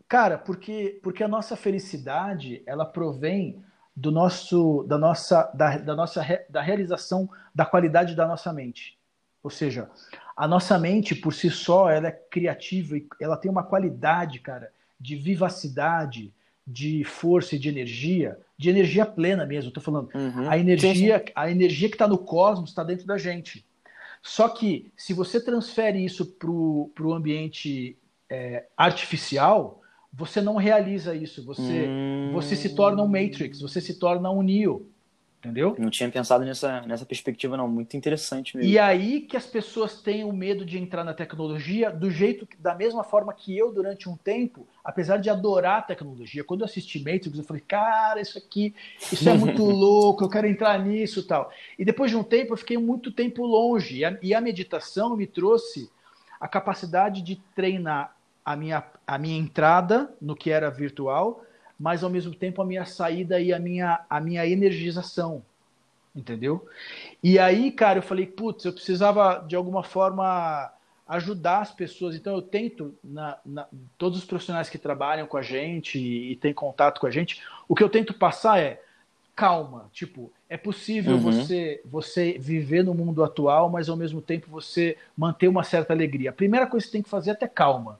Cara, 0.08 0.38
porque, 0.38 0.99
porque 1.01 1.24
a 1.24 1.28
nossa 1.28 1.56
felicidade, 1.56 2.62
ela 2.66 2.86
provém 2.86 3.64
do 3.95 4.12
nosso, 4.12 4.84
da 4.84 4.97
nossa, 4.97 5.43
da, 5.53 5.78
da 5.78 5.95
nossa, 5.95 6.22
da 6.49 6.62
realização 6.62 7.30
da 7.53 7.66
qualidade 7.66 8.16
da 8.16 8.28
nossa 8.28 8.51
mente. 8.51 8.97
Ou 9.41 9.49
seja, 9.49 9.89
a 10.36 10.47
nossa 10.47 10.78
mente 10.78 11.16
por 11.16 11.34
si 11.34 11.49
só, 11.49 11.89
ela 11.89 12.08
é 12.08 12.12
criativa 12.12 12.97
e 12.97 13.08
ela 13.22 13.38
tem 13.38 13.49
uma 13.49 13.64
qualidade, 13.64 14.39
cara, 14.39 14.72
de 14.99 15.16
vivacidade, 15.16 16.34
de 16.68 17.03
força 17.03 17.56
e 17.56 17.60
de 17.60 17.70
energia, 17.70 18.38
de 18.58 18.70
energia 18.70 19.06
plena 19.06 19.45
mesmo. 19.45 19.70
Estou 19.70 19.84
falando, 19.84 20.10
uhum. 20.14 20.49
a 20.49 20.58
energia, 20.58 21.24
a 21.36 21.49
energia 21.49 21.89
que 21.89 21.95
está 21.95 22.08
no 22.08 22.18
cosmos 22.18 22.72
está 22.72 22.84
dentro 22.84 23.06
da 23.06 23.18
gente. 23.18 23.66
Só 24.22 24.49
que 24.49 24.91
se 24.97 25.14
você 25.14 25.39
transfere 25.39 26.03
isso 26.03 26.26
para 26.26 26.49
o 26.49 27.14
ambiente 27.14 27.97
é, 28.30 28.66
artificial, 28.76 29.82
você 30.18 30.41
não 30.41 30.55
realiza 30.55 31.13
isso. 31.16 31.43
Você, 31.45 31.88
hum... 31.88 32.32
você 32.34 32.55
se 32.55 32.76
torna 32.76 33.03
um 33.03 33.07
Matrix, 33.07 33.59
você 33.61 33.82
se 33.82 33.99
torna 33.99 34.32
um 34.32 34.41
Neo. 34.41 34.89
Entendeu? 35.39 35.76
Não 35.78 35.91
tinha 35.91 36.09
pensado 36.09 36.43
nessa, 36.43 36.82
nessa 36.82 37.05
perspectiva, 37.05 37.55
não. 37.55 37.68
Muito 37.68 37.95
interessante 37.95 38.57
mesmo. 38.57 38.72
E 38.72 38.80
aí 38.80 39.22
que 39.22 39.38
as 39.38 39.45
pessoas 39.45 40.01
têm 40.01 40.24
o 40.24 40.34
medo 40.34 40.66
de 40.66 40.80
entrar 40.80 41.03
na 41.03 41.13
tecnologia 41.13 41.91
do 41.91 42.09
jeito, 42.09 42.47
da 42.57 42.74
mesma 42.74 43.03
forma 43.03 43.32
que 43.32 43.55
eu, 43.55 43.72
durante 43.72 44.09
um 44.09 44.18
tempo, 44.18 44.68
apesar 44.84 45.18
de 45.18 45.30
adorar 45.30 45.80
a 45.80 45.82
tecnologia, 45.84 46.43
quando 46.43 46.61
eu 46.61 46.66
assisti 46.66 46.97
Matrix, 46.97 47.38
eu 47.38 47.43
falei, 47.43 47.61
cara, 47.68 48.20
isso 48.20 48.39
aqui, 48.39 48.74
isso 48.99 49.30
é 49.30 49.36
muito 49.36 49.61
louco, 49.70 50.24
eu 50.24 50.30
quero 50.30 50.47
entrar 50.47 50.80
nisso 50.84 51.22
tal. 51.28 51.51
E 51.78 51.86
depois 51.86 52.09
de 52.09 52.18
um 52.18 52.24
tempo, 52.24 52.53
eu 52.53 52.57
fiquei 52.57 52.80
muito 52.80 53.11
tempo 53.11 53.45
longe. 53.45 53.97
E 53.97 54.05
a, 54.05 54.18
e 54.24 54.34
a 54.34 54.41
meditação 54.41 55.16
me 55.16 55.28
trouxe 55.28 55.91
a 56.39 56.47
capacidade 56.47 57.22
de 57.22 57.36
treinar 57.53 58.14
a 58.46 58.56
minha, 58.56 58.84
a 59.08 59.18
minha 59.18 59.38
entrada 59.38 60.14
no 60.22 60.36
que 60.36 60.52
era 60.52 60.70
virtual, 60.70 61.43
mas 61.80 62.04
ao 62.04 62.10
mesmo 62.10 62.34
tempo 62.34 62.62
a 62.62 62.66
minha 62.66 62.86
saída 62.86 63.39
e 63.41 63.52
a 63.52 63.60
minha, 63.60 64.06
a 64.08 64.22
minha 64.22 64.46
energização. 64.46 65.41
Entendeu? 66.16 66.66
E 67.22 67.38
aí, 67.38 67.72
cara, 67.72 68.00
eu 68.00 68.04
falei, 68.04 68.26
putz, 68.26 68.64
eu 68.64 68.72
precisava 68.72 69.43
de 69.46 69.56
alguma 69.56 69.84
forma 69.84 70.72
ajudar 71.08 71.60
as 71.60 71.72
pessoas. 71.72 72.16
Então 72.16 72.34
eu 72.34 72.41
tento, 72.41 72.96
na, 73.04 73.38
na, 73.46 73.68
todos 73.98 74.20
os 74.20 74.26
profissionais 74.26 74.70
que 74.70 74.78
trabalham 74.78 75.28
com 75.28 75.38
a 75.38 75.41
gente 75.41 76.00
e, 76.00 76.32
e 76.32 76.36
têm 76.38 76.54
contato 76.54 77.02
com 77.02 77.08
a 77.08 77.12
gente, 77.12 77.41
o 77.68 77.76
que 77.76 77.84
eu 77.84 77.89
tento 77.89 78.14
passar 78.14 78.60
é 78.60 78.82
calma. 79.36 79.89
Tipo, 79.91 80.32
é 80.50 80.56
possível 80.56 81.16
uhum. 81.16 81.20
você, 81.20 81.82
você 81.84 82.38
viver 82.39 82.84
no 82.84 82.93
mundo 82.93 83.24
atual, 83.24 83.70
mas 83.70 83.89
ao 83.89 83.98
mesmo 83.98 84.22
tempo 84.22 84.50
você 84.50 84.98
manter 85.18 85.50
uma 85.50 85.64
certa 85.64 85.91
alegria. 85.91 86.30
A 86.30 86.34
primeira 86.34 86.66
coisa 86.66 86.86
que 86.86 86.91
você 86.91 86.98
tem 86.98 87.04
que 87.04 87.10
fazer 87.10 87.32
é 87.32 87.36
ter 87.36 87.50
calma. 87.50 88.00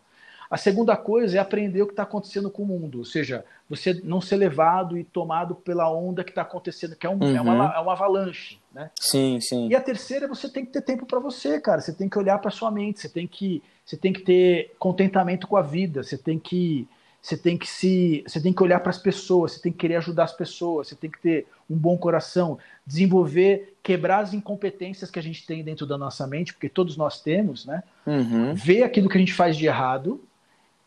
A 0.56 0.58
segunda 0.58 0.96
coisa 0.96 1.36
é 1.36 1.40
aprender 1.42 1.82
o 1.82 1.86
que 1.86 1.92
está 1.92 2.04
acontecendo 2.04 2.50
com 2.50 2.64
o 2.64 2.66
mundo, 2.66 3.00
ou 3.00 3.04
seja, 3.04 3.44
você 3.70 3.94
não 4.06 4.22
ser 4.22 4.38
levado 4.38 4.98
e 4.98 5.04
tomado 5.04 5.54
pela 5.54 5.92
onda 5.92 6.24
que 6.24 6.32
está 6.32 6.44
acontecendo, 6.44 6.96
que 6.96 7.06
é, 7.06 7.10
um, 7.10 7.22
uhum. 7.22 7.36
é, 7.36 7.42
uma, 7.42 7.74
é 7.76 7.80
uma 7.82 7.92
avalanche. 7.92 8.58
Né? 8.74 8.90
Sim, 8.98 9.38
sim. 9.42 9.68
E 9.68 9.76
a 9.76 9.82
terceira, 9.82 10.30
você 10.30 10.48
tem 10.48 10.66
que 10.66 10.72
ter 10.72 10.82
tempo 10.82 11.06
para 11.06 11.20
você, 11.20 11.60
cara. 11.60 11.82
Você 11.82 11.92
tem 11.92 12.08
que 12.08 12.18
olhar 12.18 12.38
para 12.38 12.50
sua 12.52 12.72
mente, 12.72 13.02
você 13.02 13.10
tem 13.10 13.28
que, 13.28 13.62
você 13.86 13.98
tem 13.98 14.14
que 14.14 14.22
ter 14.22 14.74
contentamento 14.80 15.46
com 15.46 15.58
a 15.58 15.62
vida, 15.62 16.02
você 16.02 16.18
tem 16.18 16.40
que 16.40 16.88
você 17.22 17.36
tem 17.36 17.58
que 17.58 17.68
se 17.68 18.24
você 18.26 18.40
tem 18.40 18.54
que 18.54 18.64
olhar 18.64 18.80
para 18.80 18.92
as 18.92 18.98
pessoas, 18.98 19.54
você 19.54 19.62
tem 19.62 19.74
que 19.74 19.80
querer 19.80 19.98
ajudar 19.98 20.24
as 20.24 20.32
pessoas, 20.32 20.88
você 20.88 20.96
tem 20.96 21.12
que 21.12 21.20
ter 21.20 21.48
um 21.70 21.76
bom 21.76 21.98
coração, 21.98 22.58
desenvolver, 22.88 23.76
quebrar 23.84 24.20
as 24.20 24.34
incompetências 24.34 25.12
que 25.12 25.20
a 25.20 25.24
gente 25.24 25.46
tem 25.46 25.66
dentro 25.66 25.86
da 25.86 25.98
nossa 25.98 26.26
mente, 26.26 26.54
porque 26.54 26.70
todos 26.70 26.96
nós 26.96 27.22
temos, 27.22 27.66
né? 27.66 27.84
Uhum. 28.08 28.54
Ver 28.54 28.84
aquilo 28.84 29.10
que 29.10 29.18
a 29.18 29.20
gente 29.20 29.34
faz 29.34 29.58
de 29.58 29.66
errado 29.66 30.24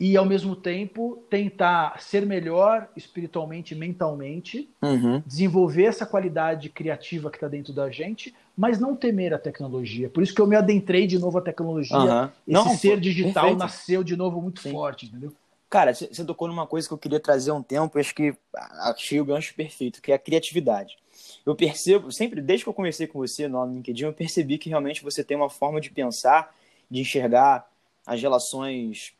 e 0.00 0.16
ao 0.16 0.24
mesmo 0.24 0.54
tempo 0.54 1.24
tentar 1.28 2.00
ser 2.00 2.24
melhor 2.24 2.88
espiritualmente, 2.96 3.74
mentalmente, 3.74 4.68
uhum. 4.80 5.20
desenvolver 5.26 5.84
essa 5.84 6.06
qualidade 6.06 6.68
criativa 6.68 7.30
que 7.30 7.36
está 7.36 7.48
dentro 7.48 7.72
da 7.72 7.90
gente, 7.90 8.32
mas 8.56 8.78
não 8.78 8.94
temer 8.94 9.34
a 9.34 9.38
tecnologia. 9.38 10.08
Por 10.08 10.22
isso 10.22 10.34
que 10.34 10.40
eu 10.40 10.46
me 10.46 10.54
adentrei 10.54 11.06
de 11.06 11.18
novo 11.18 11.38
à 11.38 11.40
tecnologia. 11.40 11.96
Uhum. 11.96 12.24
Esse 12.24 12.32
não, 12.46 12.68
ser 12.76 13.00
digital 13.00 13.42
perfeito. 13.42 13.58
nasceu 13.58 14.04
de 14.04 14.16
novo 14.16 14.40
muito 14.40 14.60
Sim. 14.60 14.70
forte, 14.70 15.06
entendeu? 15.06 15.32
Cara, 15.68 15.92
você 15.92 16.24
tocou 16.24 16.48
numa 16.48 16.66
coisa 16.66 16.86
que 16.88 16.94
eu 16.94 16.98
queria 16.98 17.20
trazer 17.20 17.50
há 17.50 17.54
um 17.54 17.62
tempo, 17.62 17.98
acho 17.98 18.14
que 18.14 18.34
achei 18.54 19.20
o 19.20 19.24
gancho 19.24 19.54
perfeito, 19.54 20.00
que 20.00 20.12
é 20.12 20.14
a 20.14 20.18
criatividade. 20.18 20.96
Eu 21.44 21.54
percebo, 21.54 22.10
sempre, 22.10 22.40
desde 22.40 22.64
que 22.64 22.70
eu 22.70 22.74
conversei 22.74 23.06
com 23.06 23.18
você 23.18 23.46
no 23.48 23.66
LinkedIn, 23.66 24.04
eu 24.04 24.12
percebi 24.12 24.56
que 24.56 24.70
realmente 24.70 25.02
você 25.02 25.22
tem 25.22 25.36
uma 25.36 25.50
forma 25.50 25.78
de 25.78 25.90
pensar, 25.90 26.54
de 26.90 27.00
enxergar 27.00 27.68
as 28.06 28.22
relações 28.22 29.12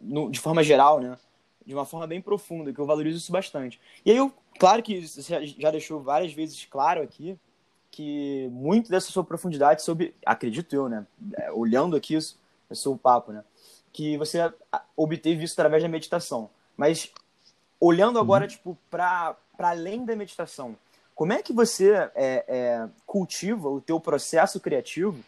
no, 0.00 0.30
de 0.30 0.40
forma 0.40 0.62
geral, 0.62 1.00
né? 1.00 1.16
De 1.64 1.74
uma 1.74 1.84
forma 1.84 2.06
bem 2.06 2.20
profunda, 2.20 2.72
que 2.72 2.78
eu 2.78 2.86
valorizo 2.86 3.18
isso 3.18 3.32
bastante. 3.32 3.80
E 4.04 4.10
aí, 4.10 4.16
eu, 4.16 4.32
claro 4.58 4.82
que 4.82 5.06
você 5.06 5.46
já 5.46 5.70
deixou 5.70 6.00
várias 6.00 6.32
vezes 6.32 6.64
claro 6.64 7.02
aqui 7.02 7.38
que 7.90 8.48
muito 8.52 8.90
dessa 8.90 9.10
sua 9.10 9.24
profundidade 9.24 9.82
sobre, 9.82 10.14
acredito 10.24 10.74
eu, 10.74 10.88
né? 10.88 11.06
É, 11.34 11.50
olhando 11.52 11.96
aqui 11.96 12.16
o 12.16 12.74
seu 12.74 12.96
papo, 12.96 13.32
né? 13.32 13.44
Que 13.92 14.16
você 14.16 14.52
obteve 14.96 15.44
isso 15.44 15.54
através 15.54 15.82
da 15.82 15.88
meditação. 15.88 16.50
Mas 16.76 17.12
olhando 17.80 18.18
agora, 18.18 18.44
uhum. 18.44 18.48
tipo, 18.48 18.78
para 18.90 19.36
além 19.58 20.04
da 20.04 20.14
meditação, 20.14 20.76
como 21.14 21.32
é 21.32 21.42
que 21.42 21.52
você 21.52 21.92
é, 22.14 22.44
é, 22.46 22.88
cultiva 23.04 23.68
o 23.68 23.80
teu 23.80 23.98
processo 23.98 24.60
criativo 24.60 25.18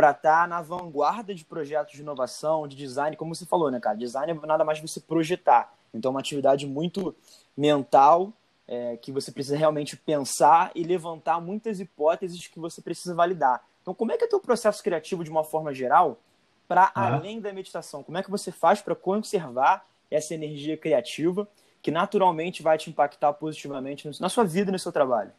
para 0.00 0.12
estar 0.12 0.42
tá 0.42 0.46
na 0.46 0.62
vanguarda 0.62 1.34
de 1.34 1.44
projetos 1.44 1.92
de 1.92 2.00
inovação, 2.00 2.66
de 2.66 2.74
design, 2.74 3.14
como 3.18 3.34
você 3.34 3.44
falou, 3.44 3.70
né, 3.70 3.78
cara? 3.78 3.98
Design 3.98 4.32
é 4.32 4.46
nada 4.46 4.64
mais 4.64 4.80
você 4.80 4.98
projetar. 4.98 5.74
Então, 5.92 6.08
é 6.08 6.12
uma 6.12 6.20
atividade 6.20 6.66
muito 6.66 7.14
mental, 7.54 8.32
é, 8.66 8.96
que 8.96 9.12
você 9.12 9.30
precisa 9.30 9.58
realmente 9.58 9.98
pensar 9.98 10.70
e 10.74 10.82
levantar 10.84 11.38
muitas 11.38 11.80
hipóteses 11.80 12.46
que 12.46 12.58
você 12.58 12.80
precisa 12.80 13.14
validar. 13.14 13.62
Então, 13.82 13.92
como 13.92 14.10
é 14.10 14.16
que 14.16 14.24
é 14.24 14.26
o 14.26 14.30
teu 14.30 14.40
processo 14.40 14.82
criativo 14.82 15.22
de 15.22 15.30
uma 15.30 15.44
forma 15.44 15.74
geral, 15.74 16.18
para 16.66 16.90
além 16.94 17.38
da 17.38 17.52
meditação? 17.52 18.02
Como 18.02 18.16
é 18.16 18.22
que 18.22 18.30
você 18.30 18.50
faz 18.50 18.80
para 18.80 18.94
conservar 18.94 19.86
essa 20.10 20.32
energia 20.32 20.78
criativa 20.78 21.46
que 21.82 21.90
naturalmente 21.90 22.62
vai 22.62 22.78
te 22.78 22.88
impactar 22.88 23.34
positivamente 23.34 24.08
na 24.18 24.30
sua 24.30 24.44
vida 24.44 24.70
e 24.70 24.72
no 24.72 24.78
seu 24.78 24.92
trabalho? 24.92 25.32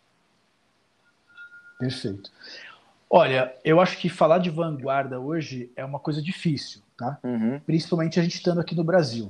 Perfeito. 1.79 2.29
Olha, 3.13 3.53
eu 3.65 3.81
acho 3.81 3.97
que 3.97 4.07
falar 4.07 4.37
de 4.37 4.49
vanguarda 4.49 5.19
hoje 5.19 5.69
é 5.75 5.83
uma 5.83 5.99
coisa 5.99 6.21
difícil, 6.21 6.81
tá? 6.95 7.19
Uhum. 7.21 7.59
Principalmente 7.65 8.17
a 8.17 8.23
gente 8.23 8.35
estando 8.35 8.61
aqui 8.61 8.73
no 8.73 8.85
Brasil. 8.85 9.29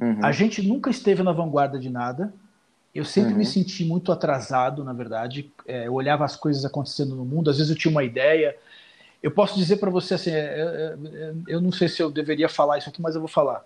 Uhum. 0.00 0.24
A 0.24 0.30
gente 0.30 0.62
nunca 0.62 0.90
esteve 0.90 1.20
na 1.20 1.32
vanguarda 1.32 1.76
de 1.76 1.90
nada. 1.90 2.32
Eu 2.94 3.04
sempre 3.04 3.32
uhum. 3.32 3.38
me 3.38 3.44
senti 3.44 3.84
muito 3.84 4.12
atrasado, 4.12 4.84
na 4.84 4.92
verdade. 4.92 5.50
É, 5.66 5.88
eu 5.88 5.94
olhava 5.94 6.24
as 6.24 6.36
coisas 6.36 6.64
acontecendo 6.64 7.16
no 7.16 7.24
mundo. 7.24 7.50
Às 7.50 7.56
vezes 7.56 7.72
eu 7.72 7.76
tinha 7.76 7.90
uma 7.90 8.04
ideia. 8.04 8.56
Eu 9.20 9.32
posso 9.32 9.56
dizer 9.58 9.78
para 9.78 9.90
você 9.90 10.14
assim, 10.14 10.30
é, 10.30 10.94
é, 10.96 11.34
eu 11.48 11.60
não 11.60 11.72
sei 11.72 11.88
se 11.88 12.00
eu 12.00 12.12
deveria 12.12 12.48
falar 12.48 12.78
isso 12.78 12.88
aqui, 12.88 13.02
mas 13.02 13.16
eu 13.16 13.20
vou 13.20 13.28
falar. 13.28 13.64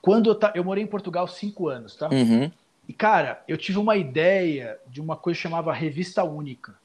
Quando 0.00 0.30
eu, 0.30 0.34
ta... 0.36 0.52
eu 0.54 0.62
morei 0.62 0.84
em 0.84 0.86
Portugal 0.86 1.26
cinco 1.26 1.66
anos, 1.66 1.96
tá? 1.96 2.08
Uhum. 2.08 2.48
E 2.86 2.92
cara, 2.92 3.42
eu 3.48 3.58
tive 3.58 3.78
uma 3.78 3.96
ideia 3.96 4.78
de 4.86 5.00
uma 5.00 5.16
coisa 5.16 5.40
chamada 5.40 5.72
revista 5.72 6.22
única. 6.22 6.78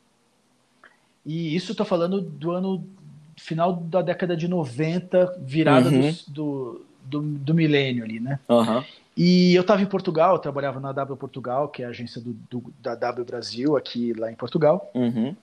E 1.25 1.55
isso 1.55 1.71
estou 1.71 1.85
falando 1.85 2.21
do 2.21 2.51
ano 2.51 2.87
final 3.35 3.73
da 3.73 4.01
década 4.01 4.35
de 4.37 4.47
90, 4.47 5.39
virada 5.39 5.89
uhum. 5.89 6.15
do, 6.27 6.85
do, 7.03 7.21
do, 7.21 7.53
milênio 7.53 8.03
ali, 8.03 8.19
né? 8.19 8.39
Uhum. 8.47 8.83
E 9.17 9.55
eu 9.55 9.61
estava 9.61 9.81
em 9.81 9.85
Portugal, 9.85 10.39
trabalhava 10.39 10.79
na 10.79 10.91
W 10.91 11.17
Portugal, 11.17 11.69
que 11.69 11.83
é 11.83 11.85
a 11.85 11.89
agência 11.89 12.21
do, 12.21 12.33
do, 12.49 12.73
da 12.81 12.95
W 12.95 13.25
Brasil, 13.25 13.77
aqui 13.77 14.13
lá 14.13 14.31
em 14.31 14.35
Portugal. 14.35 14.89
Uhum. 14.93 15.35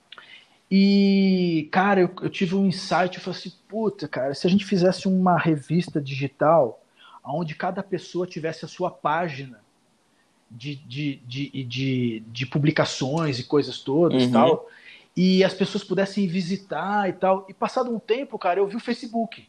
E, 0.69 1.67
cara, 1.71 2.01
eu, 2.01 2.11
eu, 2.21 2.29
tive 2.29 2.55
um 2.55 2.65
insight, 2.65 3.15
eu 3.15 3.21
falei 3.21 3.39
assim, 3.39 3.53
puta, 3.67 4.07
cara, 4.07 4.33
se 4.33 4.47
a 4.47 4.49
gente 4.49 4.65
fizesse 4.65 5.07
uma 5.07 5.37
revista 5.37 6.01
digital, 6.01 6.81
onde 7.23 7.55
cada 7.55 7.83
pessoa 7.83 8.27
tivesse 8.27 8.65
a 8.65 8.67
sua 8.67 8.89
página 8.89 9.59
de, 10.49 10.75
de, 10.75 11.15
de, 11.27 11.63
de, 11.63 12.23
de 12.27 12.45
publicações 12.45 13.39
e 13.39 13.43
coisas 13.43 13.79
todas 13.79 14.23
uhum. 14.23 14.31
tal, 14.31 14.67
e 15.15 15.43
as 15.43 15.53
pessoas 15.53 15.83
pudessem 15.83 16.27
visitar 16.27 17.09
e 17.09 17.13
tal. 17.13 17.45
E 17.47 17.53
passado 17.53 17.93
um 17.93 17.99
tempo, 17.99 18.37
cara, 18.39 18.59
eu 18.59 18.67
vi 18.67 18.75
o 18.75 18.79
Facebook. 18.79 19.47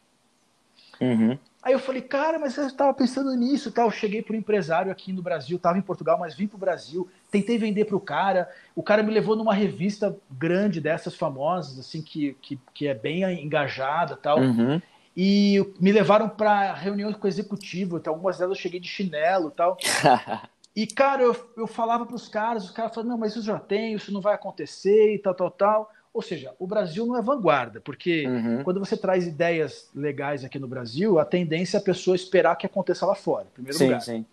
Uhum. 1.00 1.38
Aí 1.62 1.72
eu 1.72 1.78
falei, 1.78 2.02
cara, 2.02 2.38
mas 2.38 2.56
eu 2.58 2.66
estava 2.66 2.92
pensando 2.92 3.34
nisso, 3.34 3.72
tal. 3.72 3.86
Eu 3.86 3.90
cheguei 3.90 4.20
para 4.20 4.34
o 4.34 4.36
empresário 4.36 4.92
aqui 4.92 5.12
no 5.12 5.22
Brasil, 5.22 5.56
estava 5.56 5.78
em 5.78 5.82
Portugal, 5.82 6.18
mas 6.18 6.34
vim 6.34 6.46
para 6.46 6.56
o 6.56 6.60
Brasil, 6.60 7.08
tentei 7.30 7.56
vender 7.56 7.86
para 7.86 7.96
o 7.96 8.00
cara. 8.00 8.48
O 8.76 8.82
cara 8.82 9.02
me 9.02 9.10
levou 9.10 9.34
numa 9.34 9.54
revista 9.54 10.14
grande 10.30 10.80
dessas 10.80 11.16
famosas, 11.16 11.78
assim 11.78 12.02
que, 12.02 12.36
que, 12.42 12.58
que 12.74 12.86
é 12.86 12.92
bem 12.92 13.22
engajada, 13.42 14.14
tal. 14.14 14.40
Uhum. 14.40 14.80
E 15.16 15.64
me 15.80 15.90
levaram 15.90 16.28
para 16.28 16.74
reuniões 16.74 17.16
com 17.16 17.24
o 17.24 17.28
executivo. 17.28 17.96
Então, 17.96 18.12
algumas 18.12 18.36
delas 18.36 18.58
eu 18.58 18.62
cheguei 18.62 18.80
de 18.80 18.88
chinelo, 18.88 19.50
tal. 19.50 19.78
e 20.74 20.86
cara, 20.86 21.22
eu, 21.22 21.36
eu 21.56 21.66
falava 21.66 22.04
para 22.04 22.16
os 22.16 22.28
caras, 22.28 22.64
os 22.64 22.70
caras 22.70 22.94
falavam, 22.94 23.12
não, 23.12 23.18
mas 23.18 23.32
isso 23.32 23.42
já 23.42 23.58
tem, 23.58 23.94
isso 23.94 24.12
não 24.12 24.20
vai 24.20 24.34
acontecer 24.34 25.14
e 25.14 25.18
tal, 25.18 25.34
tal, 25.34 25.50
tal. 25.50 25.92
Ou 26.12 26.22
seja, 26.22 26.52
o 26.58 26.66
Brasil 26.66 27.04
não 27.06 27.16
é 27.16 27.22
vanguarda, 27.22 27.80
porque 27.80 28.26
uhum. 28.26 28.62
quando 28.62 28.78
você 28.78 28.96
traz 28.96 29.26
ideias 29.26 29.88
legais 29.94 30.44
aqui 30.44 30.58
no 30.58 30.68
Brasil, 30.68 31.18
a 31.18 31.24
tendência 31.24 31.76
é 31.76 31.80
a 31.80 31.82
pessoa 31.82 32.14
esperar 32.14 32.56
que 32.56 32.66
aconteça 32.66 33.04
lá 33.04 33.14
fora, 33.14 33.46
em 33.50 33.54
primeiro 33.54 33.76
sim, 33.76 33.84
lugar. 33.86 34.00
Sim. 34.00 34.24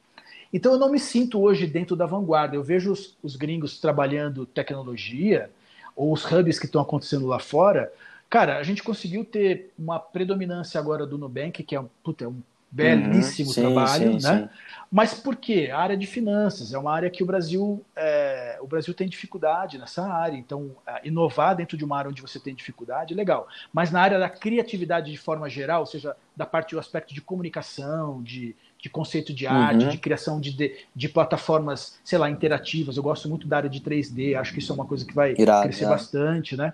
Então 0.54 0.74
eu 0.74 0.78
não 0.78 0.92
me 0.92 1.00
sinto 1.00 1.40
hoje 1.40 1.66
dentro 1.66 1.96
da 1.96 2.06
vanguarda. 2.06 2.56
Eu 2.56 2.64
vejo 2.64 2.92
os, 2.92 3.18
os 3.24 3.36
gringos 3.36 3.80
trabalhando 3.80 4.46
tecnologia, 4.46 5.50
ou 5.96 6.12
os 6.14 6.26
hubs 6.26 6.60
que 6.60 6.66
estão 6.66 6.82
acontecendo 6.82 7.28
lá 7.28 7.40
fora. 7.40 7.92
Cara, 8.30 8.58
a 8.58 8.64
gente 8.64 8.84
conseguiu 8.84 9.26
ter 9.26 9.72
uma 9.78 10.00
predominância 10.00 10.80
agora 10.80 11.06
do 11.06 11.18
Nubank, 11.18 11.64
que 11.64 11.76
é 11.76 11.80
um, 11.80 11.88
puta, 12.04 12.26
é 12.26 12.28
um 12.28 12.42
belíssimo 12.72 13.50
uhum, 13.50 13.54
sim, 13.54 13.62
trabalho, 13.62 14.20
sim, 14.20 14.28
né? 14.28 14.40
Sim. 14.40 14.50
Mas 14.92 15.14
por 15.14 15.38
quê? 15.38 15.70
A 15.72 15.80
área 15.80 15.96
de 15.96 16.06
finanças 16.06 16.74
é 16.74 16.78
uma 16.78 16.92
área 16.92 17.10
que 17.10 17.24
o 17.24 17.26
Brasil 17.26 17.82
é, 17.96 18.58
o 18.62 18.68
Brasil 18.68 18.94
tem 18.94 19.08
dificuldade 19.08 19.78
nessa 19.78 20.06
área. 20.06 20.36
Então, 20.36 20.76
inovar 21.02 21.56
dentro 21.56 21.78
de 21.78 21.86
uma 21.86 21.98
área 21.98 22.10
onde 22.10 22.22
você 22.22 22.40
tem 22.40 22.54
dificuldade, 22.54 23.14
é 23.14 23.16
legal. 23.16 23.48
Mas 23.72 23.90
na 23.90 24.02
área 24.02 24.20
da 24.20 24.30
criatividade 24.30 25.10
de 25.10 25.18
forma 25.18 25.50
geral, 25.50 25.82
ou 25.82 25.86
seja, 25.86 26.14
da 26.36 26.46
parte 26.46 26.76
do 26.76 26.80
aspecto 26.80 27.14
de 27.14 27.22
comunicação, 27.22 28.22
de, 28.22 28.54
de 28.78 28.90
conceito 28.90 29.34
de 29.34 29.48
arte, 29.48 29.86
uhum. 29.86 29.92
de 29.92 29.98
criação 29.98 30.42
de, 30.42 30.52
de, 30.52 30.86
de, 30.94 31.08
plataformas, 31.08 32.00
sei 32.04 32.20
lá, 32.20 32.30
interativas. 32.30 32.98
Eu 32.98 33.04
gosto 33.04 33.30
muito 33.30 33.48
da 33.48 33.58
área 33.58 33.70
de 33.70 33.80
3D. 33.80 34.36
Acho 34.38 34.52
que 34.52 34.60
isso 34.60 34.74
é 34.74 34.76
uma 34.76 34.86
coisa 34.86 35.06
que 35.06 35.14
vai 35.14 35.36
Irado, 35.38 35.64
crescer 35.64 35.86
bastante, 35.86 36.58
né? 36.58 36.74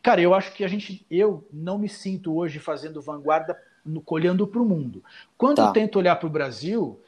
Cara, 0.00 0.20
eu 0.20 0.32
acho 0.32 0.52
que 0.52 0.64
a 0.64 0.68
gente, 0.68 1.04
eu 1.10 1.44
não 1.52 1.76
me 1.76 1.88
sinto 1.88 2.36
hoje 2.36 2.60
fazendo 2.60 3.02
vanguarda 3.02 3.58
no, 3.84 4.02
olhando 4.06 4.46
para 4.46 4.60
o 4.60 4.64
mundo. 4.64 5.02
Quando 5.36 5.56
tá. 5.56 5.66
eu 5.66 5.72
tento 5.72 5.98
olhar 5.98 6.16
para 6.16 6.26
o 6.26 6.30
Brasil, 6.30 7.00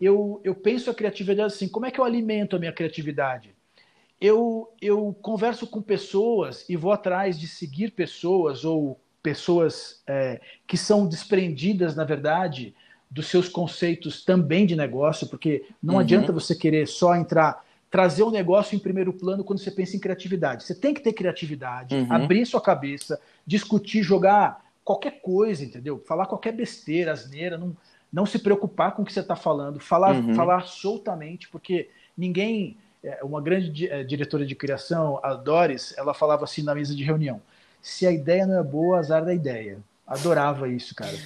eu, 0.00 0.40
eu 0.44 0.54
penso 0.54 0.90
a 0.90 0.94
criatividade 0.94 1.54
assim: 1.54 1.68
como 1.68 1.86
é 1.86 1.90
que 1.90 1.98
eu 1.98 2.04
alimento 2.04 2.56
a 2.56 2.58
minha 2.58 2.72
criatividade? 2.72 3.54
Eu, 4.20 4.72
eu 4.80 5.14
converso 5.20 5.66
com 5.66 5.82
pessoas 5.82 6.64
e 6.68 6.76
vou 6.76 6.92
atrás 6.92 7.38
de 7.38 7.46
seguir 7.46 7.90
pessoas 7.90 8.64
ou 8.64 8.98
pessoas 9.22 10.00
é, 10.06 10.40
que 10.66 10.76
são 10.76 11.06
desprendidas, 11.06 11.94
na 11.94 12.04
verdade, 12.04 12.74
dos 13.10 13.26
seus 13.26 13.48
conceitos 13.48 14.24
também 14.24 14.66
de 14.66 14.76
negócio, 14.76 15.26
porque 15.26 15.66
não 15.82 15.94
uhum. 15.94 16.00
adianta 16.00 16.32
você 16.32 16.54
querer 16.54 16.86
só 16.86 17.14
entrar, 17.14 17.64
trazer 17.90 18.22
o 18.22 18.28
um 18.28 18.30
negócio 18.30 18.74
em 18.74 18.78
primeiro 18.78 19.12
plano 19.12 19.44
quando 19.44 19.58
você 19.58 19.70
pensa 19.70 19.96
em 19.96 20.00
criatividade. 20.00 20.64
Você 20.64 20.74
tem 20.74 20.94
que 20.94 21.00
ter 21.00 21.12
criatividade, 21.12 21.94
uhum. 21.94 22.12
abrir 22.12 22.46
sua 22.46 22.60
cabeça, 22.60 23.20
discutir, 23.46 24.02
jogar 24.02 24.64
qualquer 24.86 25.20
coisa, 25.20 25.64
entendeu? 25.64 26.00
Falar 26.06 26.26
qualquer 26.26 26.52
besteira, 26.52 27.10
asneira, 27.10 27.58
não, 27.58 27.76
não 28.12 28.24
se 28.24 28.38
preocupar 28.38 28.94
com 28.94 29.02
o 29.02 29.04
que 29.04 29.12
você 29.12 29.18
está 29.18 29.34
falando, 29.34 29.80
falar, 29.80 30.14
uhum. 30.14 30.32
falar 30.34 30.62
soltamente, 30.62 31.48
porque 31.48 31.90
ninguém. 32.16 32.78
É, 33.02 33.22
uma 33.22 33.40
grande 33.42 33.88
é, 33.88 34.02
diretora 34.02 34.46
de 34.46 34.54
criação, 34.54 35.20
a 35.22 35.34
Doris, 35.34 35.94
ela 35.98 36.14
falava 36.14 36.44
assim 36.44 36.62
na 36.62 36.74
mesa 36.74 36.94
de 36.94 37.04
reunião: 37.04 37.42
se 37.82 38.06
a 38.06 38.12
ideia 38.12 38.46
não 38.46 38.58
é 38.58 38.62
boa, 38.62 38.98
azar 38.98 39.24
da 39.24 39.34
ideia. 39.34 39.78
Adorava 40.06 40.68
isso, 40.68 40.94
cara. 40.94 41.16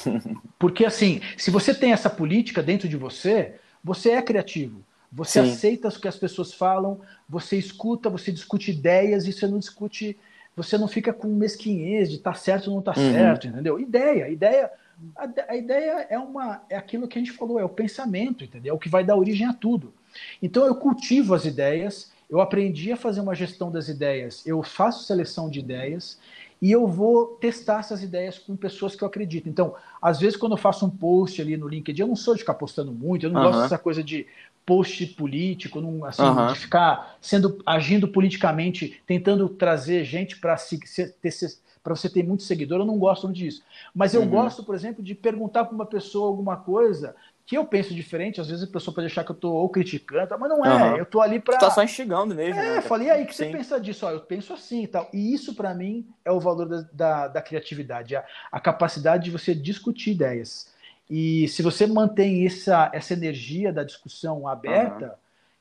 Porque 0.58 0.84
assim, 0.84 1.20
se 1.36 1.50
você 1.50 1.74
tem 1.74 1.92
essa 1.92 2.08
política 2.08 2.62
dentro 2.62 2.88
de 2.88 2.96
você, 2.96 3.56
você 3.84 4.10
é 4.12 4.22
criativo. 4.22 4.82
Você 5.12 5.42
Sim. 5.42 5.52
aceita 5.52 5.88
o 5.88 6.00
que 6.00 6.08
as 6.08 6.16
pessoas 6.16 6.54
falam, 6.54 7.00
você 7.28 7.56
escuta, 7.56 8.08
você 8.08 8.32
discute 8.32 8.70
ideias 8.70 9.26
e 9.26 9.32
você 9.32 9.46
não 9.46 9.58
discute 9.58 10.18
você 10.56 10.76
não 10.76 10.88
fica 10.88 11.12
com 11.12 11.28
mesquinhez 11.28 12.10
de 12.10 12.18
tá 12.18 12.34
certo 12.34 12.68
ou 12.68 12.76
não 12.76 12.82
tá 12.82 12.94
uhum. 12.96 13.12
certo, 13.12 13.46
entendeu? 13.46 13.80
Ideia, 13.80 14.28
ideia, 14.28 14.70
a, 15.16 15.28
a, 15.48 15.56
ideia 15.56 16.06
é 16.10 16.18
uma 16.18 16.62
é 16.68 16.76
aquilo 16.76 17.08
que 17.08 17.18
a 17.18 17.22
gente 17.22 17.32
falou, 17.32 17.58
é 17.58 17.64
o 17.64 17.68
pensamento, 17.68 18.44
entendeu? 18.44 18.72
É 18.72 18.76
o 18.76 18.78
que 18.78 18.88
vai 18.88 19.04
dar 19.04 19.16
origem 19.16 19.46
a 19.46 19.52
tudo. 19.52 19.92
Então 20.42 20.66
eu 20.66 20.74
cultivo 20.74 21.34
as 21.34 21.44
ideias, 21.44 22.12
eu 22.28 22.40
aprendi 22.40 22.92
a 22.92 22.96
fazer 22.96 23.20
uma 23.20 23.34
gestão 23.34 23.70
das 23.70 23.88
ideias, 23.88 24.46
eu 24.46 24.62
faço 24.62 25.04
seleção 25.04 25.48
de 25.48 25.60
ideias 25.60 26.18
e 26.62 26.70
eu 26.70 26.86
vou 26.86 27.26
testar 27.40 27.80
essas 27.80 28.04
ideias 28.04 28.38
com 28.38 28.54
pessoas 28.54 28.94
que 28.94 29.02
eu 29.02 29.08
acredito. 29.08 29.48
Então, 29.48 29.74
às 30.00 30.20
vezes, 30.20 30.36
quando 30.36 30.52
eu 30.52 30.56
faço 30.56 30.86
um 30.86 30.90
post 30.90 31.42
ali 31.42 31.56
no 31.56 31.66
LinkedIn, 31.66 32.02
eu 32.02 32.06
não 32.06 32.14
sou 32.14 32.34
de 32.34 32.40
ficar 32.40 32.54
postando 32.54 32.92
muito, 32.92 33.26
eu 33.26 33.30
não 33.30 33.40
uhum. 33.40 33.46
gosto 33.48 33.62
dessa 33.62 33.78
coisa 33.78 34.00
de 34.00 34.28
post 34.64 35.06
político, 35.08 35.80
não, 35.80 36.04
assim, 36.04 36.22
uhum. 36.22 36.52
de 36.52 36.58
ficar 36.58 37.16
sendo 37.20 37.58
agindo 37.66 38.08
politicamente, 38.08 39.02
tentando 39.06 39.48
trazer 39.48 40.04
gente 40.04 40.38
para 40.38 40.56
para 41.82 41.96
você 41.96 42.08
ter 42.08 42.22
muito 42.22 42.44
seguidor, 42.44 42.78
eu 42.78 42.86
não 42.86 42.96
gosto 42.96 43.30
disso. 43.32 43.62
Mas 43.92 44.14
eu 44.14 44.20
uhum. 44.20 44.28
gosto, 44.28 44.62
por 44.62 44.72
exemplo, 44.72 45.02
de 45.02 45.16
perguntar 45.16 45.64
para 45.64 45.74
uma 45.74 45.84
pessoa 45.84 46.28
alguma 46.28 46.56
coisa 46.56 47.14
que 47.44 47.56
eu 47.58 47.64
penso 47.64 47.92
diferente, 47.92 48.40
às 48.40 48.48
vezes 48.48 48.62
a 48.68 48.72
pessoa 48.72 48.94
pode 48.94 49.08
achar 49.08 49.24
que 49.24 49.30
eu 49.32 49.34
estou 49.34 49.52
ou 49.52 49.68
criticando, 49.68 50.38
mas 50.38 50.48
não 50.48 50.64
é, 50.64 50.90
uhum. 50.90 50.96
eu 50.96 51.02
estou 51.02 51.20
ali 51.20 51.40
para... 51.40 51.54
Você 51.54 51.66
tá 51.66 51.70
só 51.70 51.82
instigando 51.82 52.34
mesmo. 52.34 52.58
É, 52.58 52.76
né? 52.76 52.80
falei, 52.80 53.10
aí, 53.10 53.24
o 53.24 53.26
que 53.26 53.34
Sim. 53.34 53.46
você 53.46 53.56
pensa 53.56 53.80
disso? 53.80 54.06
Ó, 54.06 54.10
eu 54.10 54.20
penso 54.20 54.52
assim 54.52 54.84
e 54.84 54.86
tal. 54.86 55.08
E 55.12 55.34
isso, 55.34 55.54
para 55.54 55.74
mim, 55.74 56.06
é 56.24 56.30
o 56.30 56.38
valor 56.38 56.68
da, 56.68 56.86
da, 56.92 57.28
da 57.28 57.42
criatividade, 57.42 58.14
a, 58.14 58.24
a 58.50 58.60
capacidade 58.60 59.24
de 59.24 59.30
você 59.30 59.54
discutir 59.54 60.12
ideias. 60.12 60.71
E 61.10 61.48
se 61.48 61.62
você 61.62 61.86
mantém 61.86 62.46
essa, 62.46 62.90
essa 62.92 63.12
energia 63.12 63.72
da 63.72 63.84
discussão 63.84 64.48
aberta, 64.48 65.06
uhum. 65.06 65.12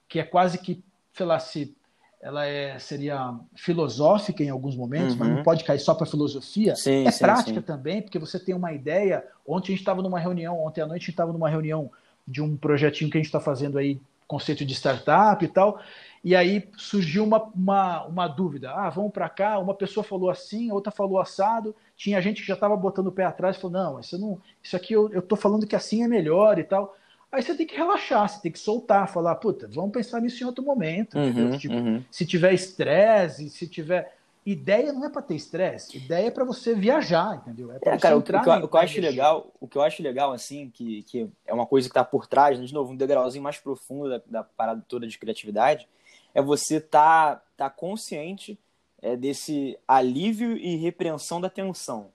que 0.07 0.19
é 0.19 0.23
quase 0.23 0.57
que, 0.57 0.83
sei 1.13 1.25
lá, 1.25 1.39
se 1.39 1.75
ela 2.21 2.45
é, 2.45 2.77
seria 2.77 3.33
filosófica 3.55 4.43
em 4.43 4.49
alguns 4.49 4.75
momentos, 4.75 5.13
uhum. 5.13 5.19
mas 5.19 5.27
não 5.29 5.37
uhum. 5.37 5.43
pode 5.43 5.63
cair 5.63 5.79
só 5.79 5.93
para 5.95 6.05
filosofia. 6.05 6.75
Sim, 6.75 7.07
é 7.07 7.11
sim, 7.11 7.19
prática 7.23 7.59
sim. 7.59 7.61
também, 7.61 8.01
porque 8.01 8.19
você 8.19 8.39
tem 8.39 8.53
uma 8.53 8.71
ideia. 8.71 9.25
Ontem 9.45 9.69
a 9.69 9.71
gente 9.71 9.81
estava 9.81 10.01
numa 10.01 10.19
reunião, 10.19 10.63
ontem 10.63 10.81
à 10.81 10.85
noite 10.85 11.01
a 11.01 11.05
gente 11.05 11.09
estava 11.11 11.33
numa 11.33 11.49
reunião 11.49 11.89
de 12.27 12.41
um 12.41 12.55
projetinho 12.55 13.09
que 13.09 13.17
a 13.17 13.19
gente 13.19 13.25
está 13.25 13.39
fazendo 13.39 13.77
aí, 13.77 13.99
conceito 14.27 14.63
de 14.63 14.73
startup 14.73 15.43
e 15.43 15.47
tal. 15.47 15.81
E 16.23 16.35
aí 16.35 16.69
surgiu 16.77 17.23
uma, 17.23 17.43
uma, 17.55 18.05
uma 18.05 18.27
dúvida. 18.27 18.71
Ah, 18.71 18.89
vamos 18.89 19.11
para 19.11 19.27
cá. 19.27 19.57
Uma 19.57 19.73
pessoa 19.73 20.03
falou 20.03 20.29
assim, 20.29 20.71
outra 20.71 20.91
falou 20.91 21.19
assado. 21.19 21.75
Tinha 21.97 22.21
gente 22.21 22.41
que 22.41 22.47
já 22.47 22.53
estava 22.53 22.77
botando 22.77 23.07
o 23.07 23.11
pé 23.11 23.25
atrás 23.25 23.57
e 23.57 23.59
falou: 23.59 23.81
não, 23.81 23.99
isso, 23.99 24.19
não, 24.19 24.39
isso 24.61 24.75
aqui 24.75 24.93
eu 24.93 25.07
estou 25.07 25.37
falando 25.37 25.65
que 25.65 25.75
assim 25.75 26.03
é 26.03 26.07
melhor 26.07 26.59
e 26.59 26.63
tal. 26.63 26.95
Aí 27.31 27.41
você 27.41 27.55
tem 27.55 27.65
que 27.65 27.75
relaxar, 27.75 28.27
você 28.27 28.41
tem 28.41 28.51
que 28.51 28.59
soltar, 28.59 29.07
falar: 29.07 29.35
puta, 29.35 29.67
vamos 29.71 29.91
pensar 29.91 30.21
nisso 30.21 30.43
em 30.43 30.45
outro 30.45 30.63
momento. 30.63 31.17
Uhum, 31.17 31.57
tipo, 31.57 31.73
uhum. 31.73 32.03
Se 32.11 32.25
tiver 32.25 32.53
estresse, 32.53 33.49
se 33.49 33.67
tiver. 33.67 34.17
Ideia 34.43 34.91
não 34.91 35.05
é 35.05 35.09
para 35.09 35.21
ter 35.21 35.35
estresse, 35.35 35.95
ideia 35.95 36.25
é 36.25 36.31
para 36.31 36.43
você 36.43 36.73
viajar, 36.73 37.35
entendeu? 37.35 37.71
É, 37.73 37.75
é 37.75 37.97
cara, 37.99 38.17
o, 38.17 38.23
que, 38.23 38.35
o, 38.35 38.41
que, 38.41 38.49
eu, 38.49 38.53
o 38.53 38.67
que 38.67 38.75
eu 38.75 38.79
acho 38.79 38.99
legal, 38.99 39.51
o 39.59 39.67
que 39.67 39.77
eu 39.77 39.81
acho 39.83 40.01
legal, 40.01 40.31
assim, 40.33 40.71
que, 40.71 41.03
que 41.03 41.29
é 41.45 41.53
uma 41.53 41.67
coisa 41.67 41.87
que 41.87 41.91
está 41.91 42.03
por 42.03 42.25
trás, 42.25 42.57
né, 42.57 42.65
de 42.65 42.73
novo, 42.73 42.91
um 42.91 42.95
degrauzinho 42.95 43.43
mais 43.43 43.59
profundo 43.59 44.09
da, 44.09 44.21
da 44.25 44.43
parada 44.43 44.83
toda 44.87 45.05
de 45.05 45.19
criatividade, 45.19 45.87
é 46.33 46.41
você 46.41 46.77
estar 46.77 47.35
tá, 47.35 47.43
tá 47.57 47.69
consciente 47.69 48.57
é, 49.01 49.15
desse 49.15 49.77
alívio 49.87 50.57
e 50.57 50.75
repreensão 50.75 51.41
da 51.41 51.49
tensão 51.49 52.11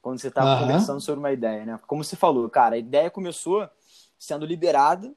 quando 0.00 0.18
você 0.18 0.28
está 0.28 0.44
uhum. 0.44 0.60
conversando 0.60 1.00
sobre 1.00 1.18
uma 1.18 1.32
ideia, 1.32 1.64
né? 1.64 1.78
Como 1.86 2.02
você 2.02 2.16
falou, 2.16 2.48
cara, 2.48 2.74
a 2.76 2.78
ideia 2.78 3.10
começou 3.10 3.68
sendo 4.18 4.46
liberada, 4.46 5.12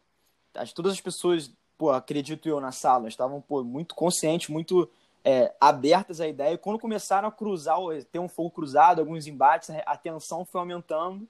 todas 0.76 0.93
as 0.93 1.01
pessoas, 1.01 1.51
pô, 1.78 1.89
acredito 1.89 2.47
eu, 2.47 2.60
na 2.60 2.72
sala, 2.72 3.08
estavam 3.08 3.41
pô, 3.41 3.64
muito 3.64 3.95
conscientes, 3.95 4.49
muito 4.49 4.89
é, 5.24 5.54
abertas 5.60 6.20
à 6.20 6.28
ideia, 6.28 6.54
e 6.54 6.58
quando 6.58 6.80
começaram 6.80 7.28
a 7.28 7.32
cruzar, 7.32 7.78
ter 8.12 8.20
um 8.20 8.28
fogo 8.28 8.51
cruzado, 8.51 8.99
alguns 8.99 9.26
embates, 9.26 9.70
a 9.86 9.97
tensão 9.97 10.45
foi 10.45 10.60
aumentando, 10.60 11.28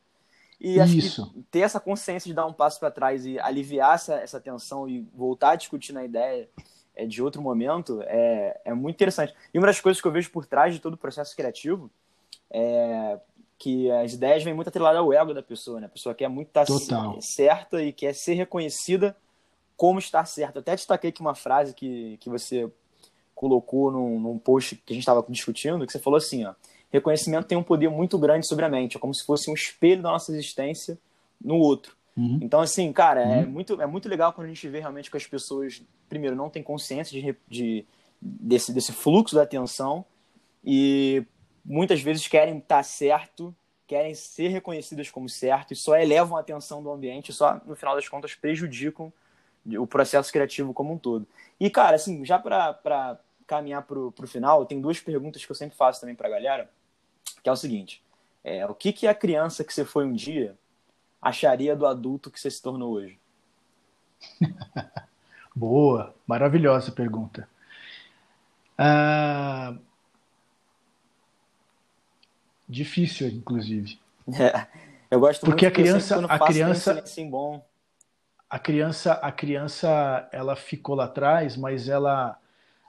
e 0.60 0.80
Isso. 0.80 1.34
ter 1.52 1.60
essa 1.60 1.80
consciência 1.80 2.28
de 2.28 2.34
dar 2.34 2.46
um 2.46 2.54
passo 2.54 2.80
para 2.80 2.90
trás 2.90 3.26
e 3.26 3.40
aliviar 3.40 3.96
essa, 3.96 4.16
essa 4.16 4.40
tensão 4.40 4.88
e 4.88 5.02
voltar 5.14 5.52
a 5.52 5.56
discutir 5.56 5.94
na 5.94 6.06
ideia 6.06 6.48
é, 6.96 7.06
de 7.06 7.22
outro 7.22 7.42
momento 7.42 8.02
é, 8.04 8.60
é 8.66 8.74
muito 8.74 8.96
interessante. 8.96 9.34
E 9.54 9.58
uma 9.58 9.68
das 9.68 9.80
coisas 9.80 10.02
que 10.02 10.08
eu 10.08 10.12
vejo 10.12 10.32
por 10.32 10.46
trás 10.46 10.74
de 10.74 10.80
todo 10.80 10.94
o 10.94 10.98
processo 10.98 11.36
criativo 11.36 11.90
é 12.52 13.20
que 13.58 13.90
as 13.92 14.14
ideias 14.14 14.44
vêm 14.44 14.54
muito 14.54 14.68
atreladas 14.68 15.00
ao 15.00 15.14
ego 15.14 15.34
da 15.34 15.42
pessoa, 15.42 15.80
né? 15.80 15.86
A 15.86 15.90
pessoa 15.90 16.14
quer 16.14 16.28
muito 16.28 16.50
estar 16.50 16.66
certa 17.22 17.82
e 17.82 17.94
quer 17.94 18.14
ser 18.14 18.34
reconhecida 18.34 19.16
como 19.78 20.00
estar 20.00 20.26
certa. 20.26 20.60
Até 20.60 20.76
destaquei 20.76 21.12
aqui 21.12 21.22
uma 21.22 21.34
frase 21.34 21.74
que, 21.74 22.18
que 22.18 22.30
você 22.30 22.70
colocou 23.34 23.90
num, 23.90 24.20
num 24.20 24.38
post 24.38 24.76
que 24.76 24.92
a 24.92 24.96
gente 24.96 25.04
estava 25.04 25.26
discutindo, 25.30 25.86
que 25.86 25.92
você 25.92 26.00
falou 26.00 26.18
assim, 26.18 26.46
ó, 26.46 26.54
reconhecimento 26.92 27.48
tem 27.48 27.58
um 27.58 27.64
poder 27.64 27.90
muito 27.90 28.18
grande 28.18 28.48
sobre 28.48 28.66
a 28.66 28.70
mente, 28.70 28.98
é 28.98 29.00
como 29.00 29.14
se 29.14 29.26
fosse 29.26 29.50
um 29.50 29.54
espelho 29.54 30.02
da 30.02 30.12
nossa 30.12 30.32
existência 30.32 30.98
no 31.42 31.56
outro. 31.56 31.96
Uhum. 32.16 32.40
Então, 32.42 32.62
assim, 32.62 32.92
cara, 32.94 33.22
é 33.22 33.26
uhum. 33.26 33.42
é, 33.42 33.46
muito, 33.46 33.82
é 33.82 33.86
muito 33.86 34.08
legal 34.08 34.34
quando 34.34 34.46
a 34.46 34.50
gente 34.50 34.68
vê 34.68 34.80
realmente 34.80 35.10
que 35.10 35.18
as 35.18 35.26
pessoas, 35.26 35.82
primeiro, 36.08 36.36
não 36.36 36.50
têm 36.50 36.62
consciência 36.62 37.20
de, 37.20 37.36
de, 37.48 37.86
desse, 38.22 38.72
desse 38.72 38.92
fluxo 38.92 39.36
da 39.36 39.44
atenção 39.44 40.06
e 40.64 41.26
muitas 41.66 42.02
vezes 42.02 42.28
querem 42.28 42.58
estar 42.60 42.84
certo, 42.84 43.56
querem 43.88 44.14
ser 44.14 44.50
reconhecidas 44.50 45.10
como 45.10 45.28
certo 45.28 45.74
e 45.74 45.76
só 45.76 45.98
elevam 45.98 46.38
a 46.38 46.42
atenção 46.42 46.84
do 46.84 46.92
ambiente 46.92 47.34
só, 47.34 47.60
no 47.66 47.76
final 47.76 47.96
das 47.96 48.08
contas, 48.08 48.36
prejudicam 48.36 49.12
o 49.78 49.88
processo 49.88 50.32
criativo 50.32 50.74
como 50.74 50.94
um 50.94 50.98
todo. 50.98 51.26
E, 51.60 51.70
cara, 51.70 51.96
assim, 51.96 52.24
já 52.26 52.38
para 52.38 53.20
caminhar 53.48 53.82
para 53.84 53.98
o 54.00 54.28
final, 54.28 54.66
tem 54.66 54.80
duas 54.80 55.00
perguntas 55.00 55.44
que 55.46 55.52
eu 55.52 55.56
sempre 55.56 55.76
faço 55.76 56.02
também 56.02 56.16
para 56.16 56.28
a 56.28 56.32
galera, 56.32 56.70
que 57.42 57.50
é 57.50 57.52
o 57.52 57.56
seguinte, 57.56 58.04
é, 58.44 58.66
o 58.66 58.76
que, 58.76 58.92
que 58.92 59.08
a 59.08 59.16
criança 59.16 59.64
que 59.64 59.74
você 59.74 59.86
foi 59.86 60.06
um 60.06 60.14
dia 60.14 60.56
acharia 61.24 61.76
do 61.76 61.86
adulto 61.86 62.30
que 62.30 62.40
você 62.40 62.52
se 62.52 62.62
tornou 62.62 62.94
hoje? 62.94 63.20
Boa, 65.56 66.14
maravilhosa 66.28 66.92
pergunta. 66.92 67.48
Uh, 68.80 69.80
Difícil, 72.68 73.28
inclusive. 73.28 74.00
É, 74.28 74.68
eu 75.12 75.20
gosto 75.20 75.46
porque 75.46 75.66
a 75.66 75.72
criança, 75.72 76.26
a 76.26 76.40
criança, 76.40 77.00
assim 77.02 77.30
bom. 77.30 77.64
A 78.50 78.58
criança, 78.58 79.14
a 79.14 79.32
criança, 79.32 80.28
ela 80.32 80.56
ficou 80.56 80.96
lá 80.96 81.06
atrás, 81.06 81.56
mas 81.58 81.88
ela, 81.88 82.38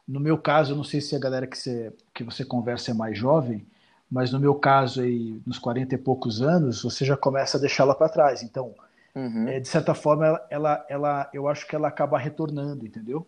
no 0.06 0.20
meu 0.20 0.38
caso, 0.38 0.76
não 0.76 0.84
sei 0.84 1.00
se 1.00 1.14
a 1.14 1.18
galera 1.18 1.46
que 1.46 1.58
você, 1.58 1.92
que 2.14 2.24
você 2.24 2.44
conversa 2.44 2.92
é 2.92 2.94
mais 2.94 3.18
jovem, 3.18 3.66
mas 4.10 4.32
no 4.32 4.38
meu 4.38 4.54
caso 4.54 5.02
aí, 5.02 5.40
nos 5.46 5.58
40 5.58 5.94
e 5.94 5.98
poucos 5.98 6.42
anos, 6.42 6.82
você 6.82 7.04
já 7.04 7.16
começa 7.16 7.56
a 7.56 7.60
deixá-la 7.60 7.94
para 7.94 8.08
trás. 8.08 8.42
Então, 8.42 8.74
uhum. 9.14 9.48
é, 9.48 9.60
de 9.60 9.68
certa 9.68 9.94
forma, 9.94 10.26
ela, 10.26 10.46
ela, 10.50 10.86
ela, 10.88 11.30
eu 11.32 11.48
acho 11.48 11.66
que 11.66 11.74
ela 11.74 11.88
acaba 11.88 12.18
retornando, 12.18 12.86
entendeu? 12.86 13.26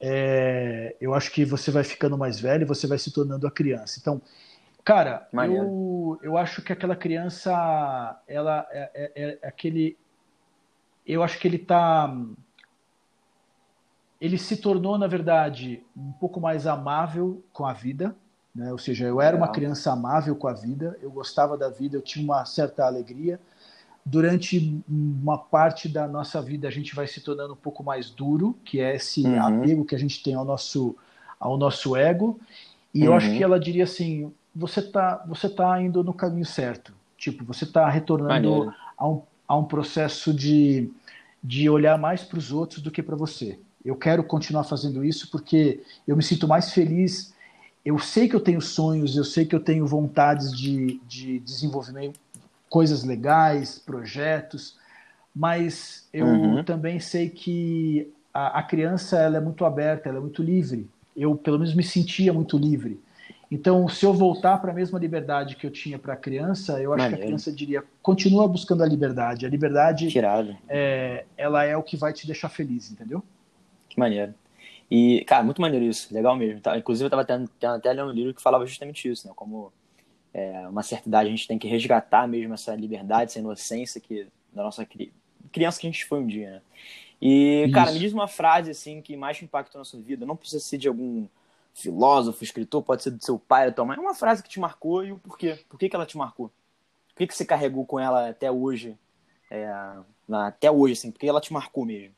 É, 0.00 0.94
eu 1.00 1.14
acho 1.14 1.32
que 1.32 1.44
você 1.44 1.70
vai 1.70 1.82
ficando 1.84 2.16
mais 2.16 2.38
velho 2.38 2.62
e 2.62 2.66
você 2.66 2.86
vai 2.86 2.98
se 2.98 3.10
tornando 3.10 3.46
a 3.46 3.50
criança. 3.50 3.98
Então, 4.00 4.22
Cara, 4.88 5.28
eu, 5.34 6.18
eu 6.22 6.38
acho 6.38 6.62
que 6.62 6.72
aquela 6.72 6.96
criança, 6.96 7.52
ela 8.26 8.66
é, 8.70 8.90
é, 8.94 9.38
é, 9.42 9.46
aquele. 9.46 9.98
Eu 11.06 11.22
acho 11.22 11.38
que 11.38 11.46
ele 11.46 11.58
tá. 11.58 12.10
Ele 14.18 14.38
se 14.38 14.56
tornou, 14.56 14.96
na 14.96 15.06
verdade, 15.06 15.84
um 15.94 16.10
pouco 16.12 16.40
mais 16.40 16.66
amável 16.66 17.44
com 17.52 17.66
a 17.66 17.74
vida. 17.74 18.16
Né? 18.54 18.72
Ou 18.72 18.78
seja, 18.78 19.06
eu 19.06 19.20
era 19.20 19.36
uma 19.36 19.48
criança 19.48 19.92
amável 19.92 20.34
com 20.34 20.48
a 20.48 20.52
vida, 20.52 20.98
eu 21.02 21.10
gostava 21.10 21.56
da 21.56 21.68
vida, 21.68 21.96
eu 21.96 22.02
tinha 22.02 22.24
uma 22.24 22.44
certa 22.44 22.84
alegria. 22.84 23.40
Durante 24.04 24.82
uma 24.88 25.36
parte 25.36 25.88
da 25.88 26.08
nossa 26.08 26.40
vida, 26.40 26.66
a 26.66 26.70
gente 26.70 26.94
vai 26.94 27.06
se 27.06 27.20
tornando 27.20 27.52
um 27.52 27.56
pouco 27.56 27.82
mais 27.84 28.10
duro, 28.10 28.56
que 28.64 28.80
é 28.80 28.96
esse 28.96 29.22
uhum. 29.22 29.60
apego 29.60 29.84
que 29.84 29.94
a 29.94 29.98
gente 29.98 30.22
tem 30.22 30.34
ao 30.34 30.44
nosso, 30.44 30.96
ao 31.38 31.58
nosso 31.58 31.94
ego. 31.94 32.40
E 32.94 33.00
uhum. 33.00 33.06
eu 33.06 33.14
acho 33.14 33.28
uhum. 33.28 33.36
que 33.36 33.42
ela 33.42 33.60
diria 33.60 33.84
assim: 33.84 34.32
você 34.54 34.80
tá, 34.82 35.22
você 35.28 35.48
tá 35.48 35.80
indo 35.80 36.02
no 36.02 36.14
caminho 36.14 36.46
certo. 36.46 36.92
Tipo, 37.16 37.44
você 37.44 37.64
está 37.64 37.88
retornando 37.88 38.72
a 38.96 39.08
um, 39.08 39.22
a 39.46 39.56
um 39.56 39.64
processo 39.64 40.32
de, 40.32 40.90
de 41.42 41.68
olhar 41.68 41.98
mais 41.98 42.22
para 42.22 42.38
os 42.38 42.52
outros 42.52 42.80
do 42.80 42.90
que 42.90 43.02
para 43.02 43.16
você. 43.16 43.58
Eu 43.84 43.96
quero 43.96 44.22
continuar 44.24 44.64
fazendo 44.64 45.04
isso 45.04 45.30
porque 45.30 45.82
eu 46.06 46.16
me 46.16 46.22
sinto 46.22 46.48
mais 46.48 46.72
feliz. 46.72 47.34
Eu 47.88 47.98
sei 47.98 48.28
que 48.28 48.36
eu 48.36 48.40
tenho 48.40 48.60
sonhos, 48.60 49.16
eu 49.16 49.24
sei 49.24 49.46
que 49.46 49.56
eu 49.56 49.60
tenho 49.60 49.86
vontades 49.86 50.52
de, 50.52 51.00
de 51.08 51.38
desenvolver 51.38 52.12
coisas 52.68 53.02
legais, 53.02 53.78
projetos, 53.78 54.76
mas 55.34 56.06
eu 56.12 56.26
uhum. 56.26 56.62
também 56.62 57.00
sei 57.00 57.30
que 57.30 58.12
a, 58.34 58.58
a 58.58 58.62
criança 58.62 59.18
ela 59.18 59.38
é 59.38 59.40
muito 59.40 59.64
aberta, 59.64 60.06
ela 60.06 60.18
é 60.18 60.20
muito 60.20 60.42
livre. 60.42 60.86
Eu, 61.16 61.34
pelo 61.34 61.58
menos, 61.58 61.74
me 61.74 61.82
sentia 61.82 62.30
muito 62.30 62.58
livre. 62.58 63.00
Então, 63.50 63.88
se 63.88 64.04
eu 64.04 64.12
voltar 64.12 64.58
para 64.58 64.70
a 64.70 64.74
mesma 64.74 64.98
liberdade 64.98 65.56
que 65.56 65.66
eu 65.66 65.70
tinha 65.70 65.98
para 65.98 66.12
a 66.12 66.16
criança, 66.16 66.78
eu 66.82 66.92
acho 66.92 67.04
Maneiro. 67.04 67.16
que 67.16 67.22
a 67.22 67.26
criança 67.26 67.50
diria: 67.50 67.82
continua 68.02 68.46
buscando 68.46 68.82
a 68.82 68.86
liberdade. 68.86 69.46
A 69.46 69.48
liberdade, 69.48 70.08
é, 70.68 71.24
ela 71.38 71.64
é 71.64 71.74
o 71.74 71.82
que 71.82 71.96
vai 71.96 72.12
te 72.12 72.26
deixar 72.26 72.50
feliz, 72.50 72.92
entendeu? 72.92 73.24
Que 73.88 73.98
maneiro. 73.98 74.34
E, 74.90 75.24
cara, 75.26 75.44
muito 75.44 75.60
maneiro 75.60 75.84
isso, 75.84 76.12
legal 76.12 76.34
mesmo. 76.36 76.60
Tá, 76.60 76.76
inclusive, 76.76 77.04
eu 77.04 77.08
estava 77.08 77.22
até, 77.22 77.66
até 77.66 77.92
lendo 77.92 78.10
um 78.10 78.14
livro 78.14 78.34
que 78.34 78.42
falava 78.42 78.64
justamente 78.66 79.08
isso, 79.08 79.26
né? 79.26 79.32
Como 79.36 79.72
é, 80.32 80.66
uma 80.68 80.82
certa 80.82 81.08
idade 81.08 81.28
a 81.28 81.30
gente 81.30 81.46
tem 81.46 81.58
que 81.58 81.68
resgatar 81.68 82.26
mesmo 82.26 82.54
essa 82.54 82.74
liberdade, 82.74 83.30
essa 83.30 83.38
inocência 83.38 84.00
que 84.00 84.26
da 84.52 84.62
nossa 84.62 84.86
criança 85.52 85.80
que 85.80 85.86
a 85.86 85.90
gente 85.90 86.04
foi 86.04 86.20
um 86.20 86.26
dia, 86.26 86.50
né? 86.50 86.62
E, 87.20 87.64
isso. 87.64 87.74
cara, 87.74 87.92
me 87.92 87.98
diz 87.98 88.12
uma 88.12 88.28
frase 88.28 88.70
assim 88.70 89.02
que 89.02 89.16
mais 89.16 89.42
impactou 89.42 89.78
na 89.78 89.84
sua 89.84 90.00
vida. 90.00 90.24
Não 90.24 90.36
precisa 90.36 90.62
ser 90.62 90.78
de 90.78 90.88
algum 90.88 91.26
filósofo, 91.74 92.42
escritor, 92.42 92.82
pode 92.82 93.02
ser 93.02 93.10
do 93.10 93.24
seu 93.24 93.38
pai, 93.38 93.66
da 93.66 93.72
tua 93.72 93.84
mãe. 93.84 93.96
É 93.96 94.00
uma 94.00 94.14
frase 94.14 94.42
que 94.42 94.48
te 94.48 94.60
marcou 94.60 95.04
e 95.04 95.12
o 95.12 95.18
porquê. 95.18 95.58
Por 95.68 95.78
que, 95.78 95.88
que 95.88 95.96
ela 95.96 96.06
te 96.06 96.16
marcou? 96.16 96.50
Por 97.08 97.18
que, 97.18 97.26
que 97.26 97.34
você 97.34 97.44
carregou 97.44 97.84
com 97.84 97.98
ela 97.98 98.28
até 98.28 98.50
hoje? 98.50 98.96
É, 99.50 99.68
na, 100.28 100.48
até 100.48 100.70
hoje, 100.70 100.92
assim, 100.92 101.10
por 101.10 101.18
que 101.18 101.28
ela 101.28 101.40
te 101.40 101.52
marcou 101.52 101.84
mesmo? 101.84 102.14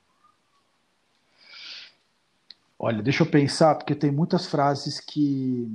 Olha, 2.82 3.02
deixa 3.02 3.22
eu 3.22 3.30
pensar, 3.30 3.74
porque 3.74 3.94
tem 3.94 4.10
muitas 4.10 4.46
frases 4.46 4.98
que. 4.98 5.68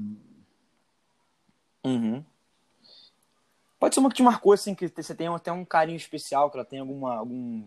Uhum. 1.86 2.24
Pode 3.80 3.94
ser 3.94 4.00
uma 4.02 4.10
que 4.10 4.16
te 4.16 4.24
marcou, 4.24 4.54
assim, 4.54 4.74
que 4.74 4.88
você 4.88 5.14
tem 5.14 5.28
até 5.28 5.52
um 5.52 5.64
carinho 5.64 5.98
especial, 5.98 6.50
que 6.50 6.58
ela 6.58 6.66
tem 6.66 6.80
alguma, 6.80 7.16
algum, 7.16 7.64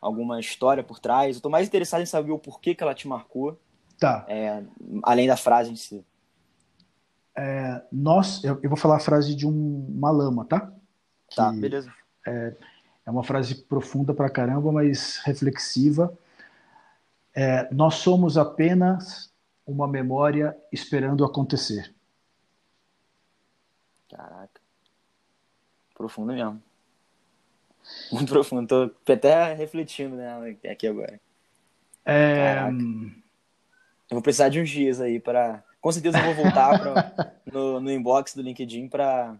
alguma 0.00 0.40
história 0.40 0.82
por 0.82 0.98
trás. 0.98 1.36
Eu 1.36 1.42
tô 1.42 1.50
mais 1.50 1.68
interessado 1.68 2.00
em 2.00 2.06
saber 2.06 2.32
o 2.32 2.38
porquê 2.38 2.74
que 2.74 2.82
ela 2.82 2.94
te 2.94 3.06
marcou 3.06 3.58
Tá. 4.00 4.24
É, 4.26 4.62
além 5.02 5.28
da 5.28 5.36
frase 5.36 5.70
em 5.70 5.76
si. 5.76 6.02
É, 7.36 7.82
nós, 7.92 8.42
eu, 8.42 8.58
eu, 8.62 8.70
vou 8.70 8.78
falar 8.78 8.96
a 8.96 9.00
frase 9.00 9.36
de 9.36 9.46
um, 9.46 9.86
uma 9.90 10.10
lama, 10.10 10.46
tá? 10.46 10.72
Tá, 11.36 11.52
beleza. 11.52 11.92
É, 12.26 12.56
é 13.06 13.10
uma 13.10 13.22
frase 13.22 13.54
profunda 13.54 14.14
pra 14.14 14.30
caramba, 14.30 14.72
mas 14.72 15.18
reflexiva. 15.18 16.16
É, 17.34 17.72
nós 17.72 17.96
somos 17.96 18.36
apenas 18.36 19.32
uma 19.66 19.86
memória 19.86 20.56
esperando 20.72 21.24
acontecer. 21.24 21.94
Caraca. 24.08 24.60
Profundo 25.94 26.32
mesmo. 26.32 26.60
Muito 28.10 28.32
profundo. 28.32 28.66
Tô 29.04 29.12
até 29.12 29.54
refletindo 29.54 30.16
né, 30.16 30.56
aqui 30.70 30.86
agora. 30.86 31.20
É. 32.04 32.68
Eu 34.10 34.16
vou 34.16 34.22
precisar 34.22 34.48
de 34.48 34.60
uns 34.60 34.68
dias 34.68 35.00
aí 35.00 35.20
para. 35.20 35.62
Com 35.80 35.92
certeza 35.92 36.18
eu 36.18 36.34
vou 36.34 36.44
voltar 36.44 36.78
pra, 36.78 37.32
no, 37.50 37.80
no 37.80 37.90
inbox 37.90 38.34
do 38.34 38.42
LinkedIn 38.42 38.88
para. 38.88 39.36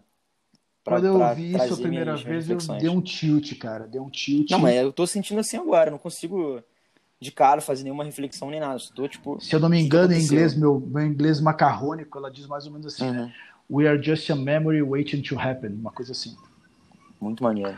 Quando 0.83 1.05
eu 1.05 1.19
ouvi 1.19 1.53
isso 1.53 1.73
a 1.73 1.77
primeira 1.77 2.15
vez, 2.15 2.49
eu 2.49 2.57
dei 2.57 2.89
um 2.89 3.01
tilt, 3.01 3.55
cara. 3.59 3.87
Deu 3.87 4.03
um 4.03 4.09
tilt. 4.09 4.49
Não, 4.49 4.59
mas 4.59 4.75
eu 4.75 4.91
tô 4.91 5.05
sentindo 5.05 5.39
assim 5.39 5.57
agora. 5.57 5.91
Não 5.91 5.99
consigo 5.99 6.63
de 7.21 7.31
cara 7.31 7.61
fazer 7.61 7.83
nenhuma 7.83 8.03
reflexão 8.03 8.49
nem 8.49 8.59
nada. 8.59 8.77
Estou, 8.77 9.07
tipo, 9.07 9.39
Se 9.39 9.55
eu 9.55 9.59
não 9.59 9.69
me 9.69 9.79
engano, 9.79 10.11
em 10.11 10.19
inglês, 10.19 10.55
meu, 10.55 10.79
meu 10.79 11.05
inglês 11.05 11.39
macarrônico, 11.39 12.17
ela 12.17 12.31
diz 12.31 12.47
mais 12.47 12.65
ou 12.65 12.71
menos 12.71 12.87
assim, 12.87 13.11
né? 13.11 13.11
uhum. 13.11 13.25
né? 13.27 13.33
We 13.69 13.87
are 13.87 14.03
just 14.03 14.29
a 14.29 14.35
memory 14.35 14.81
waiting 14.81 15.21
to 15.21 15.39
happen. 15.39 15.69
Uma 15.69 15.91
coisa 15.91 16.11
assim. 16.11 16.35
Muito 17.21 17.43
maneiro. 17.43 17.77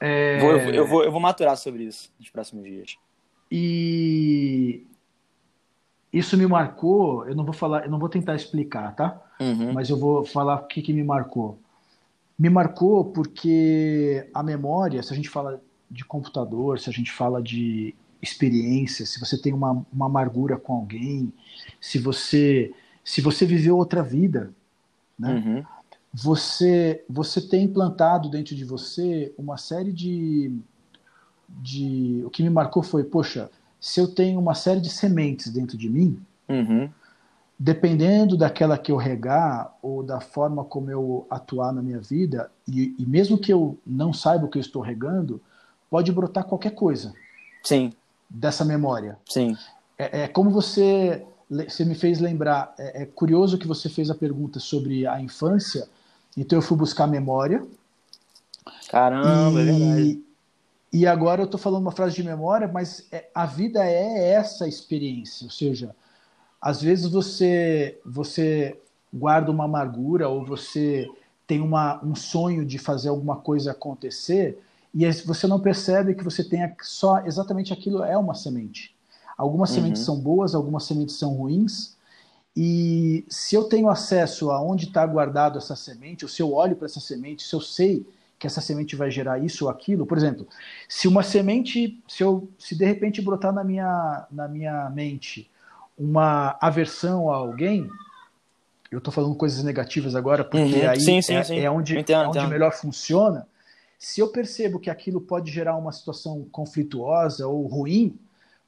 É... 0.00 0.40
Vou, 0.40 0.52
eu, 0.52 0.60
vou, 0.60 0.72
eu, 0.72 0.86
vou, 0.86 1.04
eu 1.04 1.12
vou 1.12 1.20
maturar 1.20 1.56
sobre 1.56 1.84
isso 1.84 2.10
nos 2.18 2.30
próximos 2.30 2.64
dias. 2.64 2.96
E 3.50 4.86
isso 6.10 6.36
me 6.36 6.46
marcou, 6.46 7.26
eu 7.28 7.36
não 7.36 7.44
vou 7.44 7.52
falar, 7.52 7.84
eu 7.84 7.90
não 7.90 7.98
vou 7.98 8.08
tentar 8.08 8.34
explicar, 8.34 8.94
tá? 8.96 9.20
Uhum. 9.38 9.72
Mas 9.72 9.90
eu 9.90 9.98
vou 9.98 10.24
falar 10.24 10.56
o 10.56 10.66
que, 10.66 10.80
que 10.80 10.92
me 10.92 11.04
marcou. 11.04 11.58
Me 12.38 12.48
marcou 12.48 13.04
porque 13.04 14.28
a 14.32 14.42
memória, 14.42 15.02
se 15.02 15.12
a 15.12 15.16
gente 15.16 15.28
fala 15.28 15.60
de 15.90 16.04
computador, 16.04 16.80
se 16.80 16.88
a 16.88 16.92
gente 16.92 17.12
fala 17.12 17.42
de 17.42 17.94
experiência, 18.24 19.06
se 19.06 19.20
você 19.20 19.40
tem 19.40 19.52
uma, 19.52 19.86
uma 19.92 20.06
amargura 20.06 20.56
com 20.56 20.74
alguém, 20.74 21.32
se 21.80 21.98
você 21.98 22.72
se 23.04 23.20
você 23.20 23.44
viveu 23.44 23.76
outra 23.76 24.02
vida, 24.02 24.50
né? 25.18 25.34
Uhum. 25.34 25.64
Você 26.12 27.04
você 27.08 27.40
tem 27.40 27.64
implantado 27.64 28.28
dentro 28.28 28.54
de 28.56 28.64
você 28.64 29.32
uma 29.38 29.56
série 29.56 29.92
de 29.92 30.52
de 31.48 32.22
o 32.24 32.30
que 32.30 32.42
me 32.42 32.50
marcou 32.50 32.82
foi, 32.82 33.04
poxa, 33.04 33.50
se 33.78 34.00
eu 34.00 34.08
tenho 34.08 34.40
uma 34.40 34.54
série 34.54 34.80
de 34.80 34.88
sementes 34.88 35.52
dentro 35.52 35.76
de 35.76 35.90
mim, 35.90 36.18
uhum. 36.48 36.88
dependendo 37.58 38.36
daquela 38.36 38.78
que 38.78 38.90
eu 38.90 38.96
regar 38.96 39.76
ou 39.82 40.02
da 40.02 40.20
forma 40.20 40.64
como 40.64 40.90
eu 40.90 41.26
atuar 41.28 41.72
na 41.72 41.82
minha 41.82 42.00
vida, 42.00 42.50
e, 42.66 42.94
e 42.98 43.04
mesmo 43.06 43.36
que 43.36 43.52
eu 43.52 43.78
não 43.86 44.12
saiba 44.12 44.46
o 44.46 44.48
que 44.48 44.56
eu 44.56 44.62
estou 44.62 44.80
regando, 44.80 45.40
pode 45.90 46.10
brotar 46.10 46.44
qualquer 46.44 46.70
coisa. 46.70 47.12
Sim. 47.62 47.92
Dessa 48.34 48.64
memória. 48.64 49.16
Sim. 49.28 49.56
É, 49.96 50.22
é 50.22 50.28
como 50.28 50.50
você, 50.50 51.24
você 51.48 51.84
me 51.84 51.94
fez 51.94 52.18
lembrar. 52.18 52.74
É, 52.76 53.02
é, 53.02 53.06
curioso 53.06 53.58
que 53.58 53.66
você 53.66 53.88
fez 53.88 54.10
a 54.10 54.14
pergunta 54.14 54.58
sobre 54.58 55.06
a 55.06 55.20
infância. 55.20 55.88
Então 56.36 56.58
eu 56.58 56.62
fui 56.62 56.76
buscar 56.76 57.06
memória. 57.06 57.64
Caramba, 58.90 59.60
é 59.60 59.64
e, 59.64 59.68
é 59.68 59.72
verdade. 59.72 60.24
E 60.92 61.06
agora 61.06 61.42
eu 61.42 61.46
estou 61.46 61.58
falando 61.58 61.82
uma 61.82 61.92
frase 61.92 62.16
de 62.16 62.22
memória, 62.24 62.66
mas 62.66 63.06
é, 63.12 63.28
a 63.34 63.46
vida 63.46 63.84
é 63.84 64.30
essa 64.32 64.66
experiência. 64.66 65.44
Ou 65.44 65.50
seja, 65.50 65.94
às 66.60 66.82
vezes 66.82 67.06
você 67.06 68.00
você 68.04 68.76
guarda 69.12 69.50
uma 69.50 69.64
amargura 69.64 70.28
ou 70.28 70.44
você 70.44 71.08
tem 71.46 71.60
uma, 71.60 72.04
um 72.04 72.14
sonho 72.14 72.64
de 72.64 72.78
fazer 72.78 73.10
alguma 73.10 73.36
coisa 73.36 73.70
acontecer 73.70 74.58
e 74.94 75.10
você 75.24 75.46
não 75.46 75.58
percebe 75.58 76.14
que 76.14 76.22
você 76.22 76.44
tem 76.44 76.60
só 76.82 77.18
exatamente 77.26 77.72
aquilo 77.72 78.04
é 78.04 78.16
uma 78.16 78.34
semente. 78.34 78.94
Algumas 79.36 79.70
uhum. 79.70 79.76
sementes 79.76 80.02
são 80.02 80.20
boas, 80.20 80.54
algumas 80.54 80.84
sementes 80.84 81.16
são 81.16 81.34
ruins. 81.34 81.96
E 82.56 83.24
se 83.28 83.56
eu 83.56 83.64
tenho 83.64 83.88
acesso 83.88 84.52
a 84.52 84.62
onde 84.62 84.86
está 84.86 85.04
guardado 85.04 85.58
essa 85.58 85.74
semente, 85.74 86.24
ou 86.24 86.28
se 86.28 86.40
eu 86.40 86.52
olho 86.52 86.76
para 86.76 86.86
essa 86.86 87.00
semente, 87.00 87.42
se 87.42 87.52
eu 87.52 87.60
sei 87.60 88.06
que 88.38 88.46
essa 88.46 88.60
semente 88.60 88.94
vai 88.94 89.10
gerar 89.10 89.38
isso 89.40 89.64
ou 89.64 89.70
aquilo, 89.70 90.06
por 90.06 90.16
exemplo, 90.16 90.46
se 90.88 91.08
uma 91.08 91.22
semente, 91.24 92.00
se 92.06 92.22
eu, 92.22 92.48
se 92.56 92.76
de 92.76 92.84
repente 92.84 93.20
brotar 93.20 93.52
na 93.52 93.64
minha, 93.64 94.26
na 94.30 94.46
minha 94.46 94.88
mente 94.90 95.50
uma 95.98 96.56
aversão 96.60 97.32
a 97.32 97.36
alguém, 97.36 97.88
eu 98.90 98.98
estou 98.98 99.12
falando 99.12 99.34
coisas 99.34 99.64
negativas 99.64 100.14
agora, 100.14 100.44
porque 100.44 100.76
uhum. 100.76 100.90
aí 100.90 101.00
sim, 101.00 101.20
sim, 101.20 101.34
é, 101.34 101.42
sim. 101.42 101.58
é, 101.58 101.68
onde, 101.68 101.98
entendo, 101.98 102.36
é 102.36 102.42
onde 102.42 102.46
melhor 102.46 102.72
funciona. 102.72 103.48
Se 104.04 104.20
eu 104.20 104.28
percebo 104.28 104.78
que 104.78 104.90
aquilo 104.90 105.18
pode 105.18 105.50
gerar 105.50 105.76
uma 105.76 105.90
situação 105.90 106.46
conflituosa 106.52 107.48
ou 107.48 107.66
ruim, 107.66 108.18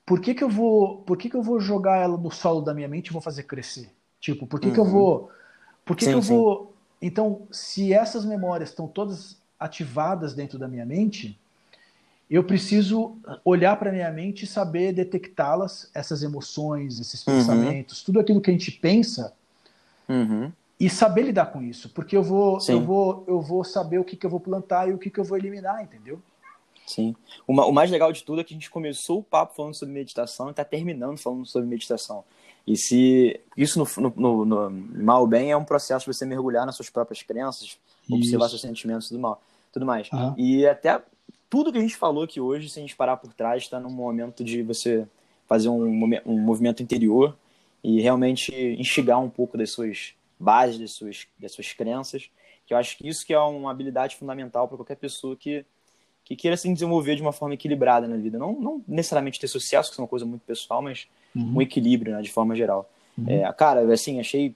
por 0.06 0.18
que, 0.18 0.34
que 0.34 0.42
eu 0.42 0.48
vou, 0.48 1.02
por 1.02 1.18
que, 1.18 1.28
que 1.28 1.36
eu 1.36 1.42
vou 1.42 1.60
jogar 1.60 1.98
ela 1.98 2.16
no 2.16 2.30
solo 2.30 2.62
da 2.62 2.72
minha 2.72 2.88
mente 2.88 3.08
e 3.08 3.12
vou 3.12 3.20
fazer 3.20 3.42
crescer? 3.42 3.90
Tipo, 4.18 4.46
por 4.46 4.58
que, 4.58 4.68
uhum. 4.68 4.72
que 4.72 4.80
eu 4.80 4.84
uhum. 4.84 4.90
vou, 4.90 5.30
por 5.84 5.94
que, 5.94 6.06
sim, 6.06 6.12
que 6.12 6.16
eu 6.16 6.22
vou? 6.22 6.74
Então, 7.02 7.42
se 7.50 7.92
essas 7.92 8.24
memórias 8.24 8.70
estão 8.70 8.88
todas 8.88 9.36
ativadas 9.60 10.32
dentro 10.32 10.58
da 10.58 10.66
minha 10.66 10.86
mente, 10.86 11.38
eu 12.30 12.42
preciso 12.42 13.18
olhar 13.44 13.76
para 13.78 13.92
minha 13.92 14.10
mente 14.10 14.44
e 14.44 14.48
saber 14.48 14.94
detectá-las, 14.94 15.90
essas 15.92 16.22
emoções, 16.22 16.98
esses 16.98 17.26
uhum. 17.26 17.34
pensamentos, 17.34 18.02
tudo 18.02 18.20
aquilo 18.20 18.40
que 18.40 18.48
a 18.48 18.54
gente 18.54 18.72
pensa, 18.72 19.34
uhum. 20.08 20.50
E 20.78 20.90
saber 20.90 21.22
lidar 21.22 21.46
com 21.46 21.62
isso, 21.62 21.88
porque 21.90 22.16
eu 22.16 22.22
vou, 22.22 22.58
eu 22.68 22.80
vou, 22.80 23.24
eu 23.26 23.40
vou 23.40 23.64
saber 23.64 23.98
o 23.98 24.04
que, 24.04 24.16
que 24.16 24.26
eu 24.26 24.30
vou 24.30 24.40
plantar 24.40 24.88
e 24.88 24.92
o 24.92 24.98
que, 24.98 25.08
que 25.08 25.18
eu 25.18 25.24
vou 25.24 25.38
eliminar, 25.38 25.82
entendeu? 25.82 26.20
Sim. 26.86 27.16
O, 27.46 27.52
o 27.52 27.72
mais 27.72 27.90
legal 27.90 28.12
de 28.12 28.22
tudo 28.22 28.40
é 28.40 28.44
que 28.44 28.52
a 28.52 28.56
gente 28.56 28.70
começou 28.70 29.18
o 29.18 29.22
papo 29.22 29.54
falando 29.54 29.74
sobre 29.74 29.94
meditação 29.94 30.48
e 30.48 30.50
está 30.50 30.64
terminando 30.64 31.18
falando 31.18 31.46
sobre 31.46 31.68
meditação. 31.68 32.24
E 32.66 32.76
se 32.76 33.40
isso 33.56 33.78
no, 33.78 34.12
no, 34.16 34.44
no, 34.44 34.70
no 34.70 35.04
mal 35.04 35.26
bem 35.26 35.50
é 35.50 35.56
um 35.56 35.64
processo 35.64 36.04
de 36.04 36.16
você 36.16 36.26
mergulhar 36.26 36.66
nas 36.66 36.76
suas 36.76 36.90
próprias 36.90 37.22
crenças, 37.22 37.78
observar 38.10 38.48
seus 38.48 38.60
sentimentos 38.60 39.06
e 39.06 39.10
tudo, 39.10 39.20
mal, 39.20 39.40
tudo 39.72 39.86
mais. 39.86 40.10
Uhum. 40.12 40.34
E 40.36 40.66
até 40.66 41.00
tudo 41.48 41.72
que 41.72 41.78
a 41.78 41.80
gente 41.80 41.96
falou 41.96 42.24
aqui 42.24 42.40
hoje, 42.40 42.68
se 42.68 42.78
a 42.78 42.82
gente 42.82 42.96
parar 42.96 43.16
por 43.16 43.32
trás, 43.32 43.62
está 43.62 43.78
num 43.78 43.90
momento 43.90 44.42
de 44.44 44.62
você 44.62 45.06
fazer 45.48 45.68
um, 45.68 46.20
um 46.26 46.38
movimento 46.40 46.82
interior 46.82 47.36
e 47.84 48.00
realmente 48.00 48.52
instigar 48.78 49.20
um 49.20 49.30
pouco 49.30 49.56
das 49.56 49.70
suas 49.70 50.15
bases, 50.38 50.78
das 50.78 50.92
suas, 50.92 51.26
das 51.38 51.52
suas 51.52 51.72
crenças, 51.72 52.30
que 52.66 52.74
eu 52.74 52.78
acho 52.78 52.96
que 52.96 53.08
isso 53.08 53.24
que 53.24 53.32
é 53.32 53.38
uma 53.38 53.70
habilidade 53.70 54.16
fundamental 54.16 54.66
para 54.68 54.76
qualquer 54.76 54.96
pessoa 54.96 55.36
que, 55.36 55.64
que 56.24 56.34
queira 56.34 56.56
se 56.56 56.72
desenvolver 56.72 57.16
de 57.16 57.22
uma 57.22 57.32
forma 57.32 57.54
equilibrada 57.54 58.08
na 58.08 58.16
vida. 58.16 58.38
Não, 58.38 58.52
não 58.58 58.84
necessariamente 58.86 59.40
ter 59.40 59.48
sucesso, 59.48 59.92
que 59.92 60.00
é 60.00 60.02
uma 60.02 60.08
coisa 60.08 60.26
muito 60.26 60.42
pessoal, 60.42 60.82
mas 60.82 61.08
uhum. 61.34 61.56
um 61.56 61.62
equilíbrio, 61.62 62.14
né, 62.14 62.22
de 62.22 62.30
forma 62.30 62.54
geral. 62.56 62.90
Uhum. 63.16 63.28
É, 63.28 63.52
cara, 63.52 63.92
assim, 63.92 64.20
achei 64.20 64.54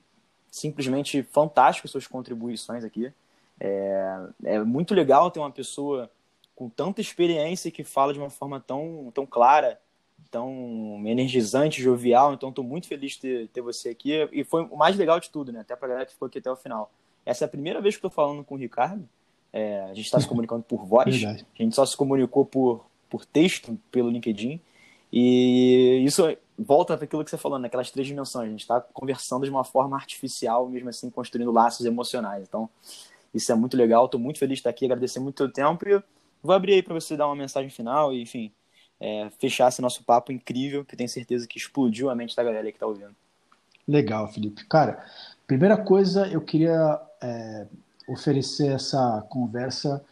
simplesmente 0.51 1.23
fantástico 1.23 1.89
suas 1.89 2.07
contribuições 2.07 2.85
aqui. 2.85 3.13
É, 3.59 4.19
é 4.45 4.59
muito 4.61 4.95
legal 4.95 5.31
ter 5.31 5.39
uma 5.39 5.51
pessoa 5.51 6.11
com 6.57 6.69
tanta 6.69 7.01
experiência 7.01 7.71
que 7.71 7.85
fala 7.85 8.13
de 8.13 8.19
uma 8.19 8.31
forma 8.31 8.61
tão, 8.61 9.11
tão 9.15 9.25
clara, 9.25 9.81
tão 10.31 11.03
energizante, 11.05 11.83
jovial. 11.83 12.35
Então, 12.35 12.49
estou 12.49 12.65
muito 12.65 12.87
feliz 12.87 13.13
de 13.13 13.21
ter, 13.21 13.49
ter, 13.49 13.61
você 13.61 13.91
aqui. 13.91 14.29
E 14.33 14.45
foi 14.45 14.63
o 14.65 14.77
mais 14.77 14.97
legal 14.97 15.21
de 15.21 15.31
tudo, 15.31 15.53
né? 15.53 15.61
Até 15.61 15.77
para 15.77 15.87
a 15.87 15.89
galera 15.89 16.07
que 16.07 16.13
ficou 16.13 16.27
aqui 16.27 16.39
até 16.39 16.51
o 16.51 16.57
final. 16.57 16.91
Essa 17.25 17.45
é 17.45 17.47
a 17.47 17.49
primeira 17.49 17.81
vez 17.81 17.95
que 17.95 17.99
estou 17.99 18.11
falando 18.11 18.45
com 18.45 18.55
o 18.55 18.59
Ricardo. 18.59 19.09
É, 19.53 19.83
a 19.83 19.95
gente 19.95 20.07
está 20.07 20.21
se 20.21 20.27
comunicando 20.27 20.63
por 20.63 20.85
voz. 20.85 21.15
Verdade. 21.15 21.47
A 21.59 21.63
gente 21.63 21.75
só 21.75 21.85
se 21.85 21.97
comunicou 21.97 22.45
por, 22.45 22.87
por 23.09 23.25
texto 23.25 23.79
pelo 23.91 24.11
LinkedIn. 24.11 24.61
E 25.13 26.03
isso 26.05 26.25
volta 26.59 26.97
para 26.97 27.05
aquilo 27.05 27.25
que 27.25 27.31
você 27.31 27.39
falou, 27.39 27.59
naquelas 27.59 27.91
três 27.91 28.07
dimensões. 28.07 28.47
A 28.47 28.51
gente 28.51 28.61
está 28.61 28.81
conversando 28.81 29.45
de 29.45 29.51
uma 29.51 29.65
forma 29.65 29.97
artificial, 29.97 30.69
mesmo 30.69 30.89
assim, 30.89 31.11
construindo 31.11 31.51
laços 31.51 31.85
emocionais. 31.85 32.45
Então, 32.49 32.69
isso 33.35 33.51
é 33.51 33.55
muito 33.55 33.77
legal. 33.77 34.05
Estou 34.05 34.21
muito 34.21 34.39
feliz 34.39 34.57
de 34.57 34.61
estar 34.61 34.71
aqui, 34.71 34.85
agradecer 34.85 35.19
muito 35.19 35.43
o 35.43 35.49
teu 35.49 35.53
tempo. 35.53 35.89
E 35.89 36.03
Vou 36.43 36.55
abrir 36.55 36.75
aí 36.75 36.83
para 36.83 36.95
você 36.95 37.17
dar 37.17 37.27
uma 37.27 37.37
mensagem 37.37 37.71
final 37.71 38.13
e, 38.15 38.23
enfim, 38.23 38.51
é, 39.01 39.31
fechar 39.39 39.69
esse 39.69 39.81
nosso 39.81 40.05
papo 40.05 40.31
incrível, 40.31 40.85
que 40.85 40.97
tenho 40.97 41.09
certeza 41.09 41.47
que 41.47 41.59
explodiu 41.59 42.11
a 42.11 42.15
mente 42.15 42.37
da 42.37 42.45
galera 42.45 42.71
que 42.71 42.77
está 42.77 42.87
ouvindo. 42.87 43.15
Legal, 43.89 44.29
Felipe. 44.29 44.65
Cara, 44.67 45.05
primeira 45.47 45.77
coisa, 45.77 46.27
eu 46.29 46.41
queria 46.41 47.01
é, 47.23 47.67
oferecer 48.07 48.73
essa 48.73 49.25
conversa 49.29 50.05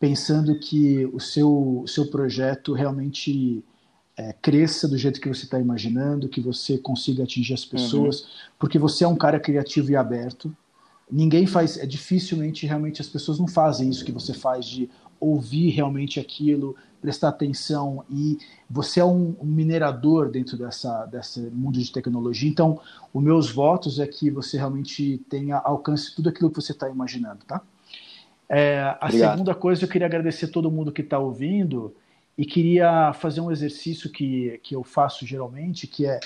pensando 0.00 0.58
que 0.58 1.06
o 1.06 1.20
seu, 1.20 1.84
seu 1.86 2.10
projeto 2.10 2.72
realmente 2.72 3.62
é, 4.16 4.32
cresça 4.42 4.88
do 4.88 4.98
jeito 4.98 5.20
que 5.20 5.28
você 5.28 5.44
está 5.44 5.60
imaginando, 5.60 6.28
que 6.28 6.40
você 6.40 6.76
consiga 6.76 7.22
atingir 7.22 7.54
as 7.54 7.64
pessoas, 7.64 8.22
uhum. 8.22 8.28
porque 8.58 8.78
você 8.78 9.04
é 9.04 9.08
um 9.08 9.14
cara 9.14 9.38
criativo 9.38 9.90
e 9.92 9.96
aberto. 9.96 10.54
Ninguém 11.12 11.46
faz, 11.46 11.76
é 11.76 11.84
dificilmente 11.84 12.66
realmente 12.66 13.02
as 13.02 13.08
pessoas 13.08 13.38
não 13.38 13.46
fazem 13.46 13.90
isso 13.90 14.04
que 14.04 14.10
você 14.10 14.32
faz 14.32 14.64
de 14.64 14.88
ouvir 15.20 15.68
realmente 15.68 16.18
aquilo, 16.18 16.74
prestar 17.02 17.28
atenção 17.28 18.04
e 18.10 18.38
você 18.70 19.00
é 19.00 19.04
um, 19.04 19.36
um 19.40 19.44
minerador 19.44 20.30
dentro 20.30 20.56
dessa 20.56 21.04
desse 21.06 21.40
mundo 21.40 21.78
de 21.78 21.92
tecnologia. 21.92 22.48
Então, 22.48 22.80
os 23.12 23.22
meus 23.22 23.50
votos 23.50 24.00
é 24.00 24.06
que 24.06 24.30
você 24.30 24.56
realmente 24.56 25.20
tenha 25.28 25.58
alcance 25.58 26.14
tudo 26.14 26.30
aquilo 26.30 26.48
que 26.48 26.60
você 26.60 26.72
está 26.72 26.88
imaginando, 26.88 27.44
tá? 27.46 27.60
É, 28.48 28.80
a 28.80 29.06
Obrigado. 29.06 29.32
segunda 29.32 29.54
coisa, 29.54 29.84
eu 29.84 29.88
queria 29.88 30.06
agradecer 30.06 30.48
todo 30.48 30.70
mundo 30.70 30.92
que 30.92 31.02
está 31.02 31.18
ouvindo 31.18 31.94
e 32.36 32.46
queria 32.46 33.12
fazer 33.12 33.40
um 33.40 33.50
exercício 33.50 34.10
que, 34.10 34.58
que 34.62 34.74
eu 34.74 34.82
faço 34.82 35.26
geralmente, 35.26 35.86
que 35.86 36.06
é, 36.06 36.20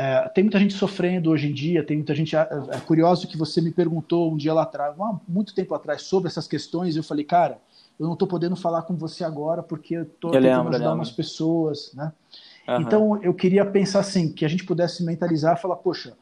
é, 0.00 0.26
tem 0.30 0.42
muita 0.42 0.58
gente 0.58 0.72
sofrendo 0.72 1.28
hoje 1.28 1.46
em 1.46 1.52
dia, 1.52 1.84
tem 1.84 1.98
muita 1.98 2.14
gente. 2.14 2.34
É, 2.34 2.48
é 2.70 2.80
curioso 2.80 3.28
que 3.28 3.36
você 3.36 3.60
me 3.60 3.70
perguntou 3.70 4.32
um 4.32 4.36
dia 4.36 4.54
lá 4.54 4.62
atrás, 4.62 4.96
muito 5.28 5.54
tempo 5.54 5.74
atrás, 5.74 6.00
sobre 6.02 6.26
essas 6.26 6.48
questões, 6.48 6.94
e 6.96 6.98
eu 6.98 7.04
falei, 7.04 7.22
cara, 7.22 7.58
eu 7.98 8.06
não 8.06 8.14
estou 8.14 8.26
podendo 8.26 8.56
falar 8.56 8.80
com 8.82 8.96
você 8.96 9.22
agora 9.24 9.62
porque 9.62 9.98
eu 9.98 10.02
estou 10.04 10.30
tentando 10.30 10.70
ajudar 10.70 10.94
umas 10.94 11.10
pessoas, 11.10 11.92
né? 11.92 12.14
Uhum. 12.66 12.80
Então 12.80 13.22
eu 13.22 13.34
queria 13.34 13.62
pensar 13.66 14.00
assim, 14.00 14.32
que 14.32 14.42
a 14.42 14.48
gente 14.48 14.64
pudesse 14.64 15.04
mentalizar 15.04 15.58
e 15.58 15.60
falar, 15.60 15.76
poxa, 15.76 16.16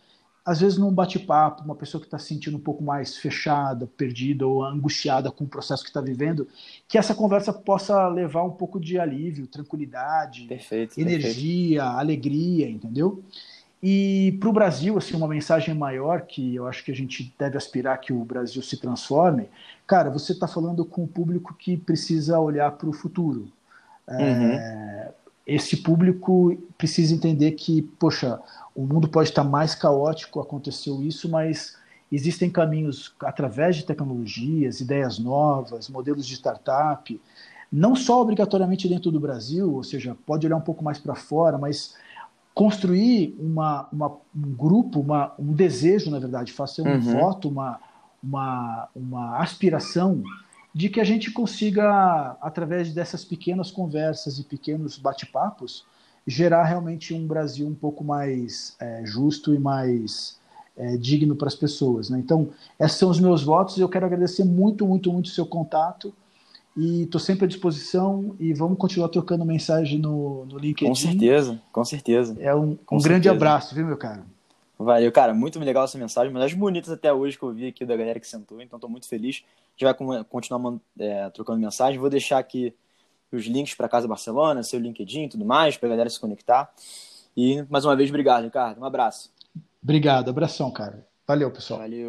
às 0.45 0.61
vezes 0.61 0.77
num 0.77 0.93
bate-papo, 0.93 1.63
uma 1.63 1.77
pessoa 1.77 2.01
que 2.01 2.09
está 2.09 2.19
se 2.19 2.27
sentindo 2.27 2.57
um 2.57 2.61
pouco 2.61 2.83
mais 2.83 3.17
fechada, 3.17 3.87
perdida 3.97 4.45
ou 4.45 4.65
angustiada 4.65 5.31
com 5.31 5.45
o 5.45 5.49
processo 5.49 5.85
que 5.85 5.91
está 5.91 6.01
vivendo, 6.01 6.49
que 6.89 6.99
essa 6.99 7.15
conversa 7.15 7.53
possa 7.53 8.09
levar 8.09 8.43
um 8.43 8.51
pouco 8.51 8.81
de 8.81 8.99
alívio, 8.99 9.47
tranquilidade, 9.47 10.47
perfeito, 10.47 10.99
energia, 10.99 11.83
perfeito. 11.83 12.01
alegria, 12.01 12.69
entendeu? 12.69 13.23
E 13.83 14.37
para 14.41 14.49
o 14.49 14.53
Brasil, 14.53 14.99
assim, 14.99 15.17
uma 15.17 15.29
mensagem 15.29 15.75
maior 15.75 16.23
que 16.23 16.55
eu 16.57 16.67
acho 16.67 16.85
que 16.85 16.91
a 16.91 16.95
gente 16.95 17.33
deve 17.39 17.57
aspirar 17.57 17.99
que 17.99 18.13
o 18.13 18.25
Brasil 18.25 18.61
se 18.61 18.77
transforme. 18.77 19.49
Cara, 19.87 20.11
você 20.11 20.33
está 20.33 20.49
falando 20.49 20.85
com 20.85 21.05
o 21.05 21.09
público 21.09 21.55
que 21.55 21.77
precisa 21.77 22.41
olhar 22.41 22.73
para 22.73 22.89
o 22.89 22.93
futuro. 22.93 23.49
É, 24.07 24.15
uhum. 24.15 24.53
É, 24.53 25.11
esse 25.47 25.77
público 25.77 26.59
precisa 26.77 27.15
entender 27.15 27.53
que, 27.53 27.83
poxa, 27.83 28.41
o 28.75 28.83
mundo 28.83 29.09
pode 29.09 29.29
estar 29.29 29.45
mais 29.45 29.75
caótico, 29.75 30.41
aconteceu 30.41 31.03
isso, 31.03 31.29
mas 31.29 31.77
existem 32.11 32.51
caminhos 32.51 33.15
através 33.21 33.77
de 33.77 33.85
tecnologias, 33.85 34.81
ideias 34.81 35.19
novas, 35.19 35.89
modelos 35.89 36.27
de 36.27 36.35
startup, 36.35 37.21
não 37.71 37.95
só 37.95 38.21
obrigatoriamente 38.21 38.89
dentro 38.89 39.11
do 39.11 39.21
Brasil, 39.21 39.73
ou 39.73 39.85
seja, 39.85 40.17
pode 40.27 40.47
olhar 40.47 40.57
um 40.57 40.61
pouco 40.61 40.83
mais 40.83 40.99
para 40.99 41.15
fora, 41.15 41.59
mas 41.59 41.95
construir 42.59 43.37
uma, 43.39 43.89
uma, 43.93 44.17
um 44.35 44.53
grupo, 44.53 44.99
uma, 44.99 45.33
um 45.39 45.53
desejo, 45.53 46.11
na 46.11 46.19
verdade, 46.19 46.53
fazer 46.53 46.83
um 46.83 46.91
uhum. 46.91 47.01
voto, 47.01 47.49
uma, 47.49 47.79
uma, 48.21 48.89
uma 48.97 49.39
aspiração 49.39 50.25
de 50.75 50.89
que 50.89 51.01
a 51.01 51.05
gente 51.05 51.31
consiga, 51.31 52.37
através 52.41 52.93
dessas 52.93 53.25
pequenas 53.25 53.71
conversas 53.71 54.41
e 54.41 54.43
pequenos 54.43 54.99
bate-papos, 54.99 55.87
gerar 56.27 56.65
realmente 56.65 57.15
um 57.15 57.29
Brasil 57.29 57.65
um 57.65 57.77
pouco 57.77 58.03
mais 58.03 58.75
é, 58.81 59.03
justo 59.07 59.55
e 59.55 59.59
mais 59.61 60.41
é, 60.77 60.97
digno 60.97 61.37
para 61.37 61.47
as 61.47 61.55
pessoas. 61.55 62.11
Né? 62.11 62.19
Então, 62.19 62.49
esses 62.81 62.99
são 62.99 63.09
os 63.09 63.21
meus 63.21 63.45
votos 63.45 63.77
e 63.77 63.83
eu 63.83 63.89
quero 63.89 64.05
agradecer 64.05 64.43
muito, 64.43 64.85
muito, 64.85 65.13
muito 65.13 65.27
o 65.27 65.31
seu 65.31 65.47
contato 65.47 66.13
e 66.79 67.03
estou 67.03 67.21
sempre 67.21 67.45
à 67.45 67.49
disposição 67.49 68.37
e 68.39 68.55
vamos 68.55 68.79
continuar 68.79 69.09
trocando 69.09 69.45
mensagem 69.45 69.99
no, 69.99 70.45
no 70.47 70.57
LinkedIn. 70.57 70.87
Com 70.87 70.95
certeza, 70.95 71.61
com 71.73 71.85
certeza. 71.85 72.37
É 72.39 72.55
um, 72.55 72.79
um 72.93 72.99
grande 72.99 73.29
abraço, 73.29 73.75
viu, 73.75 73.85
meu 73.85 73.97
caro? 73.97 74.23
Valeu, 74.79 75.11
cara, 75.11 75.35
muito 75.35 75.59
legal 75.59 75.85
essa 75.85 75.99
mensagem, 75.99 76.31
uma 76.31 76.39
das 76.39 76.55
bonitas 76.55 76.93
até 76.93 77.13
hoje 77.13 77.37
que 77.37 77.43
eu 77.43 77.53
vi 77.53 77.67
aqui 77.67 77.85
da 77.85 77.97
galera 77.97 78.21
que 78.21 78.29
sentou, 78.29 78.63
então 78.63 78.77
estou 78.77 78.89
muito 78.89 79.09
feliz. 79.09 79.43
A 79.77 79.85
gente 79.85 80.09
vai 80.09 80.25
continuar 80.25 80.79
é, 81.01 81.29
trocando 81.31 81.59
mensagem, 81.59 81.99
vou 81.99 82.09
deixar 82.09 82.39
aqui 82.39 82.73
os 83.33 83.45
links 83.47 83.75
para 83.75 83.89
Casa 83.89 84.07
Barcelona, 84.07 84.63
seu 84.63 84.79
LinkedIn 84.79 85.25
e 85.25 85.29
tudo 85.31 85.45
mais, 85.45 85.77
para 85.77 85.89
a 85.89 85.91
galera 85.91 86.09
se 86.09 86.21
conectar. 86.21 86.73
E 87.37 87.65
mais 87.69 87.85
uma 87.85 87.97
vez, 87.97 88.09
obrigado, 88.09 88.45
Ricardo. 88.45 88.81
Um 88.81 88.85
abraço. 88.85 89.33
Obrigado, 89.83 90.31
abração, 90.31 90.71
cara. 90.71 91.05
Valeu, 91.27 91.51
pessoal. 91.51 91.81
Valeu. 91.81 92.07